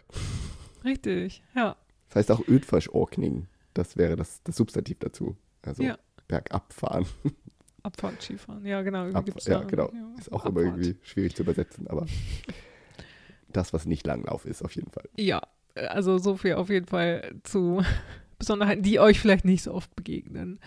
Richtig, 0.84 1.42
ja. 1.54 1.76
Das 2.10 2.16
heißt 2.16 2.30
auch 2.32 2.46
Ödfarsåkning. 2.46 3.46
Das 3.72 3.96
wäre 3.96 4.16
das, 4.16 4.42
das 4.42 4.56
Substantiv 4.56 4.98
dazu. 4.98 5.36
Also 5.62 5.82
ja. 5.82 5.98
bergab 6.28 6.72
fahren. 6.72 7.06
Abfahrt, 7.82 8.20
Skifahren, 8.20 8.66
ja 8.66 8.82
genau. 8.82 9.10
Ab, 9.10 9.26
ja, 9.40 9.62
genau. 9.62 9.90
Ja. 9.94 10.14
Ist 10.18 10.30
auch 10.30 10.44
Abfahrt. 10.44 10.52
immer 10.52 10.60
irgendwie 10.60 10.98
schwierig 11.02 11.34
zu 11.34 11.44
übersetzen, 11.44 11.86
aber 11.86 12.06
das, 13.48 13.72
was 13.72 13.86
nicht 13.86 14.06
Langlauf 14.06 14.44
ist, 14.44 14.62
auf 14.62 14.74
jeden 14.74 14.90
Fall. 14.90 15.08
Ja, 15.16 15.40
also 15.74 16.18
so 16.18 16.36
viel 16.36 16.54
auf 16.54 16.68
jeden 16.68 16.86
Fall 16.86 17.36
zu 17.42 17.82
Besonderheiten, 18.38 18.82
die 18.82 19.00
euch 19.00 19.18
vielleicht 19.18 19.46
nicht 19.46 19.62
so 19.62 19.72
oft 19.72 19.94
begegnen. 19.96 20.60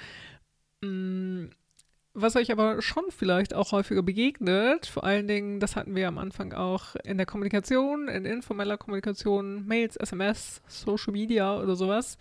Was 2.15 2.35
euch 2.35 2.51
aber 2.51 2.79
schon 2.83 3.05
vielleicht 3.09 3.55
auch 3.55 3.71
häufiger 3.71 4.03
begegnet, 4.03 4.85
vor 4.85 5.03
allen 5.03 5.27
Dingen, 5.27 5.59
das 5.59 5.75
hatten 5.75 5.95
wir 5.95 6.07
am 6.07 6.19
Anfang 6.19 6.53
auch 6.53 6.95
in 7.03 7.17
der 7.17 7.25
Kommunikation, 7.25 8.07
in 8.07 8.25
informeller 8.25 8.77
Kommunikation, 8.77 9.65
Mails, 9.65 9.95
SMS, 9.95 10.61
Social 10.67 11.11
Media 11.11 11.59
oder 11.59 11.75
sowas. 11.75 12.19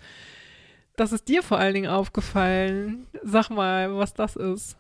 Das 0.97 1.13
ist 1.13 1.29
dir 1.29 1.43
vor 1.43 1.59
allen 1.59 1.75
Dingen 1.75 1.91
aufgefallen. 1.91 3.07
Sag 3.23 3.51
mal, 3.51 3.95
was 3.95 4.15
das 4.15 4.37
ist. 4.37 4.79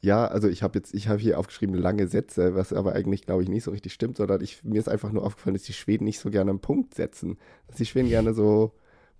Ja, 0.00 0.26
also 0.26 0.48
ich 0.48 0.62
habe 0.62 0.78
jetzt, 0.78 0.94
ich 0.94 1.08
habe 1.08 1.20
hier 1.20 1.38
aufgeschrieben 1.38 1.74
lange 1.74 2.08
Sätze, 2.08 2.54
was 2.54 2.72
aber 2.72 2.94
eigentlich, 2.94 3.26
glaube 3.26 3.42
ich, 3.42 3.50
nicht 3.50 3.64
so 3.64 3.70
richtig 3.70 3.92
stimmt, 3.92 4.16
sondern 4.16 4.42
ich, 4.42 4.64
mir 4.64 4.78
ist 4.78 4.88
einfach 4.88 5.12
nur 5.12 5.24
aufgefallen, 5.24 5.54
dass 5.54 5.64
die 5.64 5.72
Schweden 5.74 6.04
nicht 6.04 6.18
so 6.18 6.30
gerne 6.30 6.50
einen 6.50 6.60
Punkt 6.60 6.94
setzen. 6.94 7.38
Dass 7.66 7.76
die 7.76 7.86
Schweden 7.86 8.08
gerne 8.08 8.32
so 8.32 8.72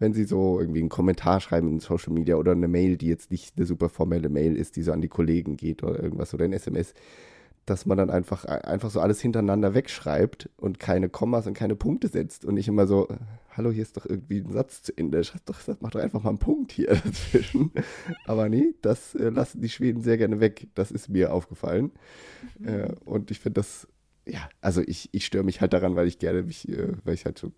wenn 0.04 0.12
sie 0.12 0.24
so 0.24 0.60
irgendwie 0.60 0.80
einen 0.80 0.90
Kommentar 0.90 1.40
schreiben 1.40 1.68
in 1.70 1.80
Social 1.80 2.12
Media 2.12 2.36
oder 2.36 2.52
eine 2.52 2.68
Mail, 2.68 2.98
die 2.98 3.08
jetzt 3.08 3.30
nicht 3.30 3.56
eine 3.56 3.64
super 3.64 3.88
formelle 3.88 4.28
Mail 4.28 4.54
ist, 4.54 4.76
die 4.76 4.82
so 4.82 4.92
an 4.92 5.00
die 5.00 5.08
Kollegen 5.08 5.56
geht 5.56 5.82
oder 5.82 5.98
irgendwas 5.98 6.34
oder 6.34 6.44
ein 6.44 6.52
SMS, 6.52 6.92
dass 7.64 7.86
man 7.86 7.96
dann 7.96 8.10
einfach, 8.10 8.44
einfach 8.44 8.90
so 8.90 9.00
alles 9.00 9.22
hintereinander 9.22 9.72
wegschreibt 9.72 10.50
und 10.58 10.78
keine 10.78 11.08
Kommas 11.08 11.46
und 11.46 11.54
keine 11.54 11.74
Punkte 11.74 12.08
setzt 12.08 12.44
und 12.44 12.52
nicht 12.54 12.68
immer 12.68 12.86
so, 12.86 13.08
hallo, 13.56 13.70
hier 13.70 13.80
ist 13.80 13.96
doch 13.96 14.04
irgendwie 14.04 14.40
ein 14.40 14.52
Satz 14.52 14.82
zu 14.82 14.92
Ende, 14.94 15.24
schreib 15.24 15.46
doch, 15.46 15.58
mach 15.80 15.92
doch 15.92 16.00
einfach 16.00 16.22
mal 16.22 16.28
einen 16.28 16.38
Punkt 16.38 16.72
hier 16.72 16.88
dazwischen. 17.04 17.72
Aber 18.26 18.50
nee, 18.50 18.74
das 18.82 19.14
äh, 19.14 19.30
lassen 19.30 19.62
die 19.62 19.70
Schweden 19.70 20.02
sehr 20.02 20.18
gerne 20.18 20.38
weg. 20.38 20.68
Das 20.74 20.90
ist 20.90 21.08
mir 21.08 21.32
aufgefallen. 21.32 21.92
Mhm. 22.58 22.68
Äh, 22.68 22.92
und 23.06 23.30
ich 23.30 23.40
finde 23.40 23.60
das, 23.60 23.88
ja, 24.26 24.50
also 24.60 24.82
ich, 24.82 25.08
ich 25.12 25.24
störe 25.24 25.44
mich 25.44 25.62
halt 25.62 25.72
daran, 25.72 25.96
weil 25.96 26.06
ich 26.06 26.18
gerne 26.18 26.42
mich, 26.42 26.68
äh, 26.68 26.92
weil 27.04 27.14
ich 27.14 27.24
halt 27.24 27.38
so 27.38 27.52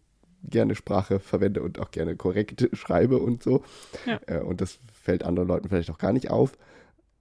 gerne 0.48 0.74
Sprache 0.74 1.20
verwende 1.20 1.62
und 1.62 1.78
auch 1.78 1.90
gerne 1.90 2.16
korrekt 2.16 2.68
schreibe 2.72 3.18
und 3.18 3.42
so. 3.42 3.62
Ja. 4.06 4.20
Äh, 4.26 4.40
und 4.40 4.60
das 4.60 4.78
fällt 4.92 5.24
anderen 5.24 5.48
Leuten 5.48 5.68
vielleicht 5.68 5.90
auch 5.90 5.98
gar 5.98 6.12
nicht 6.12 6.30
auf. 6.30 6.52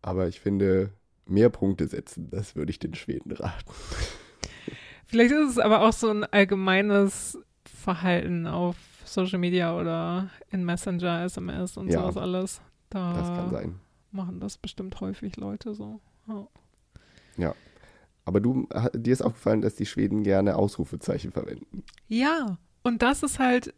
Aber 0.01 0.27
ich 0.27 0.39
finde, 0.39 0.91
mehr 1.25 1.49
Punkte 1.49 1.87
setzen, 1.87 2.29
das 2.29 2.55
würde 2.55 2.69
ich 2.71 2.79
den 2.79 2.93
Schweden 2.93 3.31
raten. 3.31 3.71
Vielleicht 5.07 5.31
ist 5.31 5.51
es 5.51 5.59
aber 5.59 5.81
auch 5.81 5.93
so 5.93 6.09
ein 6.09 6.23
allgemeines 6.23 7.39
Verhalten 7.63 8.47
auf 8.47 8.75
Social 9.05 9.39
Media 9.39 9.79
oder 9.79 10.29
in 10.49 10.65
Messenger, 10.65 11.23
SMS 11.23 11.77
und 11.77 11.89
ja, 11.89 12.01
sowas 12.01 12.17
alles. 12.17 12.61
Da 12.89 13.13
das 13.13 13.27
kann 13.27 13.51
sein. 13.51 13.79
Machen 14.11 14.39
das 14.39 14.57
bestimmt 14.57 14.99
häufig 15.01 15.37
Leute 15.37 15.73
so. 15.73 15.99
Oh. 16.27 16.47
Ja. 17.37 17.53
Aber 18.25 18.39
du, 18.39 18.67
dir 18.93 19.13
ist 19.13 19.21
aufgefallen, 19.21 19.61
dass 19.61 19.75
die 19.75 19.85
Schweden 19.85 20.23
gerne 20.23 20.55
Ausrufezeichen 20.55 21.31
verwenden. 21.31 21.83
Ja, 22.07 22.57
und 22.85 23.01
das 23.01 23.23
ist 23.23 23.39
halt 23.39 23.73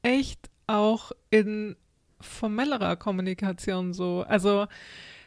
echt 0.00 0.48
auch 0.66 1.12
in 1.28 1.76
formellerer 2.20 2.96
Kommunikation 2.96 3.92
so. 3.92 4.24
Also 4.26 4.66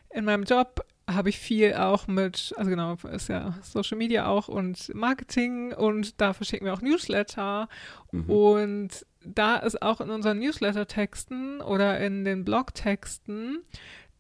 in 0.10 0.26
meinem 0.26 0.46
Job 0.46 0.84
habe 1.08 1.30
ich 1.30 1.38
viel 1.38 1.76
auch 1.76 2.08
mit, 2.08 2.56
also 2.58 2.72
genau, 2.72 2.96
ist 3.12 3.30
ja 3.30 3.54
Social 3.62 4.00
Media 4.00 4.26
auch 4.26 4.48
und 4.48 4.92
Marketing 4.96 5.74
und 5.74 6.20
da 6.20 6.34
verschicken 6.34 6.66
wir 6.66 6.74
auch 6.74 6.82
Newsletter 6.82 7.70
mhm. 8.12 8.30
und 8.32 9.06
da 9.24 9.58
ist 9.58 9.80
auch 9.84 10.02
in 10.02 10.10
unseren 10.10 10.40
Newsletter-Texten 10.40 11.62
oder 11.62 12.00
in 12.00 12.26
den 12.26 12.44
Blog-Texten, 12.44 13.60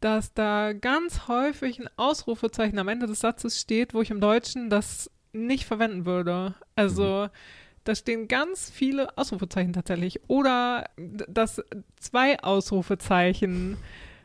dass 0.02 0.36
da 0.36 0.74
ganz 0.74 1.28
häufig 1.28 1.80
ein 1.80 1.90
Ausrufezeichen 1.96 2.78
am 2.78 2.88
Ende 2.88 3.08
des 3.08 3.22
Satzes 3.22 3.60
steht, 3.60 3.96
wo 3.96 4.04
ich 4.04 4.12
im 4.12 4.22
Deutschen 4.22 4.70
das 4.70 5.10
nicht 5.34 5.66
verwenden 5.66 6.06
würde. 6.06 6.54
Also 6.76 7.26
mhm 7.26 7.69
da 7.90 7.96
stehen 7.96 8.28
ganz 8.28 8.70
viele 8.70 9.18
Ausrufezeichen 9.18 9.74
tatsächlich. 9.74 10.22
Oder 10.28 10.92
dass 10.96 11.60
zwei 12.00 12.40
Ausrufezeichen 12.40 13.78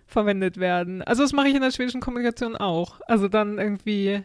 verwendet 0.06 0.58
werden. 0.58 1.00
Also 1.00 1.22
das 1.22 1.32
mache 1.32 1.48
ich 1.48 1.54
in 1.54 1.62
der 1.62 1.70
schwedischen 1.70 2.02
Kommunikation 2.02 2.56
auch. 2.56 3.00
Also 3.06 3.26
dann 3.26 3.58
irgendwie 3.58 4.22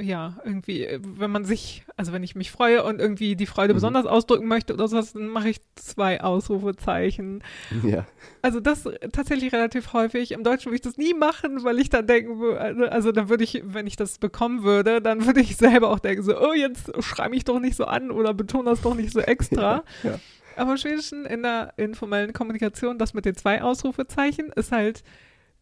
ja, 0.00 0.36
irgendwie, 0.44 0.88
wenn 1.00 1.30
man 1.30 1.44
sich, 1.44 1.84
also 1.96 2.12
wenn 2.12 2.24
ich 2.24 2.34
mich 2.34 2.50
freue 2.50 2.82
und 2.82 3.00
irgendwie 3.00 3.36
die 3.36 3.46
Freude 3.46 3.72
mhm. 3.72 3.76
besonders 3.76 4.04
ausdrücken 4.04 4.48
möchte 4.48 4.74
oder 4.74 4.88
sowas, 4.88 5.12
dann 5.12 5.28
mache 5.28 5.48
ich 5.48 5.60
zwei 5.76 6.20
Ausrufezeichen. 6.20 7.42
Ja. 7.84 8.04
Also 8.42 8.58
das 8.58 8.88
tatsächlich 9.12 9.52
relativ 9.52 9.92
häufig. 9.92 10.32
Im 10.32 10.42
Deutschen 10.42 10.66
würde 10.66 10.76
ich 10.76 10.80
das 10.82 10.96
nie 10.96 11.14
machen, 11.14 11.62
weil 11.62 11.78
ich 11.78 11.88
dann 11.88 12.06
denken 12.06 12.40
würde, 12.40 12.90
also 12.90 13.12
dann 13.12 13.28
würde 13.28 13.44
ich, 13.44 13.62
wenn 13.64 13.86
ich 13.86 13.94
das 13.94 14.18
bekommen 14.18 14.64
würde, 14.64 15.00
dann 15.00 15.24
würde 15.26 15.40
ich 15.40 15.56
selber 15.56 15.90
auch 15.90 16.00
denken, 16.00 16.24
so, 16.24 16.36
oh, 16.36 16.52
jetzt 16.52 16.90
schreibe 17.04 17.30
mich 17.30 17.44
doch 17.44 17.60
nicht 17.60 17.76
so 17.76 17.84
an 17.84 18.10
oder 18.10 18.34
betone 18.34 18.70
das 18.70 18.82
doch 18.82 18.94
nicht 18.94 19.12
so 19.12 19.20
extra. 19.20 19.84
Ja, 20.02 20.10
ja. 20.10 20.20
Aber 20.56 20.72
im 20.72 20.76
Schwedischen 20.76 21.24
in 21.24 21.42
der 21.42 21.74
informellen 21.76 22.32
Kommunikation, 22.32 22.98
das 22.98 23.14
mit 23.14 23.24
den 23.24 23.36
zwei 23.36 23.62
Ausrufezeichen 23.62 24.50
ist 24.54 24.72
halt 24.72 25.02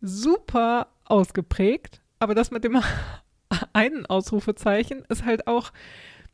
super 0.00 0.88
ausgeprägt. 1.04 2.00
Aber 2.18 2.34
das 2.34 2.50
mit 2.50 2.64
dem 2.64 2.80
einen 3.72 4.06
Ausrufezeichen 4.06 5.04
ist 5.08 5.24
halt 5.24 5.46
auch, 5.46 5.72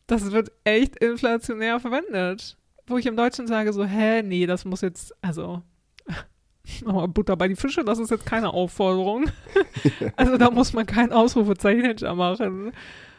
das 0.06 0.32
wird 0.32 0.52
echt 0.64 0.96
inflationär 0.96 1.80
verwendet. 1.80 2.56
Wo 2.86 2.96
ich 2.96 3.06
im 3.06 3.16
Deutschen 3.16 3.46
sage 3.46 3.72
so, 3.72 3.84
hä, 3.84 4.22
nee, 4.22 4.46
das 4.46 4.64
muss 4.64 4.80
jetzt, 4.80 5.14
also 5.22 5.62
Butter 7.08 7.36
bei 7.36 7.48
die 7.48 7.56
Fische, 7.56 7.84
das 7.84 7.98
ist 7.98 8.10
jetzt 8.10 8.26
keine 8.26 8.52
Aufforderung. 8.52 9.30
also 10.16 10.38
da 10.38 10.50
muss 10.50 10.72
man 10.72 10.86
kein 10.86 11.12
Ausrufezeichen 11.12 11.84
hinter 11.84 12.14
machen. 12.14 12.72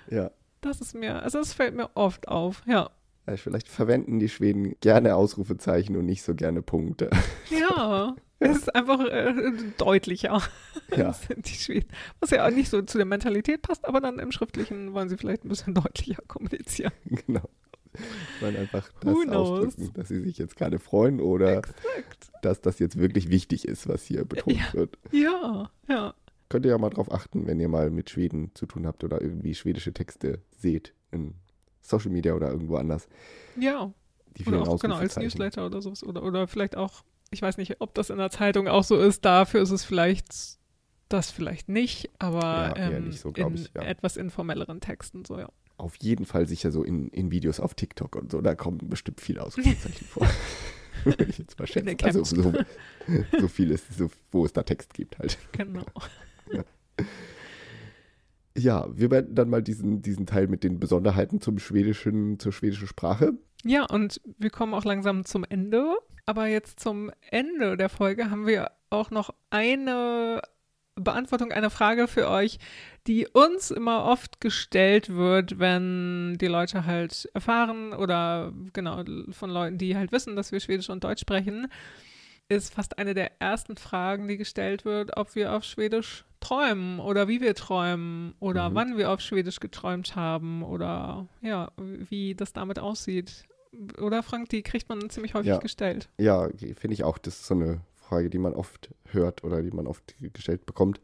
Ja. 0.09 0.31
Das 0.61 0.81
ist 0.81 0.95
mir, 0.95 1.21
also 1.21 1.37
das 1.37 1.53
fällt 1.53 1.75
mir 1.75 1.89
oft 1.93 2.27
auf, 2.27 2.63
ja. 2.65 2.89
Vielleicht 3.35 3.67
verwenden 3.67 4.19
die 4.19 4.29
Schweden 4.29 4.75
gerne 4.81 5.15
Ausrufezeichen 5.15 5.95
und 5.95 6.05
nicht 6.05 6.23
so 6.23 6.33
gerne 6.33 6.63
Punkte. 6.63 7.11
Ja, 7.49 8.15
Es 8.39 8.57
ist 8.57 8.75
einfach 8.75 9.01
äh, 9.01 9.33
deutlicher. 9.77 10.41
Ja. 10.95 11.15
die 11.37 11.53
Schweden. 11.53 11.89
Was 12.19 12.31
ja 12.31 12.47
auch 12.47 12.51
nicht 12.51 12.69
so 12.69 12.81
zu 12.81 12.97
der 12.97 13.05
Mentalität 13.05 13.61
passt, 13.61 13.85
aber 13.85 13.99
dann 13.99 14.19
im 14.19 14.31
Schriftlichen 14.31 14.93
wollen 14.93 15.09
sie 15.09 15.17
vielleicht 15.17 15.43
ein 15.43 15.49
bisschen 15.49 15.73
deutlicher 15.75 16.21
kommunizieren. 16.27 16.93
Genau. 17.05 17.49
Wollen 18.39 18.55
einfach 18.55 18.89
das 19.01 19.15
ausdrücken, 19.29 19.93
dass 19.93 20.07
sie 20.07 20.21
sich 20.21 20.37
jetzt 20.37 20.55
gerade 20.55 20.79
freuen 20.79 21.19
oder 21.19 21.57
Exakt. 21.57 22.31
dass 22.43 22.61
das 22.61 22.79
jetzt 22.79 22.97
wirklich 22.99 23.29
wichtig 23.29 23.67
ist, 23.67 23.89
was 23.89 24.03
hier 24.03 24.25
betont 24.25 24.57
ja. 24.57 24.73
wird. 24.73 24.97
Ja, 25.11 25.71
ja. 25.87 26.13
Könnt 26.49 26.65
ihr 26.65 26.71
ja 26.71 26.77
mal 26.77 26.89
drauf 26.89 27.11
achten, 27.11 27.47
wenn 27.47 27.59
ihr 27.59 27.67
mal 27.67 27.89
mit 27.89 28.09
Schweden 28.09 28.51
zu 28.53 28.67
tun 28.67 28.87
habt 28.87 29.03
oder 29.03 29.21
irgendwie 29.21 29.53
schwedische 29.55 29.93
Texte 29.93 30.39
seht 30.55 30.93
in 31.11 31.33
Social 31.81 32.11
Media 32.11 32.33
oder 32.33 32.51
irgendwo 32.51 32.75
anders. 32.77 33.07
Ja. 33.59 33.91
Die 34.37 34.45
oder 34.45 34.61
auch, 34.61 34.79
genau, 34.79 34.95
als 34.95 35.17
Newsletter 35.17 35.65
oder 35.65 35.81
sowas. 35.81 36.03
Oder, 36.03 36.23
oder 36.23 36.47
vielleicht 36.47 36.77
auch 36.77 37.03
ich 37.31 37.41
weiß 37.41 37.57
nicht, 37.57 37.79
ob 37.79 37.93
das 37.93 38.09
in 38.09 38.17
der 38.17 38.29
Zeitung 38.29 38.67
auch 38.67 38.83
so 38.83 38.97
ist. 38.97 39.25
Dafür 39.25 39.61
ist 39.61 39.71
es 39.71 39.83
vielleicht 39.83 40.59
das 41.09 41.31
vielleicht 41.31 41.69
nicht, 41.69 42.09
aber 42.19 42.73
ja, 42.77 42.91
ähm, 42.91 43.11
so, 43.11 43.29
in 43.31 43.55
ich, 43.55 43.71
ja. 43.73 43.81
etwas 43.81 44.15
informelleren 44.15 44.79
Texten 44.79 45.25
so, 45.25 45.39
ja. 45.39 45.49
Auf 45.77 45.95
jeden 45.95 46.25
Fall 46.25 46.47
sicher 46.47 46.71
so 46.71 46.83
in, 46.83 47.09
in 47.09 47.31
Videos 47.31 47.59
auf 47.59 47.73
TikTok 47.73 48.15
und 48.15 48.31
so, 48.31 48.41
da 48.41 48.53
kommen 48.53 48.77
bestimmt 48.83 49.19
viele 49.19 49.43
Ausrufezeichen 49.43 50.05
vor. 50.05 50.27
Würde 51.05 51.23
ich 51.23 51.37
jetzt 51.37 51.57
mal 51.57 51.65
schätzen. 51.65 51.97
Also 52.03 52.23
so, 52.23 52.53
so 53.39 53.47
viel 53.47 53.71
ist, 53.71 53.97
so, 53.97 54.11
wo 54.31 54.45
es 54.45 54.53
da 54.53 54.63
Text 54.63 54.93
gibt 54.93 55.17
halt. 55.17 55.37
Genau. 55.53 55.85
Ja. 56.51 56.63
Ja, 58.57 58.87
wir 58.91 59.07
beenden 59.07 59.35
dann 59.35 59.49
mal 59.49 59.63
diesen, 59.63 60.01
diesen 60.01 60.25
Teil 60.25 60.47
mit 60.47 60.65
den 60.65 60.79
Besonderheiten 60.79 61.39
zum 61.39 61.59
schwedischen, 61.59 62.39
zur 62.39 62.51
schwedischen 62.51 62.87
Sprache. 62.87 63.33
Ja, 63.63 63.85
und 63.85 64.19
wir 64.37 64.49
kommen 64.49 64.73
auch 64.73 64.83
langsam 64.83 65.23
zum 65.23 65.45
Ende. 65.45 65.95
Aber 66.29 66.45
jetzt 66.45 66.79
zum 66.79 67.09
Ende 67.31 67.75
der 67.75 67.89
Folge 67.89 68.29
haben 68.29 68.45
wir 68.45 68.69
auch 68.91 69.09
noch 69.09 69.33
eine 69.49 70.43
Beantwortung 70.93 71.51
einer 71.51 71.71
Frage 71.71 72.07
für 72.07 72.29
euch, 72.29 72.59
die 73.07 73.25
uns 73.25 73.71
immer 73.71 74.05
oft 74.05 74.39
gestellt 74.39 75.09
wird, 75.09 75.57
wenn 75.57 76.37
die 76.39 76.45
Leute 76.45 76.85
halt 76.85 77.27
erfahren 77.33 77.93
oder 77.93 78.53
genau 78.73 79.03
von 79.31 79.49
Leuten, 79.49 79.79
die 79.79 79.97
halt 79.97 80.11
wissen, 80.11 80.35
dass 80.35 80.51
wir 80.51 80.59
Schwedisch 80.59 80.91
und 80.91 81.03
Deutsch 81.03 81.21
sprechen, 81.21 81.65
ist 82.47 82.75
fast 82.75 82.99
eine 82.99 83.15
der 83.15 83.41
ersten 83.41 83.75
Fragen, 83.75 84.27
die 84.27 84.37
gestellt 84.37 84.85
wird, 84.85 85.17
ob 85.17 85.33
wir 85.33 85.53
auf 85.53 85.63
Schwedisch 85.63 86.25
träumen 86.41 86.99
oder 86.99 87.27
wie 87.27 87.41
wir 87.41 87.55
träumen 87.55 88.35
oder 88.39 88.69
mhm. 88.69 88.75
wann 88.75 88.97
wir 88.99 89.09
auf 89.09 89.21
Schwedisch 89.21 89.59
geträumt 89.59 90.15
haben 90.15 90.61
oder 90.61 91.27
ja, 91.41 91.71
wie 91.77 92.35
das 92.35 92.53
damit 92.53 92.77
aussieht. 92.77 93.47
Oder 94.01 94.23
Frank, 94.23 94.49
die 94.49 94.63
kriegt 94.63 94.89
man 94.89 95.09
ziemlich 95.09 95.33
häufig 95.33 95.49
ja. 95.49 95.57
gestellt. 95.57 96.09
Ja, 96.17 96.49
finde 96.49 96.93
ich 96.93 97.03
auch. 97.03 97.17
Das 97.17 97.35
ist 97.35 97.47
so 97.47 97.53
eine 97.53 97.81
Frage, 97.95 98.29
die 98.29 98.39
man 98.39 98.53
oft 98.53 98.89
hört 99.11 99.43
oder 99.43 99.61
die 99.61 99.71
man 99.71 99.87
oft 99.87 100.15
gestellt 100.33 100.65
bekommt. 100.65 100.99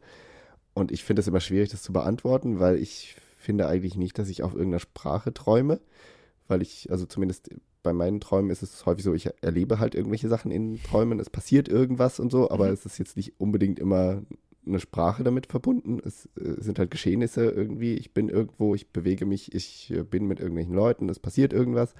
Und 0.74 0.90
ich 0.90 1.04
finde 1.04 1.20
es 1.20 1.28
immer 1.28 1.40
schwierig, 1.40 1.70
das 1.70 1.82
zu 1.82 1.92
beantworten, 1.92 2.58
weil 2.58 2.76
ich 2.76 3.16
finde 3.38 3.68
eigentlich 3.68 3.96
nicht, 3.96 4.18
dass 4.18 4.28
ich 4.28 4.42
auf 4.42 4.52
irgendeiner 4.52 4.80
Sprache 4.80 5.32
träume. 5.32 5.80
Weil 6.48 6.62
ich, 6.62 6.90
also 6.90 7.06
zumindest 7.06 7.50
bei 7.82 7.92
meinen 7.92 8.20
Träumen 8.20 8.50
ist 8.50 8.62
es 8.62 8.84
häufig 8.84 9.04
so, 9.04 9.14
ich 9.14 9.30
erlebe 9.42 9.78
halt 9.78 9.94
irgendwelche 9.94 10.28
Sachen 10.28 10.50
in 10.50 10.82
Träumen, 10.82 11.20
es 11.20 11.30
passiert 11.30 11.68
irgendwas 11.68 12.18
und 12.18 12.32
so, 12.32 12.50
aber 12.50 12.66
mhm. 12.66 12.72
es 12.72 12.84
ist 12.84 12.98
jetzt 12.98 13.16
nicht 13.16 13.40
unbedingt 13.40 13.78
immer 13.78 14.22
eine 14.66 14.80
Sprache 14.80 15.22
damit 15.22 15.46
verbunden. 15.46 16.00
Es 16.04 16.26
äh, 16.36 16.60
sind 16.60 16.78
halt 16.78 16.90
Geschehnisse 16.90 17.44
irgendwie. 17.48 17.94
Ich 17.94 18.12
bin 18.12 18.28
irgendwo, 18.28 18.74
ich 18.74 18.90
bewege 18.90 19.24
mich, 19.24 19.54
ich 19.54 19.92
äh, 19.92 20.02
bin 20.02 20.26
mit 20.26 20.40
irgendwelchen 20.40 20.74
Leuten, 20.74 21.08
es 21.08 21.20
passiert 21.20 21.52
irgendwas. 21.52 21.94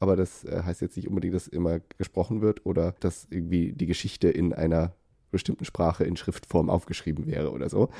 Aber 0.00 0.16
das 0.16 0.44
äh, 0.44 0.62
heißt 0.64 0.80
jetzt 0.80 0.96
nicht 0.96 1.08
unbedingt, 1.08 1.34
dass 1.34 1.46
immer 1.46 1.80
gesprochen 1.98 2.40
wird 2.40 2.66
oder 2.66 2.94
dass 3.00 3.28
irgendwie 3.30 3.72
die 3.72 3.86
Geschichte 3.86 4.28
in 4.28 4.52
einer 4.52 4.94
bestimmten 5.30 5.64
Sprache 5.64 6.04
in 6.04 6.16
Schriftform 6.16 6.70
aufgeschrieben 6.70 7.26
wäre 7.26 7.52
oder 7.52 7.68
so. 7.68 7.90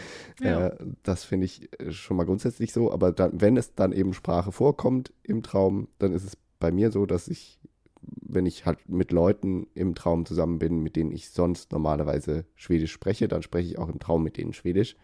Ja. 0.40 0.68
Äh, 0.68 0.76
das 1.02 1.24
finde 1.24 1.44
ich 1.44 1.68
äh, 1.80 1.92
schon 1.92 2.16
mal 2.16 2.24
grundsätzlich 2.24 2.72
so. 2.72 2.90
Aber 2.90 3.12
dann, 3.12 3.40
wenn 3.40 3.56
es 3.56 3.74
dann 3.74 3.92
eben 3.92 4.14
Sprache 4.14 4.50
vorkommt 4.50 5.12
im 5.22 5.42
Traum, 5.42 5.88
dann 5.98 6.12
ist 6.12 6.24
es 6.24 6.36
bei 6.58 6.72
mir 6.72 6.90
so, 6.90 7.06
dass 7.06 7.28
ich, 7.28 7.60
wenn 8.02 8.46
ich 8.46 8.66
halt 8.66 8.88
mit 8.88 9.12
Leuten 9.12 9.66
im 9.74 9.94
Traum 9.94 10.26
zusammen 10.26 10.58
bin, 10.58 10.82
mit 10.82 10.96
denen 10.96 11.12
ich 11.12 11.30
sonst 11.30 11.70
normalerweise 11.70 12.46
Schwedisch 12.54 12.92
spreche, 12.92 13.28
dann 13.28 13.42
spreche 13.42 13.68
ich 13.68 13.78
auch 13.78 13.88
im 13.88 13.98
Traum 13.98 14.22
mit 14.22 14.36
denen 14.36 14.52
Schwedisch. 14.52 14.96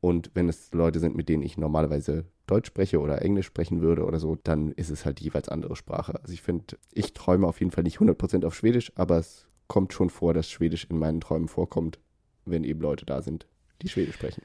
Und 0.00 0.30
wenn 0.34 0.48
es 0.48 0.72
Leute 0.72 0.98
sind, 0.98 1.14
mit 1.14 1.28
denen 1.28 1.42
ich 1.42 1.58
normalerweise 1.58 2.24
Deutsch 2.46 2.68
spreche 2.68 3.00
oder 3.00 3.22
Englisch 3.22 3.46
sprechen 3.46 3.82
würde 3.82 4.04
oder 4.04 4.18
so, 4.18 4.36
dann 4.42 4.72
ist 4.72 4.90
es 4.90 5.04
halt 5.04 5.20
jeweils 5.20 5.48
andere 5.48 5.76
Sprache. 5.76 6.18
Also 6.20 6.32
ich 6.32 6.42
finde, 6.42 6.76
ich 6.92 7.12
träume 7.12 7.46
auf 7.46 7.60
jeden 7.60 7.70
Fall 7.70 7.84
nicht 7.84 7.98
100% 7.98 8.46
auf 8.46 8.54
Schwedisch, 8.54 8.92
aber 8.96 9.18
es 9.18 9.46
kommt 9.68 9.92
schon 9.92 10.10
vor, 10.10 10.34
dass 10.34 10.50
Schwedisch 10.50 10.86
in 10.86 10.98
meinen 10.98 11.20
Träumen 11.20 11.48
vorkommt, 11.48 12.00
wenn 12.44 12.64
eben 12.64 12.80
Leute 12.80 13.04
da 13.04 13.22
sind, 13.22 13.46
die 13.82 13.88
Schwedisch 13.88 14.16
sprechen. 14.16 14.42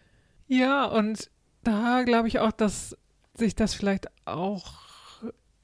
Ja, 0.47 0.85
und 0.85 1.31
da 1.63 2.03
glaube 2.03 2.27
ich 2.27 2.39
auch, 2.39 2.51
dass 2.51 2.95
sich 3.33 3.55
das 3.55 3.73
vielleicht 3.73 4.07
auch 4.25 4.84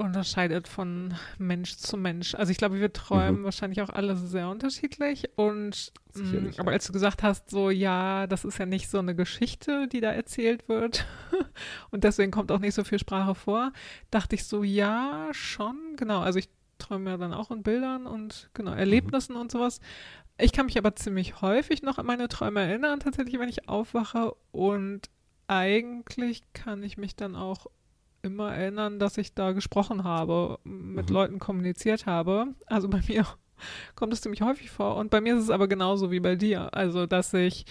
unterscheidet 0.01 0.67
von 0.67 1.13
Mensch 1.37 1.77
zu 1.77 1.97
Mensch. 1.97 2.35
Also 2.35 2.51
ich 2.51 2.57
glaube, 2.57 2.79
wir 2.79 2.91
träumen 2.91 3.41
mhm. 3.41 3.43
wahrscheinlich 3.45 3.81
auch 3.81 3.89
alle 3.89 4.15
sehr 4.15 4.49
unterschiedlich. 4.49 5.29
Und 5.35 5.93
mh, 6.13 6.23
mm, 6.23 6.51
aber 6.57 6.71
als 6.71 6.87
du 6.87 6.93
gesagt 6.93 7.23
hast, 7.23 7.49
so 7.49 7.69
ja, 7.69 8.27
das 8.27 8.45
ist 8.45 8.57
ja 8.57 8.65
nicht 8.65 8.89
so 8.89 8.99
eine 8.99 9.15
Geschichte, 9.15 9.87
die 9.87 10.01
da 10.01 10.11
erzählt 10.11 10.67
wird 10.67 11.05
und 11.91 12.03
deswegen 12.03 12.31
kommt 12.31 12.51
auch 12.51 12.59
nicht 12.59 12.73
so 12.73 12.83
viel 12.83 12.99
Sprache 12.99 13.35
vor, 13.35 13.71
dachte 14.09 14.35
ich 14.35 14.45
so, 14.45 14.63
ja, 14.63 15.29
schon, 15.31 15.95
genau. 15.97 16.21
Also 16.21 16.39
ich 16.39 16.49
träume 16.77 17.11
ja 17.11 17.17
dann 17.17 17.33
auch 17.33 17.51
in 17.51 17.63
Bildern 17.63 18.07
und 18.07 18.49
genau, 18.53 18.73
Erlebnissen 18.73 19.35
mhm. 19.35 19.41
und 19.41 19.51
sowas. 19.51 19.79
Ich 20.37 20.53
kann 20.53 20.65
mich 20.65 20.77
aber 20.77 20.95
ziemlich 20.95 21.41
häufig 21.41 21.83
noch 21.83 21.97
an 21.97 22.05
meine 22.05 22.27
Träume 22.27 22.61
erinnern, 22.61 22.99
tatsächlich, 22.99 23.39
wenn 23.39 23.49
ich 23.49 23.69
aufwache. 23.69 24.33
Und 24.51 25.09
eigentlich 25.47 26.41
kann 26.53 26.81
ich 26.81 26.97
mich 26.97 27.15
dann 27.15 27.35
auch 27.35 27.67
immer 28.21 28.53
erinnern, 28.53 28.99
dass 28.99 29.17
ich 29.17 29.33
da 29.33 29.51
gesprochen 29.51 30.03
habe, 30.03 30.59
mit 30.63 31.09
mhm. 31.09 31.15
Leuten 31.15 31.39
kommuniziert 31.39 32.05
habe. 32.05 32.47
Also 32.65 32.87
bei 32.87 33.01
mir 33.07 33.25
kommt 33.95 34.13
es 34.13 34.21
ziemlich 34.21 34.41
häufig 34.41 34.69
vor. 34.71 34.95
Und 34.97 35.09
bei 35.09 35.21
mir 35.21 35.35
ist 35.37 35.43
es 35.43 35.49
aber 35.49 35.67
genauso 35.67 36.11
wie 36.11 36.19
bei 36.19 36.35
dir. 36.35 36.73
Also, 36.73 37.05
dass 37.05 37.33
ich, 37.33 37.65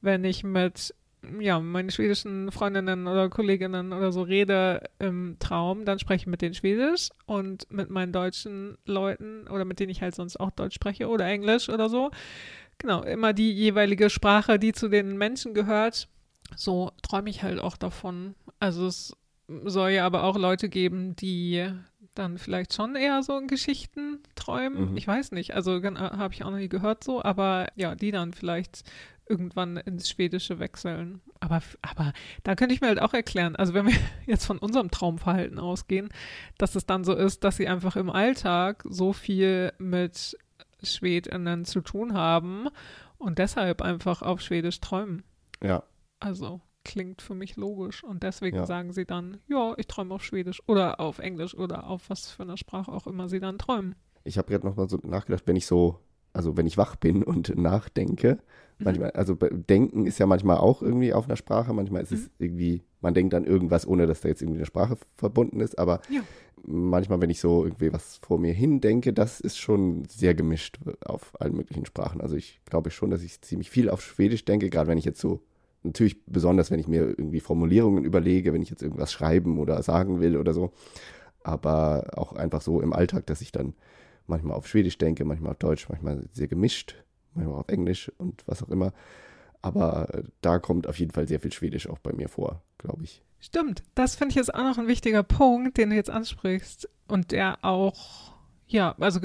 wenn 0.00 0.24
ich 0.24 0.44
mit 0.44 0.94
ja, 1.40 1.58
meinen 1.60 1.90
schwedischen 1.90 2.52
Freundinnen 2.52 3.06
oder 3.06 3.28
Kolleginnen 3.28 3.92
oder 3.92 4.12
so 4.12 4.22
rede 4.22 4.88
im 4.98 5.36
Traum, 5.38 5.84
dann 5.84 5.98
spreche 5.98 6.22
ich 6.22 6.26
mit 6.26 6.42
denen 6.42 6.54
Schwedisch 6.54 7.10
und 7.26 7.70
mit 7.72 7.90
meinen 7.90 8.12
deutschen 8.12 8.78
Leuten 8.84 9.48
oder 9.48 9.64
mit 9.64 9.80
denen 9.80 9.90
ich 9.90 10.02
halt 10.02 10.14
sonst 10.14 10.38
auch 10.38 10.50
Deutsch 10.50 10.74
spreche 10.74 11.08
oder 11.08 11.26
Englisch 11.26 11.68
oder 11.68 11.88
so. 11.88 12.10
Genau, 12.78 13.02
immer 13.02 13.32
die 13.32 13.52
jeweilige 13.52 14.10
Sprache, 14.10 14.58
die 14.58 14.72
zu 14.72 14.88
den 14.88 15.16
Menschen 15.16 15.54
gehört. 15.54 16.08
So 16.54 16.92
träume 17.02 17.30
ich 17.30 17.42
halt 17.42 17.58
auch 17.58 17.76
davon. 17.76 18.34
Also 18.60 18.86
es 18.86 19.16
soll 19.48 19.90
ja 19.90 20.06
aber 20.06 20.24
auch 20.24 20.36
Leute 20.36 20.68
geben, 20.68 21.16
die 21.16 21.68
dann 22.14 22.38
vielleicht 22.38 22.74
schon 22.74 22.96
eher 22.96 23.22
so 23.22 23.38
in 23.38 23.46
Geschichten 23.46 24.20
träumen. 24.34 24.92
Mhm. 24.92 24.96
Ich 24.96 25.06
weiß 25.06 25.32
nicht, 25.32 25.54
also 25.54 25.76
äh, 25.76 25.94
habe 25.94 26.34
ich 26.34 26.44
auch 26.44 26.50
noch 26.50 26.58
nie 26.58 26.68
gehört 26.68 27.04
so, 27.04 27.22
aber 27.22 27.68
ja, 27.76 27.94
die 27.94 28.10
dann 28.10 28.32
vielleicht 28.32 28.84
irgendwann 29.28 29.76
ins 29.76 30.08
Schwedische 30.08 30.58
wechseln. 30.58 31.20
Aber, 31.40 31.60
aber 31.82 32.12
da 32.44 32.54
könnte 32.54 32.74
ich 32.74 32.80
mir 32.80 32.88
halt 32.88 33.00
auch 33.00 33.12
erklären, 33.12 33.56
also 33.56 33.74
wenn 33.74 33.86
wir 33.86 33.96
jetzt 34.26 34.46
von 34.46 34.58
unserem 34.58 34.90
Traumverhalten 34.90 35.58
ausgehen, 35.58 36.08
dass 36.58 36.74
es 36.74 36.86
dann 36.86 37.04
so 37.04 37.14
ist, 37.14 37.44
dass 37.44 37.56
sie 37.56 37.68
einfach 37.68 37.96
im 37.96 38.10
Alltag 38.10 38.84
so 38.88 39.12
viel 39.12 39.72
mit 39.78 40.36
Schwedinnen 40.82 41.64
zu 41.64 41.80
tun 41.80 42.14
haben 42.14 42.68
und 43.18 43.38
deshalb 43.38 43.82
einfach 43.82 44.22
auf 44.22 44.40
Schwedisch 44.40 44.80
träumen. 44.80 45.24
Ja. 45.62 45.82
Also 46.20 46.60
klingt 46.86 47.20
für 47.20 47.34
mich 47.34 47.56
logisch. 47.56 48.04
Und 48.04 48.22
deswegen 48.22 48.58
ja. 48.58 48.66
sagen 48.66 48.92
sie 48.92 49.04
dann, 49.04 49.38
ja, 49.48 49.74
ich 49.76 49.88
träume 49.88 50.14
auf 50.14 50.24
Schwedisch 50.24 50.62
oder 50.66 51.00
auf 51.00 51.18
Englisch 51.18 51.54
oder 51.54 51.88
auf 51.88 52.08
was 52.08 52.30
für 52.30 52.44
eine 52.44 52.56
Sprache 52.56 52.92
auch 52.92 53.06
immer 53.08 53.28
sie 53.28 53.40
dann 53.40 53.58
träumen. 53.58 53.96
Ich 54.24 54.38
habe 54.38 54.48
gerade 54.48 54.66
noch 54.66 54.76
mal 54.76 54.88
so 54.88 54.98
nachgedacht, 55.02 55.42
wenn 55.46 55.56
ich 55.56 55.66
so, 55.66 55.98
also 56.32 56.56
wenn 56.56 56.66
ich 56.66 56.78
wach 56.78 56.94
bin 56.96 57.22
und 57.24 57.56
nachdenke, 57.56 58.38
mhm. 58.78 58.84
manchmal, 58.84 59.10
also 59.10 59.34
denken 59.34 60.06
ist 60.06 60.18
ja 60.18 60.26
manchmal 60.26 60.58
auch 60.58 60.80
irgendwie 60.80 61.12
auf 61.12 61.24
einer 61.24 61.36
Sprache, 61.36 61.72
manchmal 61.72 62.02
ist 62.02 62.12
mhm. 62.12 62.16
es 62.18 62.30
irgendwie, 62.38 62.82
man 63.00 63.14
denkt 63.14 63.34
an 63.34 63.44
irgendwas, 63.44 63.86
ohne 63.86 64.06
dass 64.06 64.20
da 64.20 64.28
jetzt 64.28 64.42
irgendwie 64.42 64.60
eine 64.60 64.66
Sprache 64.66 64.96
verbunden 65.16 65.60
ist, 65.60 65.80
aber 65.80 66.00
ja. 66.08 66.20
manchmal, 66.64 67.20
wenn 67.20 67.30
ich 67.30 67.40
so 67.40 67.64
irgendwie 67.64 67.92
was 67.92 68.18
vor 68.18 68.38
mir 68.38 68.52
hin 68.52 68.80
denke, 68.80 69.12
das 69.12 69.40
ist 69.40 69.58
schon 69.58 70.04
sehr 70.04 70.34
gemischt 70.34 70.78
auf 71.04 71.32
allen 71.40 71.56
möglichen 71.56 71.84
Sprachen. 71.84 72.20
Also 72.20 72.36
ich 72.36 72.60
glaube 72.64 72.90
schon, 72.90 73.10
dass 73.10 73.24
ich 73.24 73.40
ziemlich 73.40 73.70
viel 73.70 73.90
auf 73.90 74.02
Schwedisch 74.02 74.44
denke, 74.44 74.70
gerade 74.70 74.88
wenn 74.88 74.98
ich 74.98 75.04
jetzt 75.04 75.20
so 75.20 75.40
Natürlich 75.86 76.24
besonders, 76.26 76.70
wenn 76.70 76.80
ich 76.80 76.88
mir 76.88 77.02
irgendwie 77.02 77.40
Formulierungen 77.40 78.04
überlege, 78.04 78.52
wenn 78.52 78.62
ich 78.62 78.70
jetzt 78.70 78.82
irgendwas 78.82 79.12
schreiben 79.12 79.58
oder 79.58 79.82
sagen 79.82 80.20
will 80.20 80.36
oder 80.36 80.52
so. 80.52 80.72
Aber 81.42 82.10
auch 82.16 82.32
einfach 82.32 82.60
so 82.60 82.80
im 82.80 82.92
Alltag, 82.92 83.26
dass 83.26 83.40
ich 83.40 83.52
dann 83.52 83.74
manchmal 84.26 84.56
auf 84.56 84.66
Schwedisch 84.66 84.98
denke, 84.98 85.24
manchmal 85.24 85.52
auf 85.52 85.58
Deutsch, 85.58 85.88
manchmal 85.88 86.24
sehr 86.32 86.48
gemischt, 86.48 86.96
manchmal 87.34 87.60
auf 87.60 87.68
Englisch 87.68 88.10
und 88.18 88.42
was 88.46 88.62
auch 88.62 88.68
immer. 88.68 88.92
Aber 89.62 90.22
da 90.42 90.58
kommt 90.58 90.86
auf 90.88 90.98
jeden 90.98 91.12
Fall 91.12 91.26
sehr 91.26 91.40
viel 91.40 91.52
Schwedisch 91.52 91.88
auch 91.88 91.98
bei 91.98 92.12
mir 92.12 92.28
vor, 92.28 92.62
glaube 92.78 93.04
ich. 93.04 93.22
Stimmt, 93.38 93.82
das 93.94 94.16
finde 94.16 94.30
ich 94.30 94.36
jetzt 94.36 94.54
auch 94.54 94.62
noch 94.62 94.78
ein 94.78 94.88
wichtiger 94.88 95.22
Punkt, 95.22 95.76
den 95.76 95.90
du 95.90 95.96
jetzt 95.96 96.10
ansprichst 96.10 96.88
und 97.06 97.32
der 97.32 97.64
auch, 97.64 98.34
ja, 98.66 98.94
also 98.98 99.20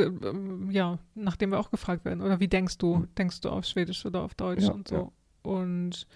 ja, 0.70 1.00
nachdem 1.16 1.52
wir 1.52 1.60
auch 1.60 1.72
gefragt 1.72 2.06
werden, 2.06 2.22
oder 2.22 2.40
wie 2.40 2.48
denkst 2.48 2.78
du? 2.78 2.98
Hm. 2.98 3.08
Denkst 3.18 3.42
du 3.42 3.50
auf 3.50 3.66
Schwedisch 3.66 4.06
oder 4.06 4.22
auf 4.22 4.36
Deutsch 4.36 4.64
ja, 4.64 4.72
und 4.72 4.88
so? 4.88 4.96
Ja. 4.96 5.12
Und 5.44 6.08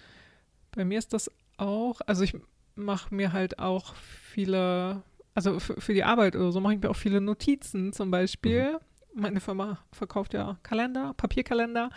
bei 0.76 0.84
mir 0.84 0.98
ist 0.98 1.12
das 1.12 1.30
auch, 1.56 2.00
also 2.06 2.22
ich 2.22 2.36
mache 2.76 3.12
mir 3.14 3.32
halt 3.32 3.58
auch 3.58 3.94
viele, 3.96 5.02
also 5.34 5.58
für 5.58 5.94
die 5.94 6.04
Arbeit 6.04 6.36
oder 6.36 6.52
so 6.52 6.60
mache 6.60 6.74
ich 6.74 6.80
mir 6.80 6.90
auch 6.90 6.96
viele 6.96 7.20
Notizen 7.20 7.92
zum 7.92 8.10
Beispiel. 8.10 8.74
Mhm. 9.14 9.20
Meine 9.20 9.40
Firma 9.40 9.78
verkauft 9.92 10.34
ja 10.34 10.58
Kalender, 10.62 11.14
Papierkalender 11.16 11.90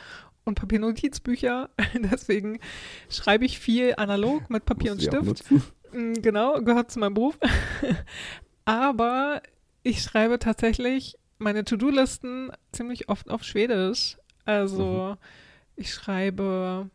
und 0.45 0.55
Papiernotizbücher. 0.55 1.69
Deswegen 1.93 2.59
schreibe 3.09 3.45
ich 3.45 3.59
viel 3.59 3.93
analog 3.97 4.49
mit 4.49 4.65
Papier 4.65 4.93
und 4.93 5.01
Stift. 5.01 5.43
Mm, 5.91 6.13
genau, 6.13 6.61
gehört 6.61 6.91
zu 6.91 6.99
meinem 6.99 7.15
Beruf. 7.15 7.38
Aber 8.65 9.41
ich 9.84 10.01
schreibe 10.01 10.39
tatsächlich 10.39 11.17
meine 11.39 11.65
To-Do-Listen 11.65 12.51
ziemlich 12.71 13.09
oft 13.09 13.30
auf 13.30 13.43
Schwedisch. 13.43 14.17
Also 14.45 15.17
mhm. 15.17 15.25
ich 15.75 15.93
schreibe 15.93 16.89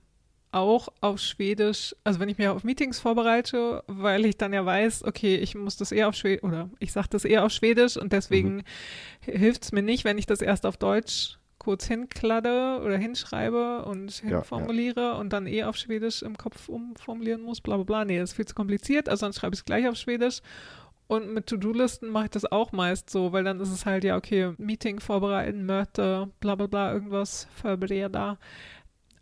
auch 0.55 0.89
auf 1.01 1.19
Schwedisch, 1.19 1.95
also 2.05 2.21
wenn 2.21 2.29
ich 2.29 2.39
mich 2.39 2.49
auf 2.49 2.65
Meetings 2.65 3.01
vorbereite, 3.01 3.83
weil 3.87 4.25
ich 4.25 4.37
dann 4.37 4.53
ja 4.53 4.65
weiß, 4.65 5.05
okay, 5.05 5.37
ich 5.37 5.55
muss 5.55 5.77
das 5.77 5.93
eher 5.93 6.09
auf 6.09 6.15
Schwedisch, 6.15 6.43
oder 6.43 6.71
ich 6.79 6.93
sage 6.93 7.09
das 7.11 7.25
eher 7.25 7.45
auf 7.45 7.53
Schwedisch 7.53 7.97
und 7.97 8.13
deswegen 8.13 8.57
mhm. 8.57 8.63
hilft 9.21 9.65
es 9.65 9.73
mir 9.73 9.83
nicht, 9.83 10.05
wenn 10.05 10.19
ich 10.19 10.27
das 10.27 10.41
erst 10.41 10.65
auf 10.67 10.77
Deutsch 10.77 11.39
kurz 11.59 11.87
hinkladde 11.87 12.81
oder 12.85 12.99
hinschreibe 12.99 13.85
und 13.87 14.23
Ja, 14.23 14.29
hinformuliere 14.29 15.15
und 15.15 15.33
dann 15.33 15.47
eh 15.47 15.65
auf 15.65 15.77
Schwedisch 15.77 16.23
im 16.23 16.37
Kopf 16.37 16.69
umformulieren 16.69 17.43
muss, 17.43 17.61
bla 17.61 17.77
bla 17.77 17.85
bla. 17.85 18.05
Nee, 18.05 18.19
das 18.19 18.31
ist 18.31 18.37
viel 18.37 18.47
zu 18.47 18.55
kompliziert, 18.55 19.09
also 19.09 19.27
dann 19.27 19.33
schreibe 19.33 19.55
ich 19.55 19.61
es 19.61 19.65
gleich 19.65 19.89
auf 19.89 19.97
Schwedisch. 19.97 20.41
Und 21.07 21.35
mit 21.35 21.47
To-Do-Listen 21.49 22.09
mache 22.09 22.25
ich 22.25 22.31
das 22.31 22.51
auch 22.51 22.73
meist 22.73 23.11
so, 23.11 23.33
weil 23.33 23.45
dann 23.45 23.61
ist 23.61 23.71
es 23.71 23.85
halt, 23.85 24.05
ja, 24.05 24.17
okay, 24.17 24.55
Meeting 24.57 25.01
vorbereiten, 25.01 25.67
Mörte, 25.67 26.31
bla 26.41 26.55
bla 26.55 26.67
bla, 26.67 26.93
irgendwas 26.93 27.47
da. 27.63 28.39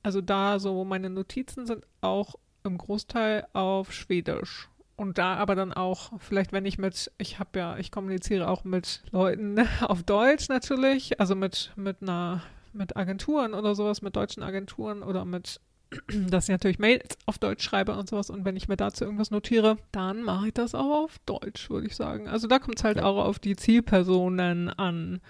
Also 0.03 0.21
da 0.21 0.59
so 0.59 0.85
meine 0.85 1.11
Notizen 1.11 1.67
sind 1.67 1.85
auch 2.01 2.35
im 2.65 2.79
Großteil 2.79 3.47
auf 3.53 3.93
Schwedisch. 3.93 4.69
Und 4.97 5.19
da 5.19 5.35
aber 5.37 5.55
dann 5.55 5.73
auch, 5.73 6.13
vielleicht 6.19 6.53
wenn 6.53 6.65
ich 6.67 6.79
mit, 6.79 7.11
ich 7.19 7.39
habe 7.39 7.59
ja, 7.59 7.77
ich 7.79 7.91
kommuniziere 7.91 8.47
auch 8.49 8.63
mit 8.65 9.03
Leuten 9.11 9.59
auf 9.83 10.03
Deutsch 10.03 10.49
natürlich, 10.49 11.19
also 11.19 11.35
mit, 11.35 11.73
mit 11.77 12.03
einer, 12.03 12.43
mit 12.73 12.97
Agenturen 12.97 13.55
oder 13.55 13.75
sowas, 13.75 14.03
mit 14.03 14.15
deutschen 14.17 14.43
Agenturen 14.43 15.03
oder 15.03 15.25
mit, 15.25 15.61
dass 16.29 16.45
ich 16.45 16.51
natürlich 16.53 16.79
Mails 16.79 17.17
auf 17.27 17.39
Deutsch 17.39 17.65
schreibe 17.65 17.97
und 17.97 18.09
sowas. 18.09 18.31
Und 18.31 18.45
wenn 18.45 18.57
ich 18.57 18.69
mir 18.69 18.77
dazu 18.77 19.05
irgendwas 19.05 19.31
notiere, 19.31 19.77
dann 19.93 20.23
mache 20.23 20.49
ich 20.49 20.55
das 20.55 20.75
auch 20.75 21.05
auf 21.05 21.19
Deutsch, 21.27 21.69
würde 21.71 21.87
ich 21.89 21.97
sagen. 21.97 22.29
Also 22.29 22.47
da 22.47 22.59
kommt 22.59 22.79
es 22.79 22.85
halt 22.85 22.99
Ja. 22.99 23.05
auch 23.05 23.25
auf 23.25 23.39
die 23.39 23.57
Zielpersonen 23.57 24.69
an. 24.69 25.21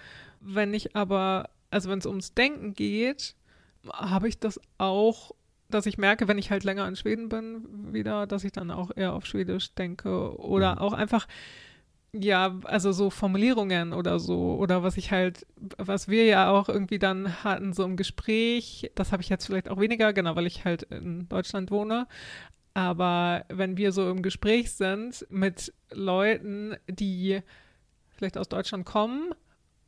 Wenn 0.40 0.74
ich 0.74 0.96
aber, 0.96 1.48
also 1.70 1.88
wenn 1.88 2.00
es 2.00 2.06
ums 2.06 2.34
Denken 2.34 2.74
geht, 2.74 3.36
habe 3.92 4.28
ich 4.28 4.38
das 4.38 4.60
auch, 4.78 5.32
dass 5.68 5.86
ich 5.86 5.98
merke, 5.98 6.28
wenn 6.28 6.38
ich 6.38 6.50
halt 6.50 6.64
länger 6.64 6.86
in 6.86 6.96
Schweden 6.96 7.28
bin, 7.28 7.92
wieder, 7.92 8.26
dass 8.26 8.44
ich 8.44 8.52
dann 8.52 8.70
auch 8.70 8.90
eher 8.94 9.14
auf 9.14 9.26
Schwedisch 9.26 9.74
denke 9.74 10.38
oder 10.38 10.72
Mhm. 10.72 10.78
auch 10.78 10.92
einfach, 10.92 11.26
ja, 12.12 12.58
also 12.64 12.92
so 12.92 13.08
Formulierungen 13.10 13.92
oder 13.94 14.18
so 14.18 14.56
oder 14.56 14.82
was 14.82 14.98
ich 14.98 15.10
halt, 15.12 15.46
was 15.78 16.08
wir 16.08 16.26
ja 16.26 16.50
auch 16.50 16.68
irgendwie 16.68 16.98
dann 16.98 17.42
hatten, 17.42 17.72
so 17.72 17.84
im 17.84 17.96
Gespräch, 17.96 18.90
das 18.94 19.12
habe 19.12 19.22
ich 19.22 19.30
jetzt 19.30 19.46
vielleicht 19.46 19.70
auch 19.70 19.80
weniger, 19.80 20.12
genau, 20.12 20.36
weil 20.36 20.46
ich 20.46 20.64
halt 20.64 20.82
in 20.84 21.28
Deutschland 21.28 21.70
wohne. 21.70 22.06
Aber 22.74 23.44
wenn 23.48 23.76
wir 23.76 23.92
so 23.92 24.10
im 24.10 24.22
Gespräch 24.22 24.72
sind 24.72 25.26
mit 25.30 25.72
Leuten, 25.90 26.76
die 26.88 27.40
vielleicht 28.10 28.38
aus 28.38 28.48
Deutschland 28.48 28.84
kommen 28.86 29.34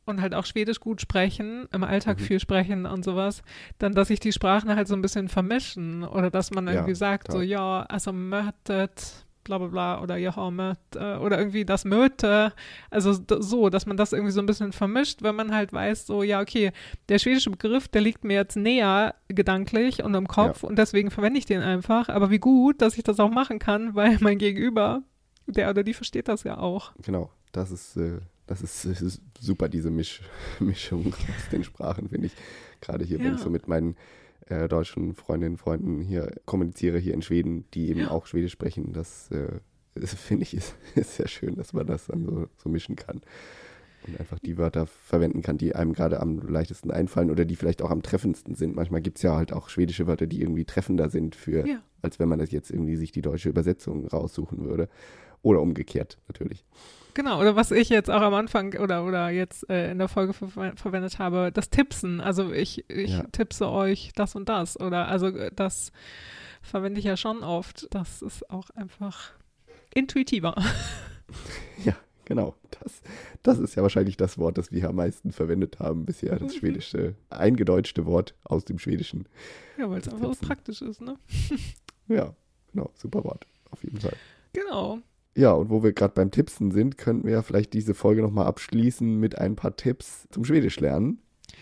und 0.05 0.21
halt 0.21 0.33
auch 0.35 0.45
Schwedisch 0.45 0.79
gut 0.79 1.01
sprechen, 1.01 1.67
im 1.71 1.83
Alltag 1.83 2.19
Mhm. 2.19 2.23
viel 2.23 2.39
sprechen 2.39 2.85
und 2.85 3.03
sowas, 3.03 3.41
dann, 3.79 3.93
dass 3.93 4.09
sich 4.09 4.19
die 4.19 4.31
Sprachen 4.31 4.75
halt 4.75 4.87
so 4.87 4.95
ein 4.95 5.01
bisschen 5.01 5.29
vermischen 5.29 6.03
oder 6.03 6.29
dass 6.29 6.51
man 6.51 6.67
Ja, 6.67 6.73
irgendwie 6.73 6.95
sagt, 6.95 7.27
so, 7.31 7.39
total. 7.39 7.47
ja, 7.47 7.81
also 7.89 8.11
mötet, 8.13 9.25
bla 9.43 9.57
bla 9.59 9.67
bla, 9.67 10.01
oder 10.01 10.17
ja, 10.17 10.49
möt, 10.51 10.77
äh, 10.95 11.15
oder 11.17 11.37
irgendwie 11.37 11.65
das 11.65 11.85
möte, 11.85 12.53
also 12.89 13.13
so, 13.39 13.69
dass 13.69 13.85
man 13.85 13.95
das 13.97 14.11
irgendwie 14.13 14.31
so 14.31 14.39
ein 14.41 14.45
bisschen 14.47 14.71
vermischt, 14.73 15.21
wenn 15.21 15.35
man 15.35 15.53
halt 15.53 15.71
weiß, 15.73 16.05
so, 16.07 16.23
ja, 16.23 16.41
okay, 16.41 16.71
der 17.09 17.19
schwedische 17.19 17.51
Begriff, 17.51 17.87
der 17.87 18.01
liegt 18.01 18.23
mir 18.23 18.33
jetzt 18.35 18.55
näher 18.57 19.15
gedanklich 19.27 20.03
und 20.03 20.13
im 20.15 20.27
Kopf 20.27 20.63
und 20.63 20.77
deswegen 20.79 21.11
verwende 21.11 21.37
ich 21.39 21.45
den 21.45 21.61
einfach, 21.61 22.09
aber 22.09 22.29
wie 22.31 22.39
gut, 22.39 22.81
dass 22.81 22.97
ich 22.97 23.03
das 23.03 23.19
auch 23.19 23.29
machen 23.31 23.59
kann, 23.59 23.93
weil 23.95 24.17
mein 24.19 24.37
Gegenüber, 24.37 25.01
der 25.47 25.69
oder 25.69 25.83
die 25.83 25.93
versteht 25.93 26.27
das 26.27 26.43
ja 26.43 26.57
auch. 26.57 26.93
Genau, 27.03 27.29
das 27.51 27.69
ist, 27.71 27.97
äh, 27.97 28.19
das 28.47 28.61
ist, 28.61 28.85
das 28.85 29.01
ist 29.01 29.21
super, 29.39 29.69
diese 29.69 29.89
Misch, 29.91 30.21
Mischung 30.59 31.07
aus 31.13 31.49
den 31.51 31.63
Sprachen, 31.63 32.09
finde 32.09 32.27
ich. 32.27 32.33
Gerade 32.81 33.05
hier, 33.05 33.19
wenn 33.19 33.27
Ja. 33.27 33.33
ich 33.35 33.39
so 33.41 33.49
mit 33.49 33.67
meinen 33.67 33.95
äh, 34.47 34.67
deutschen 34.67 35.15
Freundinnen, 35.15 35.57
Freunden 35.57 36.01
hier 36.01 36.35
kommuniziere, 36.45 36.99
hier 36.99 37.13
in 37.15 37.21
Schweden, 37.23 37.65
die 37.73 37.89
eben 37.89 38.01
Ja. 38.01 38.11
auch 38.11 38.27
Schwedisch 38.27 38.51
sprechen, 38.51 38.93
das, 38.93 39.31
äh, 39.31 39.59
das 39.95 40.13
finde 40.13 40.43
ich 40.43 40.53
ist, 40.57 40.75
ist 40.95 41.15
sehr 41.15 41.27
schön, 41.27 41.55
dass 41.55 41.73
man 41.73 41.87
das 41.87 42.07
dann 42.07 42.25
so, 42.25 42.47
so 42.57 42.69
mischen 42.69 42.95
kann. 42.95 43.21
Und 44.05 44.19
einfach 44.19 44.37
die 44.37 44.59
Wörter 44.59 44.85
verwenden 44.85 45.41
kann, 45.41 45.57
die 45.57 45.73
einem 45.73 45.93
gerade 45.93 46.19
am 46.19 46.37
leichtesten 46.47 46.91
einfallen 46.91 47.31
oder 47.31 47.43
die 47.43 47.55
vielleicht 47.55 47.81
auch 47.81 47.89
am 47.89 48.03
treffendsten 48.03 48.53
sind. 48.53 48.75
Manchmal 48.75 49.01
gibt 49.01 49.17
es 49.17 49.23
ja 49.23 49.35
halt 49.35 49.51
auch 49.51 49.67
schwedische 49.69 50.05
Wörter, 50.05 50.27
die 50.27 50.41
irgendwie 50.41 50.63
treffender 50.65 51.09
sind 51.09 51.35
für, 51.35 51.67
Ja. 51.67 51.81
als 52.03 52.19
wenn 52.19 52.29
man 52.29 52.37
das 52.37 52.51
jetzt 52.51 52.69
irgendwie 52.69 52.97
sich 52.97 53.11
die 53.11 53.23
deutsche 53.23 53.49
Übersetzung 53.49 54.05
raussuchen 54.07 54.63
würde. 54.63 54.89
Oder 55.41 55.59
umgekehrt, 55.61 56.19
natürlich. 56.27 56.63
Genau, 57.15 57.39
oder 57.41 57.55
was 57.55 57.71
ich 57.71 57.89
jetzt 57.89 58.11
auch 58.11 58.21
am 58.21 58.33
Anfang 58.35 58.75
oder, 58.77 59.03
oder 59.05 59.29
jetzt 59.29 59.67
äh, 59.69 59.89
in 59.91 59.97
der 59.97 60.07
Folge 60.09 60.33
ver 60.33 60.73
verwendet 60.75 61.17
habe, 61.17 61.49
das 61.51 61.69
Tipsen. 61.71 62.21
Also 62.21 62.51
ich, 62.51 62.87
ich 62.89 63.11
Ja. 63.11 63.23
tippse 63.31 63.67
euch 63.69 64.11
das 64.15 64.35
und 64.35 64.47
das. 64.49 64.79
Oder 64.79 65.07
also 65.07 65.27
äh, 65.27 65.49
das 65.55 65.91
verwende 66.61 66.99
ich 66.99 67.05
ja 67.05 67.15
schon 67.17 67.41
oft. 67.41 67.87
Das 67.91 68.21
ist 68.21 68.49
auch 68.51 68.69
einfach 68.71 69.31
intuitiver. 69.93 70.55
Ja, 71.83 71.95
genau. 72.25 72.55
Das, 72.79 73.01
das 73.41 73.57
ist 73.57 73.73
ja 73.75 73.81
wahrscheinlich 73.81 74.15
das 74.15 74.37
Wort, 74.37 74.57
das 74.59 74.71
wir 74.71 74.87
am 74.89 74.95
meisten 74.95 75.31
verwendet 75.31 75.79
haben 75.79 76.05
bisher. 76.05 76.37
Das 76.37 76.53
Mhm. 76.53 76.57
schwedische, 76.59 77.15
eingedeutschte 77.31 78.05
Wort 78.05 78.35
aus 78.43 78.63
dem 78.63 78.77
Schwedischen. 78.77 79.27
Ja, 79.77 79.89
weil 79.89 79.99
es 79.99 80.07
einfach 80.07 80.19
so 80.19 80.29
Tipsen. 80.29 80.47
praktisch 80.47 80.81
ist, 80.83 81.01
ne? 81.01 81.17
Ja, 82.07 82.33
genau. 82.71 82.91
Super 82.93 83.23
Wort. 83.23 83.47
Auf 83.71 83.83
jeden 83.83 83.99
Fall. 83.99 84.13
Genau. 84.53 84.99
Ja, 85.37 85.51
und 85.51 85.69
wo 85.69 85.83
wir 85.83 85.91
gerade 85.93 86.13
beim 86.13 86.31
Tippsen 86.31 86.71
sind, 86.71 86.97
könnten 86.97 87.25
wir 87.25 87.33
ja 87.33 87.41
vielleicht 87.41 87.73
diese 87.73 87.93
Folge 87.93 88.21
nochmal 88.21 88.47
abschließen 88.47 89.19
mit 89.19 89.37
ein 89.37 89.55
paar 89.55 89.75
Tipps 89.75 90.27
zum 90.31 90.45
Schwedisch 90.45 90.79
lernen. 90.79 91.19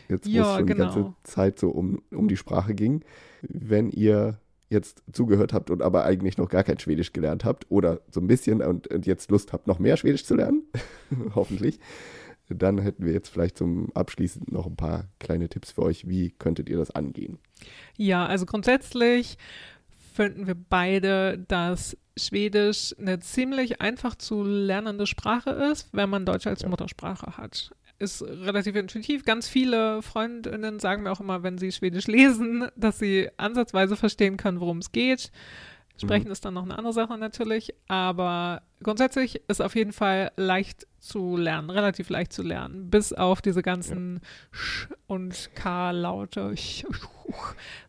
Jetzt, 0.10 0.28
wo 0.28 0.32
Ja, 0.32 0.52
es 0.52 0.58
schon 0.58 0.68
die 0.68 0.74
ganze 0.76 1.00
genau. 1.00 1.16
Zeit 1.24 1.60
so 1.60 1.70
um, 1.70 2.02
um 2.12 2.28
die 2.28 2.38
Sprache 2.38 2.76
ging. 2.76 3.04
Wenn 3.42 3.90
ihr 3.90 4.40
jetzt 4.70 5.04
zugehört 5.12 5.54
habt 5.54 5.70
und 5.70 5.82
aber 5.82 6.04
eigentlich 6.06 6.38
noch 6.38 6.50
gar 6.50 6.64
kein 6.64 6.80
Schwedisch 6.80 7.14
gelernt 7.14 7.46
habt 7.46 7.66
oder 7.70 8.02
so 8.10 8.20
ein 8.20 8.28
bisschen 8.28 8.62
und, 8.62 8.88
und 8.88 9.06
jetzt 9.06 9.32
Lust 9.32 9.54
habt, 9.54 9.68
noch 9.68 9.80
mehr 9.80 9.98
Schwedisch 9.98 10.26
zu 10.26 10.36
lernen, 10.36 10.64
hoffentlich, 11.36 11.80
dann 12.50 12.80
hätten 12.80 13.06
wir 13.06 13.14
jetzt 13.14 13.30
vielleicht 13.30 13.58
zum 13.58 13.92
Abschließen 13.96 14.44
noch 14.50 14.66
ein 14.68 14.76
paar 14.76 15.06
kleine 15.20 15.48
Tipps 15.50 15.72
für 15.72 15.84
euch. 15.84 16.08
Wie 16.08 16.32
könntet 16.32 16.70
ihr 16.70 16.78
das 16.78 16.92
angehen? 16.92 17.40
Ja, 17.96 18.26
also 18.26 18.46
grundsätzlich 18.46 19.38
finden 20.14 20.48
wir 20.48 20.56
beide, 20.56 21.40
dass 21.48 21.98
Schwedisch 22.18 22.96
eine 23.00 23.20
ziemlich 23.20 23.82
einfach 23.82 24.16
zu 24.16 24.44
lernende 24.44 25.08
Sprache 25.08 25.50
ist, 25.50 25.90
wenn 25.92 26.10
man 26.10 26.26
Deutsch 26.26 26.48
als 26.48 26.62
Ja. 26.62 26.70
Muttersprache 26.70 27.38
hat. 27.38 27.72
Ist 28.00 28.22
relativ 28.22 28.76
intuitiv. 28.76 29.24
Ganz 29.26 29.48
viele 29.48 30.02
Freundinnen 30.02 30.80
sagen 30.80 31.04
mir 31.04 31.12
auch 31.12 31.20
immer, 31.20 31.44
wenn 31.44 31.58
sie 31.58 31.72
Schwedisch 31.72 32.08
lesen, 32.08 32.68
dass 32.76 33.00
sie 33.00 33.30
ansatzweise 33.38 33.96
verstehen 33.96 34.38
können, 34.38 34.60
worum 34.60 34.80
es 34.80 34.92
geht. 34.92 35.32
Sprechen 35.98 36.32
ist 36.32 36.44
dann 36.44 36.56
noch 36.56 36.64
eine 36.64 36.78
andere 36.78 36.94
Sache 36.94 37.18
natürlich, 37.18 37.74
aber 37.88 38.64
grundsätzlich 38.82 39.42
ist 39.48 39.62
auf 39.62 39.76
jeden 39.76 39.94
Fall 39.94 40.32
leicht 40.38 40.88
zu 41.04 41.36
lernen, 41.38 41.70
relativ 41.70 42.10
leicht 42.10 42.32
zu 42.32 42.42
lernen, 42.44 42.90
bis 42.90 43.12
auf 43.14 43.42
diese 43.42 43.62
ganzen 43.62 44.22
Sch 44.52 44.88
und 45.08 45.50
K-Laute. 45.54 46.54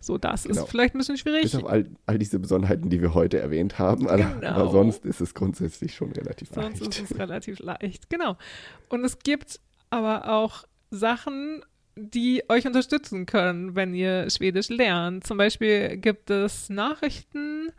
So, 0.01 0.19
das 0.19 0.45
Genau. 0.45 0.63
ist 0.65 0.71
vielleicht 0.71 0.95
ein 0.95 0.99
bisschen 0.99 1.17
schwierig. 1.17 1.43
Bis 1.43 1.55
auf 1.55 1.67
all, 1.67 1.87
all 2.07 2.19
diese 2.19 2.39
Besonderheiten, 2.39 2.91
die 2.91 3.01
wir 3.01 3.15
heute 3.15 3.39
erwähnt 3.39 3.79
haben. 3.79 4.09
Aber, 4.09 4.25
Genau. 4.25 4.49
aber 4.49 4.71
sonst 4.71 5.05
ist 5.05 5.21
es 5.21 5.35
grundsätzlich 5.35 5.95
schon 5.95 6.13
relativ 6.13 6.49
Sonst 6.49 6.81
leicht. 6.81 6.99
ist 7.01 7.11
es 7.13 7.19
relativ 7.19 7.59
leicht, 7.61 8.11
genau. 8.11 8.37
Und 8.89 9.05
es 9.05 9.19
gibt 9.21 9.61
aber 9.91 10.29
auch 10.33 10.65
Sachen, 10.91 11.65
die 11.97 12.43
euch 12.49 12.67
unterstützen 12.67 13.27
können, 13.27 13.77
wenn 13.77 13.95
ihr 13.95 14.29
Schwedisch 14.29 14.69
lernt. 14.69 15.25
Zum 15.25 15.37
Beispiel 15.39 15.97
gibt 15.99 16.31
es 16.31 16.69
Nachrichten 16.69 17.71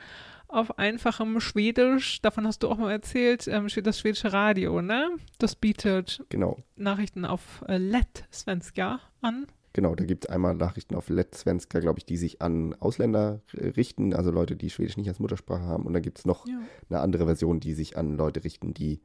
auf 0.48 0.78
einfachem 0.78 1.40
Schwedisch. 1.40 2.22
Davon 2.22 2.46
hast 2.48 2.64
du 2.64 2.70
auch 2.70 2.78
mal 2.78 2.92
erzählt, 2.92 3.48
ähm, 3.48 3.68
das 3.84 4.00
schwedische 4.00 4.32
Radio, 4.34 4.82
ne? 4.82 5.10
Das 5.40 5.56
bietet 5.56 6.24
Genau. 6.30 6.58
Nachrichten 6.76 7.26
auf 7.26 7.64
äh, 7.68 7.78
Lett-Svenska 7.78 9.00
an. 9.22 9.48
Genau, 9.74 9.94
da 9.94 10.06
gibt 10.06 10.24
es 10.26 10.32
einmal 10.32 10.56
Nachrichten 10.56 10.96
auf 10.96 11.10
Letsvenska, 11.10 11.82
glaube 11.82 12.00
ich, 12.00 12.06
die 12.06 12.16
sich 12.16 12.42
an 12.42 12.74
Ausländer 12.80 13.42
äh, 13.54 13.68
richten, 13.68 14.14
also 14.14 14.32
Leute, 14.32 14.56
die 14.56 14.70
Schwedisch 14.70 14.96
nicht 14.96 15.10
als 15.10 15.20
Muttersprache 15.20 15.64
haben. 15.64 15.86
Und 15.86 15.92
dann 15.94 16.02
gibt 16.02 16.18
es 16.20 16.26
noch 16.26 16.48
Ja. 16.48 16.60
eine 16.90 17.00
andere 17.02 17.26
Version, 17.26 17.60
die 17.60 17.74
sich 17.74 17.98
an 17.98 18.16
Leute 18.16 18.44
richten, 18.46 18.74
die 18.74 19.02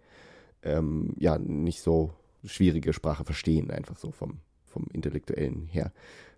ähm, 0.62 1.14
ja 1.18 1.38
nicht 1.38 1.80
so 1.82 2.12
schwierige 2.44 2.92
Sprache 2.92 3.24
verstehen, 3.24 3.70
einfach 3.72 3.96
so 3.96 4.12
vom, 4.12 4.38
vom 4.64 4.86
Intellektuellen 4.92 5.66
her. 5.66 5.92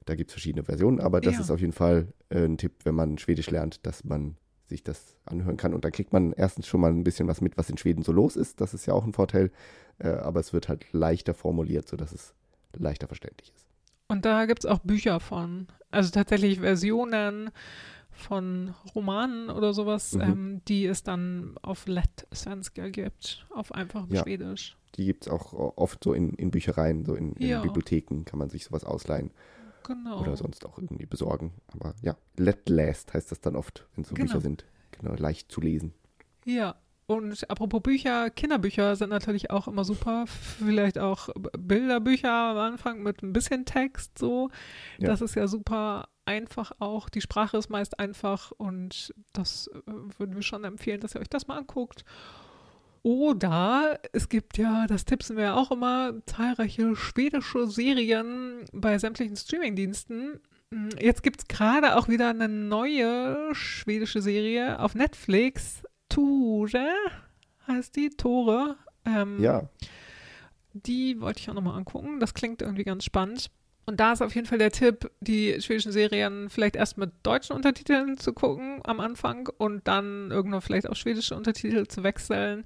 Da 0.07 0.15
gibt 0.15 0.31
es 0.31 0.35
verschiedene 0.35 0.65
Versionen, 0.65 0.99
aber 0.99 1.21
das 1.21 1.35
Ja. 1.35 1.41
ist 1.43 1.51
auf 1.51 1.61
jeden 1.61 1.73
Fall 1.75 2.09
äh, 2.31 2.45
ein 2.45 2.57
Tipp, 2.57 2.73
wenn 2.85 2.95
man 2.95 3.19
Schwedisch 3.19 3.51
lernt, 3.51 3.85
dass 3.87 4.03
man 4.05 4.37
sich 4.69 4.83
das 4.83 5.17
anhören 5.25 5.57
kann. 5.57 5.75
Und 5.75 5.85
da 5.85 5.91
kriegt 5.91 6.13
man 6.13 6.33
erstens 6.33 6.67
schon 6.67 6.81
mal 6.81 6.91
ein 6.93 7.05
bisschen 7.05 7.29
was 7.29 7.41
mit, 7.41 7.57
was 7.57 7.69
in 7.71 7.79
Schweden 7.79 8.03
so 8.03 8.13
los 8.13 8.37
ist. 8.37 8.61
Das 8.61 8.75
ist 8.75 8.87
ja 8.87 8.95
auch 8.95 9.05
ein 9.05 9.13
Vorteil. 9.13 9.51
Äh, 9.99 10.09
aber 10.09 10.41
es 10.41 10.53
wird 10.53 10.69
halt 10.69 10.87
leichter 10.93 11.35
formuliert, 11.35 11.87
sodass 11.89 12.13
es 12.13 12.35
leichter 12.75 13.07
verständlich 13.07 13.53
ist. 13.55 13.67
Und 14.09 14.25
da 14.25 14.47
gibt 14.47 14.65
es 14.65 14.71
auch 14.71 14.79
Bücher 14.81 15.21
von. 15.21 15.69
Also 15.91 16.11
tatsächlich 16.11 16.61
Versionen 16.61 17.51
von 18.11 18.75
Romanen 18.95 19.49
oder 19.51 19.73
sowas, 19.73 20.15
Mhm. 20.15 20.21
ähm, 20.21 20.61
die 20.69 20.87
es 20.87 21.03
dann 21.03 21.55
auf 21.63 21.87
Lett-Svenska 21.87 22.89
gibt, 22.89 23.47
auf 23.55 23.73
einfachem 23.73 24.15
Ja. 24.15 24.23
Schwedisch. 24.23 24.77
Die 24.97 25.07
gibt 25.07 25.27
es 25.27 25.33
auch 25.33 25.55
oft 25.55 26.05
so 26.05 26.13
in, 26.13 26.35
in 26.35 26.51
Büchereien, 26.51 27.05
so 27.07 27.15
in, 27.15 27.33
in 27.35 27.49
Ja. 27.49 27.63
Bibliotheken 27.63 28.25
kann 28.25 28.39
man 28.39 28.51
sich 28.51 28.65
sowas 28.65 28.85
ausleihen 28.85 29.31
Genau. 29.85 30.20
oder 30.20 30.37
sonst 30.37 30.64
auch 30.66 30.78
irgendwie 30.78 31.07
besorgen. 31.07 31.53
Aber 31.72 31.95
ja, 32.03 32.16
Letläst 32.37 33.14
heißt 33.14 33.30
das 33.30 33.41
dann 33.41 33.57
oft, 33.57 33.87
wenn 33.95 34.03
es 34.03 34.09
so 34.09 34.14
Genau. 34.14 34.26
Bücher 34.26 34.41
sind. 34.41 34.64
Genau, 34.93 35.14
leicht 35.14 35.51
zu 35.51 35.61
lesen. 35.61 35.95
Ja. 36.45 36.76
Und 37.07 37.51
apropos 37.51 37.83
Bücher, 37.83 38.30
Kinderbücher 38.30 38.97
sind 38.97 39.11
natürlich 39.11 39.51
auch 39.51 39.68
immer 39.68 39.85
super. 39.85 40.24
Vielleicht 40.26 40.99
auch 40.99 41.28
Bilderbücher 41.59 42.30
am 42.33 42.57
Anfang 42.59 43.03
mit 43.03 43.22
ein 43.22 43.33
bisschen 43.33 43.64
Text 43.64 44.16
so. 44.18 44.51
Ja. 44.99 45.09
Das 45.09 45.20
ist 45.20 45.35
ja 45.35 45.47
super 45.47 46.09
einfach 46.24 46.72
auch. 46.78 47.09
Die 47.09 47.20
Sprache 47.20 47.57
ist 47.57 47.68
meist 47.70 47.99
einfach 47.99 48.53
und 48.53 49.12
das 49.33 49.68
äh, 49.68 49.80
würden 50.18 50.37
wir 50.37 50.43
schon 50.43 50.64
empfehlen, 50.64 51.01
dass 51.01 51.14
ihr 51.14 51.20
euch 51.20 51.28
das 51.28 51.49
mal 51.49 51.59
anguckt. 51.59 52.05
Oder 53.03 53.99
es 54.13 54.29
gibt 54.29 54.59
ja, 54.59 54.87
das 54.87 55.05
tippsen 55.05 55.37
wir 55.37 55.45
ja 55.45 55.55
auch 55.55 55.71
immer, 55.73 56.15
zahlreiche 56.27 56.95
schwedische 56.95 57.67
Serien 57.67 58.65
bei 58.73 58.97
sämtlichen 58.99 59.37
Streamingdiensten. 59.37 60.41
Mm, 60.71 60.89
Jetzt 61.01 61.23
gibt 61.25 61.41
es 61.41 61.49
gerade 61.49 61.97
auch 61.97 62.09
wieder 62.09 62.31
eine 62.31 62.49
neue 62.49 63.55
schwedische 63.55 64.23
Serie 64.23 64.79
auf 64.79 64.95
Netflix. 64.95 65.83
Tore 66.09 66.87
heißt 67.67 67.97
die, 67.97 68.11
Tore. 68.11 68.77
Ähm, 69.05 69.43
Ja, 69.43 69.69
die 70.75 71.21
wollte 71.21 71.41
ich 71.41 71.51
auch 71.51 71.55
nochmal 71.55 71.77
angucken. 71.77 72.21
Das 72.21 72.35
klingt 72.35 72.63
irgendwie 72.63 72.85
ganz 72.85 73.05
spannend. 73.05 73.51
Und 73.85 73.99
da 73.99 74.12
ist 74.12 74.22
auf 74.22 74.35
jeden 74.35 74.47
Fall 74.47 74.59
der 74.59 74.70
Tipp, 74.70 75.11
die 75.20 75.61
schwedischen 75.61 75.91
Serien 75.93 76.49
vielleicht 76.51 76.76
erst 76.76 76.99
mit 76.99 77.11
deutschen 77.22 77.57
Untertiteln 77.57 78.16
zu 78.16 78.33
gucken 78.33 78.80
am 78.85 79.01
Anfang 79.01 79.49
und 79.59 79.89
dann 79.89 80.30
irgendwann 80.30 80.61
vielleicht 80.61 80.89
auf 80.89 80.97
schwedische 80.97 81.35
Untertitel 81.35 81.87
zu 81.87 82.03
wechseln, 82.05 82.64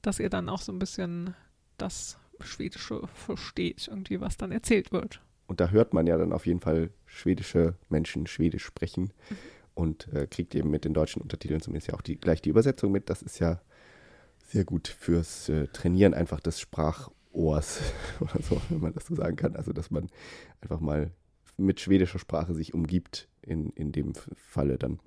dass 0.00 0.20
ihr 0.20 0.30
dann 0.30 0.48
auch 0.48 0.62
so 0.62 0.72
ein 0.72 0.78
bisschen 0.78 1.34
das 1.76 2.18
Schwedische 2.40 3.02
versteht, 3.14 3.88
irgendwie, 3.88 4.20
was 4.20 4.36
dann 4.36 4.52
erzählt 4.52 4.90
wird. 4.92 5.20
und 5.46 5.60
da 5.60 5.68
hört 5.68 5.92
man 5.92 6.06
ja 6.06 6.16
dann 6.16 6.32
auf 6.32 6.46
jeden 6.46 6.60
Fall 6.60 6.90
schwedische 7.06 7.74
Menschen 7.88 8.26
Schwedisch 8.26 8.64
sprechen 8.64 9.12
und 9.74 10.12
äh, 10.12 10.26
kriegt 10.26 10.54
eben 10.54 10.70
mit 10.70 10.84
den 10.84 10.94
deutschen 10.94 11.22
Untertiteln 11.22 11.60
zumindest 11.60 11.88
ja 11.88 11.94
auch 11.94 12.02
die, 12.02 12.16
gleich 12.16 12.40
die 12.40 12.48
Übersetzung 12.50 12.92
mit. 12.92 13.10
Das 13.10 13.22
ist 13.22 13.38
ja 13.38 13.60
sehr 14.46 14.64
gut 14.64 14.88
fürs 14.88 15.48
äh, 15.48 15.66
Trainieren 15.68 16.14
einfach 16.14 16.40
des 16.40 16.60
Sprachohrs 17.34 17.80
oder 18.20 18.42
so, 18.42 18.60
wenn 18.68 18.80
man 18.80 18.94
das 18.94 19.06
so 19.06 19.14
sagen 19.14 19.36
kann. 19.36 19.56
Also, 19.56 19.72
dass 19.72 19.90
man 19.90 20.08
einfach 20.60 20.80
mal 20.80 21.10
mit 21.56 21.80
schwedischer 21.80 22.18
Sprache 22.18 22.54
sich 22.54 22.74
umgibt, 22.74 23.28
in, 23.42 23.70
in 23.70 23.92
dem 23.92 24.14
Falle 24.34 24.78
dann. 24.78 25.00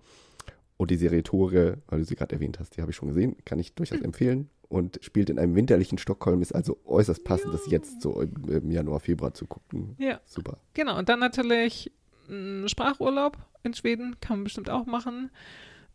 Und 0.78 0.92
die 0.92 0.98
Serie 0.98 1.24
Tore, 1.24 1.80
weil 1.88 2.00
du 2.00 2.06
sie 2.06 2.16
gerade 2.16 2.36
erwähnt 2.36 2.60
hast, 2.60 2.78
die 2.78 2.82
habe 2.82 2.92
ich 2.92 2.98
schon 2.98 3.10
gesehen, 3.10 3.36
kann 3.46 3.58
ich 3.58 3.74
durchaus 3.74 4.02
empfehlen. 4.02 4.50
Und 4.70 5.00
spielt 5.02 5.30
in 5.30 5.40
einem 5.40 5.56
winterlichen 5.56 5.98
Stockholm, 5.98 6.42
ist 6.42 6.54
also 6.54 6.78
äußerst 6.86 7.24
passend, 7.24 7.54
das 7.54 7.72
jetzt 7.72 8.02
so 8.02 8.22
im, 8.22 8.34
im 8.50 8.70
Januar, 8.70 9.00
Februar 9.00 9.34
zu 9.34 9.48
gucken. 9.48 9.96
Ja. 9.98 10.20
Super. 10.26 10.58
Genau, 10.74 10.98
und 10.98 11.08
dann 11.10 11.20
natürlich 11.20 11.92
ein 12.30 12.68
Sprachurlaub 12.68 13.38
in 13.64 13.74
Schweden 13.74 14.18
kann 14.20 14.40
man 14.40 14.44
bestimmt 14.44 14.70
auch 14.70 14.86
machen, 14.86 15.32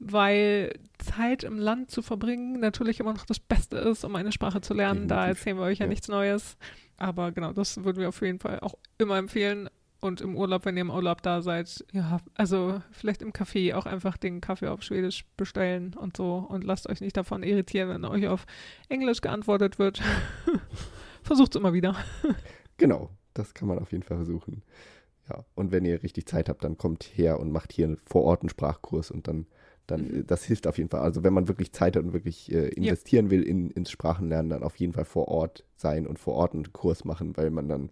weil 0.04 0.72
Zeit 0.98 1.44
im 1.44 1.58
Land 1.58 1.90
zu 1.90 2.02
verbringen 2.02 2.60
natürlich 2.60 3.00
immer 3.00 3.12
noch 3.12 3.26
das 3.26 3.38
Beste 3.38 3.76
ist, 3.78 4.04
um 4.04 4.16
eine 4.16 4.32
Sprache 4.32 4.60
zu 4.60 4.74
lernen. 4.74 5.08
Da 5.08 5.26
Definitiv, 5.26 5.38
erzählen 5.38 5.56
wir 5.58 5.64
euch 5.64 5.78
ja, 5.78 5.84
ja. 5.84 5.88
nichts 5.88 6.08
Neues. 6.08 6.56
Aber 6.96 7.32
genau, 7.32 7.52
das 7.52 7.84
würden 7.84 7.98
wir 7.98 8.08
auf 8.08 8.20
jeden 8.20 8.38
Fall 8.38 8.60
auch 8.60 8.74
immer 8.98 9.18
empfehlen. 9.18 9.68
Und 10.00 10.20
im 10.20 10.36
Urlaub, 10.36 10.64
wenn 10.64 10.76
ihr 10.76 10.80
im 10.80 10.90
Urlaub 10.90 11.22
da 11.22 11.42
seid, 11.42 11.84
ja, 11.92 12.18
also 12.34 12.82
vielleicht 12.90 13.22
im 13.22 13.32
Café 13.32 13.74
auch 13.76 13.86
einfach 13.86 14.16
den 14.16 14.40
Kaffee 14.40 14.66
auf 14.66 14.82
Schwedisch 14.82 15.24
bestellen 15.36 15.94
und 15.94 16.16
so 16.16 16.44
und 16.48 16.64
lasst 16.64 16.88
euch 16.88 17.00
nicht 17.00 17.16
davon 17.16 17.44
irritieren, 17.44 17.88
wenn 17.88 18.04
euch 18.04 18.26
auf 18.26 18.44
Englisch 18.88 19.20
geantwortet 19.20 19.78
wird. 19.78 20.02
Versucht 21.22 21.54
es 21.54 21.60
immer 21.60 21.72
wieder. 21.72 21.94
Genau, 22.78 23.10
das 23.32 23.54
kann 23.54 23.68
man 23.68 23.78
auf 23.78 23.92
jeden 23.92 24.02
Fall 24.02 24.16
versuchen. 24.16 24.64
Ja, 25.28 25.44
und 25.54 25.70
wenn 25.70 25.84
ihr 25.84 26.02
richtig 26.02 26.26
Zeit 26.26 26.48
habt, 26.48 26.64
dann 26.64 26.78
kommt 26.78 27.04
her 27.04 27.38
und 27.38 27.52
macht 27.52 27.72
hier 27.72 27.96
vor 28.04 28.24
Ort 28.24 28.42
einen 28.42 28.48
Sprachkurs 28.48 29.12
und 29.12 29.28
dann, 29.28 29.46
dann 29.92 30.08
Mhm. 30.08 30.20
äh, 30.20 30.24
das 30.24 30.44
hilft 30.44 30.66
auf 30.66 30.78
jeden 30.78 30.90
Fall. 30.90 31.00
Also 31.00 31.22
wenn 31.22 31.32
man 31.32 31.48
wirklich 31.48 31.72
Zeit 31.72 31.96
hat 31.96 32.04
und 32.04 32.12
wirklich 32.12 32.50
äh, 32.52 32.68
investieren 32.68 33.30
will 33.30 33.42
in, 33.42 33.70
ins 33.70 33.90
Sprachenlernen, 33.90 34.50
dann 34.50 34.62
auf 34.62 34.76
jeden 34.76 34.92
Fall 34.92 35.04
vor 35.04 35.28
Ort 35.28 35.64
sein 35.76 36.06
und 36.06 36.18
vor 36.18 36.34
Ort 36.34 36.54
einen 36.54 36.72
Kurs 36.72 37.04
machen, 37.04 37.36
weil 37.36 37.50
man 37.50 37.68
dann 37.68 37.90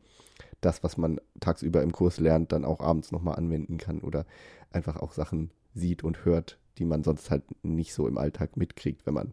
das, 0.61 0.82
was 0.82 0.96
man 0.96 1.20
tagsüber 1.40 1.82
im 1.82 1.92
Kurs 1.92 2.18
lernt, 2.18 2.53
dann 2.53 2.64
auch 2.64 2.80
abends 2.80 3.12
nochmal 3.12 3.36
anwenden 3.36 3.78
kann 3.78 4.01
oder 4.01 4.26
einfach 4.70 4.96
auch 4.96 5.12
Sachen 5.12 5.51
sieht 5.74 6.03
und 6.03 6.24
hört, 6.24 6.59
die 6.78 6.84
man 6.84 7.03
sonst 7.05 7.30
halt 7.30 7.44
nicht 7.62 7.94
so 7.94 8.09
im 8.09 8.18
Alltag 8.18 8.57
mitkriegt, 8.57 9.07
wenn 9.07 9.14
man 9.14 9.32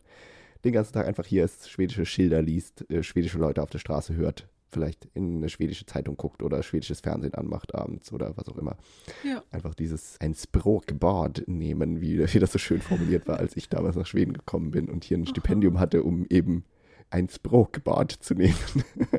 den 0.63 0.74
ganzen 0.74 0.93
Tag 0.93 1.07
einfach 1.07 1.26
hier 1.26 1.43
ist, 1.43 1.70
schwedische 1.70 2.05
Schilder 2.05 2.41
liest, 2.41 2.89
äh, 2.89 3.03
schwedische 3.03 3.38
Leute 3.39 3.61
auf 3.61 3.70
der 3.70 3.80
Straße 3.80 4.15
hört, 4.15 4.47
vielleicht 4.72 5.07
in 5.13 5.38
eine 5.38 5.49
schwedische 5.49 5.86
Zeitung 5.86 6.18
guckt 6.18 6.43
oder 6.43 6.61
schwedisches 6.63 6.99
Fernsehen 7.01 7.34
anmacht 7.34 7.74
abends 7.76 8.11
oder 8.11 8.36
was 8.38 8.47
auch 8.49 8.57
immer. 8.57 8.78
Ja. 9.24 9.43
Einfach 9.51 9.74
dieses 9.76 10.20
ein 10.20 10.34
Språkbad 10.36 11.43
nehmen, 11.47 12.01
wie, 12.01 12.20
wie 12.34 12.39
das 12.39 12.51
so 12.51 12.59
schön 12.59 12.82
formuliert 12.82 13.28
war, 13.28 13.38
als 13.39 13.55
ich 13.57 13.70
damals 13.70 13.95
nach 13.95 14.05
Schweden 14.05 14.34
gekommen 14.34 14.72
bin 14.72 14.89
und 14.89 15.03
hier 15.03 15.18
ein 15.18 15.28
Stipendium 15.28 15.80
hatte, 15.80 16.03
um 16.03 16.26
eben 16.30 16.65
ein 17.09 17.30
Språkbad 17.30 18.11
zu 18.11 18.34
nehmen. 18.34 18.55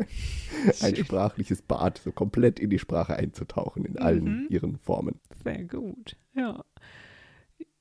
ein 0.83 0.97
sprachliches 0.97 1.63
Bad, 1.63 1.99
so 2.05 2.13
komplett 2.13 2.61
in 2.61 2.69
die 2.71 2.79
Sprache 2.79 3.17
einzutauchen, 3.17 3.85
in 3.85 3.99
allen 3.99 4.25
Mhm. 4.25 4.47
ihren 4.51 4.77
Formen. 4.77 5.21
Sehr 5.43 5.65
gut, 5.65 6.17
ja. 6.35 6.65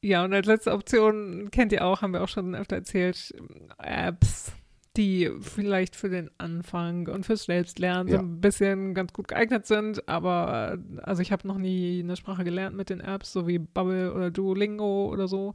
Ja, 0.02 0.24
und 0.24 0.34
als 0.34 0.46
letzte 0.46 0.72
Option 0.72 1.50
kennt 1.52 1.72
ihr 1.74 1.84
auch, 1.86 2.02
haben 2.02 2.14
wir 2.14 2.24
auch 2.24 2.30
schon 2.30 2.56
öfter 2.56 2.78
erzählt, 2.78 3.34
Apps, 3.80 4.54
die 4.98 5.32
vielleicht 5.40 5.96
für 5.96 6.10
den 6.10 6.30
Anfang 6.40 7.08
und 7.08 7.26
fürs 7.26 7.46
Selbstlernen 7.46 8.08
so 8.10 8.16
Ja. 8.16 8.22
ein 8.22 8.42
bisschen 8.42 8.94
ganz 8.96 9.14
gut 9.14 9.28
geeignet 9.30 9.66
sind, 9.68 10.08
aber 10.10 10.78
also 11.04 11.22
ich 11.22 11.32
habe 11.32 11.48
noch 11.48 11.58
nie 11.60 12.02
eine 12.04 12.16
Sprache 12.16 12.44
gelernt 12.44 12.76
mit 12.76 12.90
den 12.90 13.00
Apps, 13.00 13.32
so 13.32 13.48
wie 13.48 13.60
Bubble 13.60 14.14
oder 14.14 14.32
Duolingo 14.32 15.06
oder 15.12 15.28
so. 15.28 15.54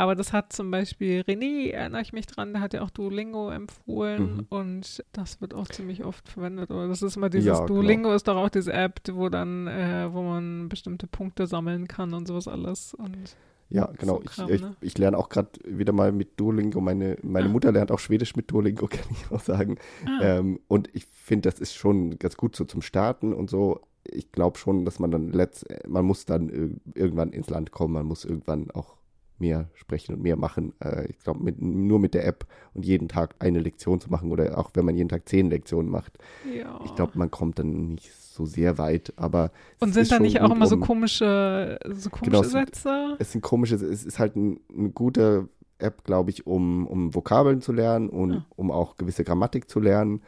Aber 0.00 0.14
das 0.14 0.32
hat 0.32 0.52
zum 0.52 0.70
Beispiel 0.70 1.22
René, 1.22 1.72
erinnere 1.72 2.02
ich 2.02 2.12
mich 2.12 2.26
dran, 2.28 2.52
der 2.52 2.62
hat 2.62 2.72
ja 2.72 2.82
auch 2.82 2.90
Duolingo 2.90 3.50
empfohlen 3.50 4.34
Mhm. 4.36 4.46
und 4.48 5.04
das 5.12 5.40
wird 5.40 5.54
auch 5.54 5.66
ziemlich 5.66 6.04
oft 6.04 6.28
verwendet. 6.28 6.70
Oder 6.70 6.86
das 6.86 7.02
ist 7.02 7.16
immer 7.16 7.28
dieses 7.30 7.46
Ja, 7.48 7.54
genau. 7.54 7.66
Duolingo 7.66 8.12
ist 8.12 8.28
doch 8.28 8.36
auch 8.36 8.48
diese 8.48 8.72
App, 8.72 9.00
wo 9.10 9.28
dann, 9.28 9.66
äh, 9.66 10.06
wo 10.12 10.22
man 10.22 10.68
bestimmte 10.68 11.08
Punkte 11.08 11.48
sammeln 11.48 11.88
kann 11.88 12.14
und 12.14 12.28
sowas 12.28 12.46
alles. 12.46 12.94
Und 12.94 13.34
Ja, 13.70 13.92
genau. 13.98 14.16
So 14.16 14.20
Kram, 14.24 14.48
ich, 14.48 14.54
ich, 14.56 14.60
ne? 14.62 14.76
ich 14.80 14.98
lerne 14.98 15.18
auch 15.18 15.28
gerade 15.28 15.50
wieder 15.64 15.92
mal 15.92 16.10
mit 16.12 16.38
Duolingo. 16.40 16.80
Meine, 16.80 17.16
meine 17.22 17.48
Ah. 17.48 17.52
Mutter 17.52 17.70
lernt 17.72 17.90
auch 17.92 17.98
Schwedisch 17.98 18.34
mit 18.36 18.50
Duolingo, 18.50 18.86
kann 18.90 19.04
ich 19.10 19.30
auch 19.30 19.40
sagen. 19.40 19.76
ah, 20.06 20.20
Ähm, 20.22 20.60
und 20.68 20.88
ich 20.94 21.04
finde, 21.06 21.50
das 21.50 21.60
ist 21.60 21.74
schon 21.74 22.18
ganz 22.18 22.36
gut 22.36 22.56
so 22.56 22.64
zum 22.64 22.80
Starten 22.82 23.32
und 23.34 23.50
so. 23.50 23.80
Ich 24.04 24.32
glaube 24.32 24.56
schon, 24.58 24.84
dass 24.86 24.98
man 25.00 25.10
dann 25.10 25.32
letzt, 25.32 25.66
man 25.86 26.04
muss 26.06 26.24
dann 26.24 26.48
ir- 26.48 26.76
irgendwann 26.94 27.32
ins 27.32 27.50
Land 27.50 27.70
kommen, 27.72 27.92
man 27.92 28.06
muss 28.06 28.24
irgendwann 28.24 28.70
auch 28.70 28.96
mehr 29.40 29.68
sprechen 29.74 30.14
und 30.14 30.22
mehr 30.22 30.36
machen. 30.36 30.72
Äh, 30.80 31.06
ich 31.10 31.18
glaube, 31.20 31.42
mit, 31.42 31.60
nur 31.60 31.98
mit 31.98 32.14
der 32.14 32.26
App 32.26 32.46
und 32.74 32.84
jeden 32.84 33.08
Tag 33.08 33.34
eine 33.38 33.60
Lektion 33.60 34.00
zu 34.00 34.10
machen 34.10 34.30
oder 34.32 34.58
auch 34.58 34.70
wenn 34.74 34.84
man 34.84 34.96
jeden 34.96 35.08
Tag 35.08 35.28
zehn 35.28 35.50
Lektionen 35.50 35.90
macht, 35.90 36.18
ja. 36.54 36.80
ich 36.84 36.94
glaube, 36.94 37.12
man 37.18 37.30
kommt 37.30 37.58
dann 37.58 37.94
nicht 37.94 38.12
so 38.12 38.44
sehr 38.46 38.78
weit. 38.78 39.12
Aber 39.16 39.50
und 39.80 39.92
sind 39.94 40.10
da 40.10 40.18
nicht 40.18 40.40
auch 40.40 40.50
immer 40.50 40.66
so 40.66 40.76
um- 40.76 40.80
komische, 40.82 41.78
so 41.88 42.10
komische 42.10 42.30
Genau, 42.30 42.40
es 42.42 42.50
sind- 42.50 42.74
Sätze? 42.74 43.16
es 43.18 43.32
sind 43.32 43.40
komische, 43.42 43.74
es 43.76 44.04
ist 44.04 44.18
halt 44.18 44.36
ein, 44.36 44.60
eine 44.76 44.90
gute 44.90 45.48
App, 45.78 46.04
glaube 46.04 46.30
ich, 46.30 46.46
um, 46.46 46.86
um 46.86 47.14
Vokabeln 47.14 47.60
zu 47.60 47.72
lernen 47.72 48.08
und 48.08 48.32
Ah. 48.32 48.46
um 48.56 48.70
auch 48.72 48.96
gewisse 48.96 49.22
Grammatik 49.24 49.68
zu 49.70 49.78
lernen, 49.80 50.22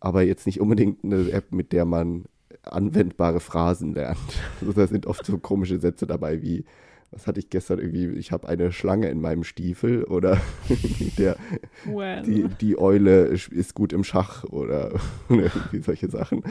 aber 0.00 0.22
jetzt 0.22 0.46
nicht 0.46 0.60
unbedingt 0.60 1.04
eine 1.04 1.30
App, 1.30 1.52
mit 1.52 1.72
der 1.72 1.84
man 1.84 2.24
anwendbare 2.62 3.38
Phrasen 3.40 3.94
lernt. 3.94 4.18
Also 4.60 4.72
da 4.72 4.86
sind 4.86 5.06
oft 5.06 5.24
so 5.24 5.38
komische 5.38 5.78
Sätze 5.78 6.06
dabei 6.06 6.42
wie, 6.42 6.64
was 7.10 7.26
hatte 7.26 7.40
ich 7.40 7.50
gestern 7.50 7.78
irgendwie, 7.78 8.06
ich 8.18 8.32
habe 8.32 8.48
eine 8.48 8.72
Schlange 8.72 9.08
in 9.08 9.20
meinem 9.20 9.44
Stiefel 9.44 10.04
oder 10.04 10.40
der, 11.18 11.36
Well. 11.84 12.22
die, 12.22 12.48
die 12.60 12.78
Eule 12.78 13.26
ist 13.26 13.74
gut 13.74 13.92
im 13.92 14.04
Schach 14.04 14.44
oder, 14.50 14.98
irgendwie 15.28 15.80
solche 15.82 16.10
Sachen. 16.10 16.42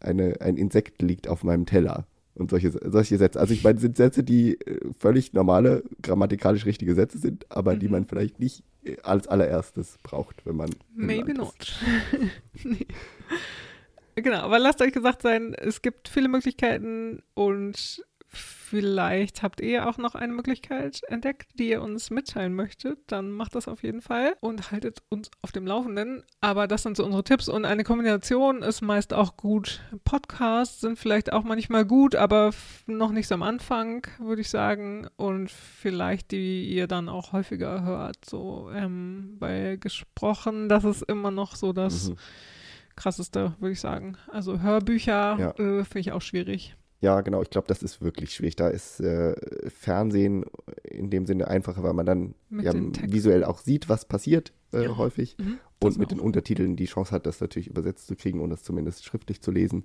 Eine, 0.00 0.40
ein 0.40 0.56
Insekt 0.56 1.02
liegt 1.02 1.28
auf 1.28 1.44
meinem 1.44 1.66
Teller 1.66 2.06
und 2.34 2.50
solche, 2.50 2.70
solche 2.70 3.18
Sätze. 3.18 3.40
Also 3.40 3.52
ich 3.52 3.64
meine, 3.64 3.74
das 3.74 3.82
sind 3.82 3.96
Sätze, 3.96 4.22
die 4.22 4.60
äh, 4.60 4.80
völlig 4.98 5.32
normale, 5.32 5.82
grammatikalisch 6.02 6.66
richtige 6.66 6.94
Sätze 6.94 7.18
sind, 7.18 7.46
aber 7.50 7.74
die 7.76 7.86
Mhm. 7.86 7.92
man 7.92 8.04
vielleicht 8.06 8.38
nicht 8.38 8.62
äh, 8.84 8.96
als 9.02 9.26
allererstes 9.26 9.98
braucht, 10.04 10.46
wenn 10.46 10.56
man. 10.56 10.70
Maybe 10.94 11.34
not. 11.34 11.80
nee. 12.64 12.86
Genau, 14.14 14.38
aber 14.38 14.58
lasst 14.58 14.80
euch 14.82 14.92
gesagt 14.92 15.22
sein, 15.22 15.54
es 15.54 15.80
gibt 15.80 16.08
viele 16.08 16.28
Möglichkeiten 16.28 17.22
und 17.34 18.04
vielleicht 18.70 19.42
habt 19.42 19.60
ihr 19.60 19.88
auch 19.88 19.98
noch 19.98 20.14
eine 20.14 20.32
Möglichkeit 20.32 21.00
entdeckt, 21.08 21.50
die 21.54 21.70
ihr 21.70 21.82
uns 21.82 22.10
mitteilen 22.10 22.54
möchtet. 22.54 22.98
Dann 23.06 23.30
macht 23.30 23.54
das 23.54 23.68
auf 23.68 23.82
jeden 23.82 24.00
Fall 24.02 24.34
und 24.40 24.70
haltet 24.70 24.98
uns 25.08 25.30
auf 25.42 25.52
dem 25.52 25.66
Laufenden. 25.66 26.22
Aber 26.40 26.66
das 26.68 26.82
sind 26.82 26.96
so 26.96 27.04
unsere 27.04 27.24
Tipps 27.24 27.48
und 27.48 27.64
eine 27.64 27.84
Kombination 27.84 28.62
ist 28.62 28.82
meist 28.82 29.14
auch 29.14 29.36
gut. 29.36 29.80
Podcasts 30.04 30.80
sind 30.80 30.98
vielleicht 30.98 31.32
auch 31.32 31.44
manchmal 31.44 31.84
gut, 31.84 32.14
aber 32.14 32.50
noch 32.86 33.10
nicht 33.12 33.28
so 33.28 33.34
am 33.34 33.42
Anfang, 33.42 34.06
würde 34.18 34.42
ich 34.42 34.50
sagen. 34.50 35.06
Und 35.16 35.50
vielleicht 35.50 36.30
die 36.30 36.68
ihr 36.68 36.86
dann 36.86 37.08
auch 37.08 37.32
häufiger 37.32 37.82
hört. 37.84 38.24
So, 38.24 38.70
ähm, 38.74 39.36
weil 39.38 39.78
gesprochen, 39.78 40.68
das 40.68 40.84
ist 40.84 41.02
immer 41.02 41.30
noch 41.30 41.56
so 41.56 41.72
das 41.72 42.10
Mhm. 42.10 42.16
krasseste, 42.96 43.54
würde 43.60 43.72
ich 43.72 43.80
sagen. 43.80 44.16
Also 44.28 44.60
Hörbücher 44.60 45.36
Ja. 45.38 45.50
äh, 45.52 45.84
finde 45.84 46.00
ich 46.00 46.12
auch 46.12 46.22
schwierig. 46.22 46.74
Ja, 47.00 47.20
genau. 47.20 47.42
Ich 47.42 47.50
glaube, 47.50 47.68
das 47.68 47.82
ist 47.82 48.00
wirklich 48.02 48.34
schwierig. 48.34 48.56
Da 48.56 48.68
ist 48.68 48.98
äh, 49.00 49.34
Fernsehen 49.70 50.44
in 50.82 51.10
dem 51.10 51.26
Sinne 51.26 51.46
einfacher, 51.48 51.82
weil 51.84 51.92
man 51.92 52.06
dann 52.06 52.34
ja, 52.50 52.72
visuell 52.74 53.44
auch 53.44 53.58
sieht, 53.58 53.88
was 53.88 54.04
passiert 54.04 54.52
äh, 54.72 54.84
Ja. 54.84 54.96
häufig. 54.96 55.36
Mhm, 55.38 55.58
Und 55.82 55.96
mit 55.98 56.06
auch. 56.06 56.10
den 56.10 56.20
Untertiteln 56.20 56.74
die 56.74 56.86
Chance 56.86 57.12
hat, 57.12 57.26
das 57.26 57.40
natürlich 57.40 57.68
übersetzt 57.68 58.08
zu 58.08 58.16
kriegen 58.16 58.40
und 58.40 58.50
das 58.50 58.64
zumindest 58.64 59.04
schriftlich 59.04 59.40
zu 59.40 59.52
lesen. 59.52 59.84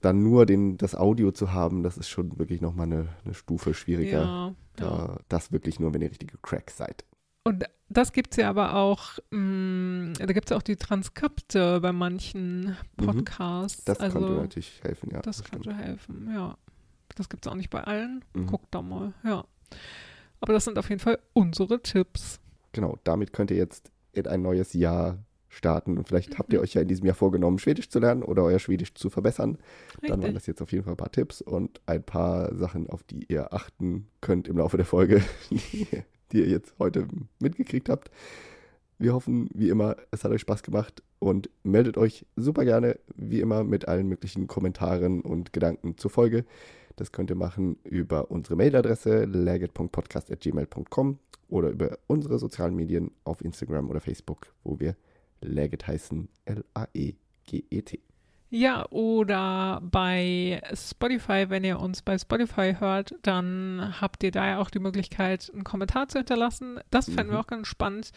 Dann 0.00 0.22
nur 0.22 0.46
den, 0.46 0.76
das 0.78 0.94
Audio 0.94 1.32
zu 1.32 1.52
haben, 1.52 1.82
das 1.82 1.96
ist 1.98 2.08
schon 2.08 2.38
wirklich 2.38 2.60
nochmal 2.60 2.86
eine, 2.86 3.08
eine 3.24 3.34
Stufe 3.34 3.74
schwieriger. 3.74 4.22
Ja. 4.22 4.54
Da, 4.76 5.20
das 5.28 5.52
wirklich 5.52 5.80
nur, 5.80 5.92
wenn 5.94 6.02
ihr 6.02 6.10
richtige 6.10 6.36
Cracks 6.42 6.76
seid. 6.78 7.04
Und 7.44 7.64
das 7.88 8.12
gibt 8.12 8.32
es 8.32 8.36
ja 8.38 8.48
aber 8.50 8.74
auch, 8.74 9.18
mh, 9.30 10.14
da 10.18 10.26
gibt 10.26 10.46
es 10.46 10.50
ja 10.50 10.56
auch 10.56 10.62
die 10.62 10.76
Transkripte 10.76 11.80
bei 11.80 11.92
manchen 11.92 12.76
Podcasts. 12.96 13.80
Mhm. 13.80 13.82
Das 13.86 14.00
also, 14.00 14.18
könnte 14.18 14.32
natürlich 14.34 14.80
helfen, 14.82 15.10
ja. 15.12 15.20
Das 15.22 15.44
könnte 15.44 15.74
helfen, 15.74 16.30
ja. 16.34 16.56
Das 17.14 17.28
gibt 17.28 17.46
es 17.46 17.50
auch 17.52 17.56
nicht 17.56 17.70
bei 17.70 17.82
allen. 17.84 18.24
Mhm. 18.34 18.46
Guckt 18.46 18.66
da 18.72 18.82
mal, 18.82 19.14
ja. 19.24 19.44
Aber 20.40 20.52
das 20.52 20.64
sind 20.64 20.78
auf 20.78 20.88
jeden 20.90 21.00
Fall 21.00 21.18
unsere 21.32 21.80
Tipps. 21.82 22.40
Genau, 22.72 22.98
damit 23.04 23.32
könnt 23.32 23.50
ihr 23.50 23.56
jetzt 23.56 23.90
in 24.12 24.26
ein 24.26 24.42
neues 24.42 24.72
Jahr 24.74 25.18
starten. 25.48 25.96
Und 25.96 26.06
vielleicht 26.08 26.38
habt 26.38 26.52
ihr 26.52 26.58
Mhm. 26.58 26.62
euch 26.64 26.74
ja 26.74 26.82
in 26.82 26.88
diesem 26.88 27.06
Jahr 27.06 27.14
vorgenommen, 27.14 27.58
Schwedisch 27.58 27.88
zu 27.88 27.98
lernen 28.00 28.22
oder 28.22 28.42
euer 28.42 28.58
Schwedisch 28.58 28.92
zu 28.94 29.08
verbessern. 29.08 29.56
Dann 30.02 30.10
waren 30.10 30.20
Richtig. 30.20 30.34
das 30.34 30.46
jetzt 30.46 30.60
auf 30.60 30.72
jeden 30.72 30.84
Fall 30.84 30.92
ein 30.92 30.98
paar 30.98 31.10
Tipps 31.12 31.40
und 31.40 31.80
ein 31.86 32.02
paar 32.02 32.54
Sachen, 32.54 32.90
auf 32.90 33.02
die 33.04 33.24
ihr 33.28 33.54
achten 33.54 34.08
könnt 34.20 34.48
im 34.48 34.58
Laufe 34.58 34.76
der 34.76 34.84
Folge, 34.84 35.22
die, 35.50 35.86
die 36.32 36.38
ihr 36.38 36.48
jetzt 36.48 36.74
heute 36.78 37.06
mitgekriegt 37.40 37.88
habt. 37.88 38.10
Wir 38.98 39.12
hoffen, 39.12 39.48
wie 39.52 39.68
immer, 39.68 39.96
es 40.10 40.24
hat 40.24 40.32
euch 40.32 40.40
Spaß 40.40 40.62
gemacht 40.62 41.02
und 41.18 41.50
meldet 41.62 41.98
euch 41.98 42.24
super 42.36 42.64
gerne, 42.64 42.98
wie 43.14 43.40
immer, 43.40 43.62
mit 43.62 43.88
allen 43.88 44.08
möglichen 44.08 44.46
Kommentaren 44.46 45.20
und 45.20 45.52
Gedanken 45.52 45.98
zur 45.98 46.10
Folge. 46.10 46.44
Das 46.96 47.12
könnt 47.12 47.30
ihr 47.30 47.36
machen 47.36 47.76
über 47.84 48.30
unsere 48.30 48.56
Mailadresse 48.56 49.24
legit.podcast.gmail.com 49.24 51.18
oder 51.48 51.70
über 51.70 51.98
unsere 52.06 52.38
sozialen 52.38 52.74
Medien 52.74 53.10
auf 53.24 53.44
Instagram 53.44 53.90
oder 53.90 54.00
Facebook, 54.00 54.54
wo 54.64 54.80
wir 54.80 54.96
Legit 55.42 55.86
heißen, 55.86 56.28
L-A-E-G-E-T. 56.46 58.05
Ja, 58.48 58.86
oder 58.90 59.80
bei 59.82 60.62
Spotify, 60.72 61.46
wenn 61.48 61.64
ihr 61.64 61.80
uns 61.80 62.02
bei 62.02 62.16
Spotify 62.16 62.76
hört, 62.78 63.14
dann 63.22 63.94
habt 64.00 64.22
ihr 64.22 64.30
da 64.30 64.46
ja 64.46 64.58
auch 64.58 64.70
die 64.70 64.78
Möglichkeit, 64.78 65.50
einen 65.52 65.64
Kommentar 65.64 66.06
zu 66.08 66.18
hinterlassen. 66.18 66.78
Das 66.90 67.06
fänden 67.06 67.28
wir 67.30 67.34
Mhm. 67.34 67.40
auch 67.40 67.46
ganz 67.48 67.66
spannend. 67.66 68.10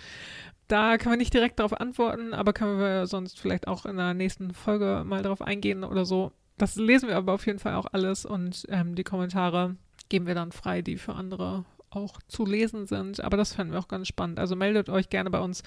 Da 0.68 0.98
können 1.00 1.14
wir 1.14 1.18
nicht 1.18 1.34
direkt 1.34 1.58
darauf 1.60 1.74
antworten, 1.80 2.36
aber 2.36 2.54
können 2.54 2.80
wir 2.80 3.08
sonst 3.08 3.40
vielleicht 3.40 3.68
auch 3.68 3.88
in 3.88 3.98
der 3.98 4.14
nächsten 4.14 4.54
Folge 4.54 5.04
mal 5.04 5.24
darauf 5.24 5.42
eingehen 5.42 5.84
oder 5.84 6.06
so. 6.06 6.32
Das 6.60 6.76
lesen 6.76 7.10
wir 7.10 7.18
aber 7.18 7.34
auf 7.34 7.48
jeden 7.48 7.58
Fall 7.60 7.74
auch 7.74 7.88
alles 7.92 8.24
und 8.26 8.66
ähm, 8.70 8.94
die 8.94 9.04
Kommentare 9.04 9.78
geben 10.10 10.28
wir 10.28 10.36
dann 10.36 10.52
frei, 10.52 10.84
die 10.84 10.98
für 10.98 11.16
andere 11.16 11.66
auch 11.90 12.20
zu 12.28 12.46
lesen 12.46 12.86
sind. 12.86 13.20
Aber 13.24 13.36
das 13.36 13.56
fänden 13.56 13.74
wir 13.74 13.80
auch 13.80 13.88
ganz 13.88 14.08
spannend. 14.08 14.38
Also 14.40 14.56
meldet 14.56 14.90
euch 14.90 15.10
gerne 15.10 15.32
bei 15.32 15.40
uns 15.40 15.64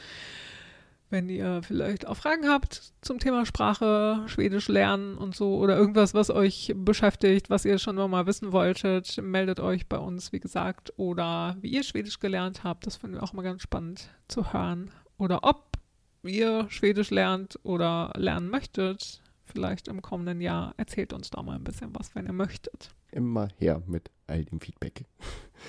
wenn 1.13 1.29
ihr 1.29 1.63
vielleicht 1.63 2.07
auch 2.07 2.17
Fragen 2.17 2.49
habt 2.49 2.95
zum 3.03 3.19
Thema 3.19 3.45
Sprache, 3.47 4.25
Schwedisch 4.27 4.69
lernen 4.69 5.17
und 5.17 5.37
so 5.37 5.59
oder 5.59 5.77
irgendwas, 5.77 6.15
was 6.15 6.31
euch 6.31 6.73
beschäftigt, 6.75 7.51
was 7.51 7.67
ihr 7.67 7.79
schon 7.79 7.97
mal 7.97 8.27
wissen 8.27 8.51
wolltet, 8.51 9.21
meldet 9.23 9.61
euch 9.61 9.87
bei 9.87 9.99
uns, 9.99 10.33
wie 10.33 10.41
gesagt, 10.41 10.93
oder 10.97 11.57
wie 11.61 11.71
ihr 11.71 11.83
Schwedisch 11.85 12.19
gelernt 12.19 12.65
habt. 12.65 12.87
Das 12.87 12.97
finden 12.97 13.17
wir 13.17 13.23
auch 13.23 13.35
mal 13.35 13.43
ganz 13.43 13.63
spannend 13.63 14.09
zu 14.27 14.53
hören. 14.53 14.91
Oder 15.19 15.45
ob 15.45 15.77
ihr 16.25 16.67
Schwedisch 16.71 17.11
lernt 17.11 17.61
oder 17.63 18.13
lernen 18.17 18.49
möchtet, 18.49 19.23
vielleicht 19.45 19.89
im 19.89 20.01
kommenden 20.01 20.41
Jahr. 20.41 20.73
Erzählt 20.79 21.13
uns 21.13 21.31
da 21.31 21.43
mal 21.43 21.57
ein 21.57 21.65
bisschen 21.65 21.95
was, 21.95 22.15
wenn 22.15 22.27
ihr 22.27 22.33
möchtet. 22.33 22.89
Immer 23.11 23.49
her 23.59 23.83
mit 23.87 24.11
all 24.27 24.45
dem 24.47 24.61
Feedback. 24.61 25.05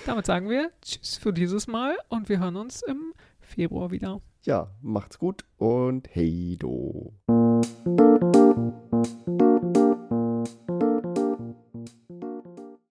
Damit 0.05 0.25
sagen 0.25 0.49
wir 0.49 0.71
Tschüss 0.81 1.17
für 1.17 1.33
dieses 1.33 1.67
Mal 1.67 1.97
und 2.07 2.29
wir 2.29 2.39
hören 2.39 2.55
uns 2.55 2.81
im 2.81 3.13
Februar 3.41 3.91
wieder. 3.91 4.21
Ja, 4.45 4.67
macht's 4.81 5.19
gut 5.19 5.45
und 5.55 6.09
hey 6.11 6.57
do. 6.59 7.13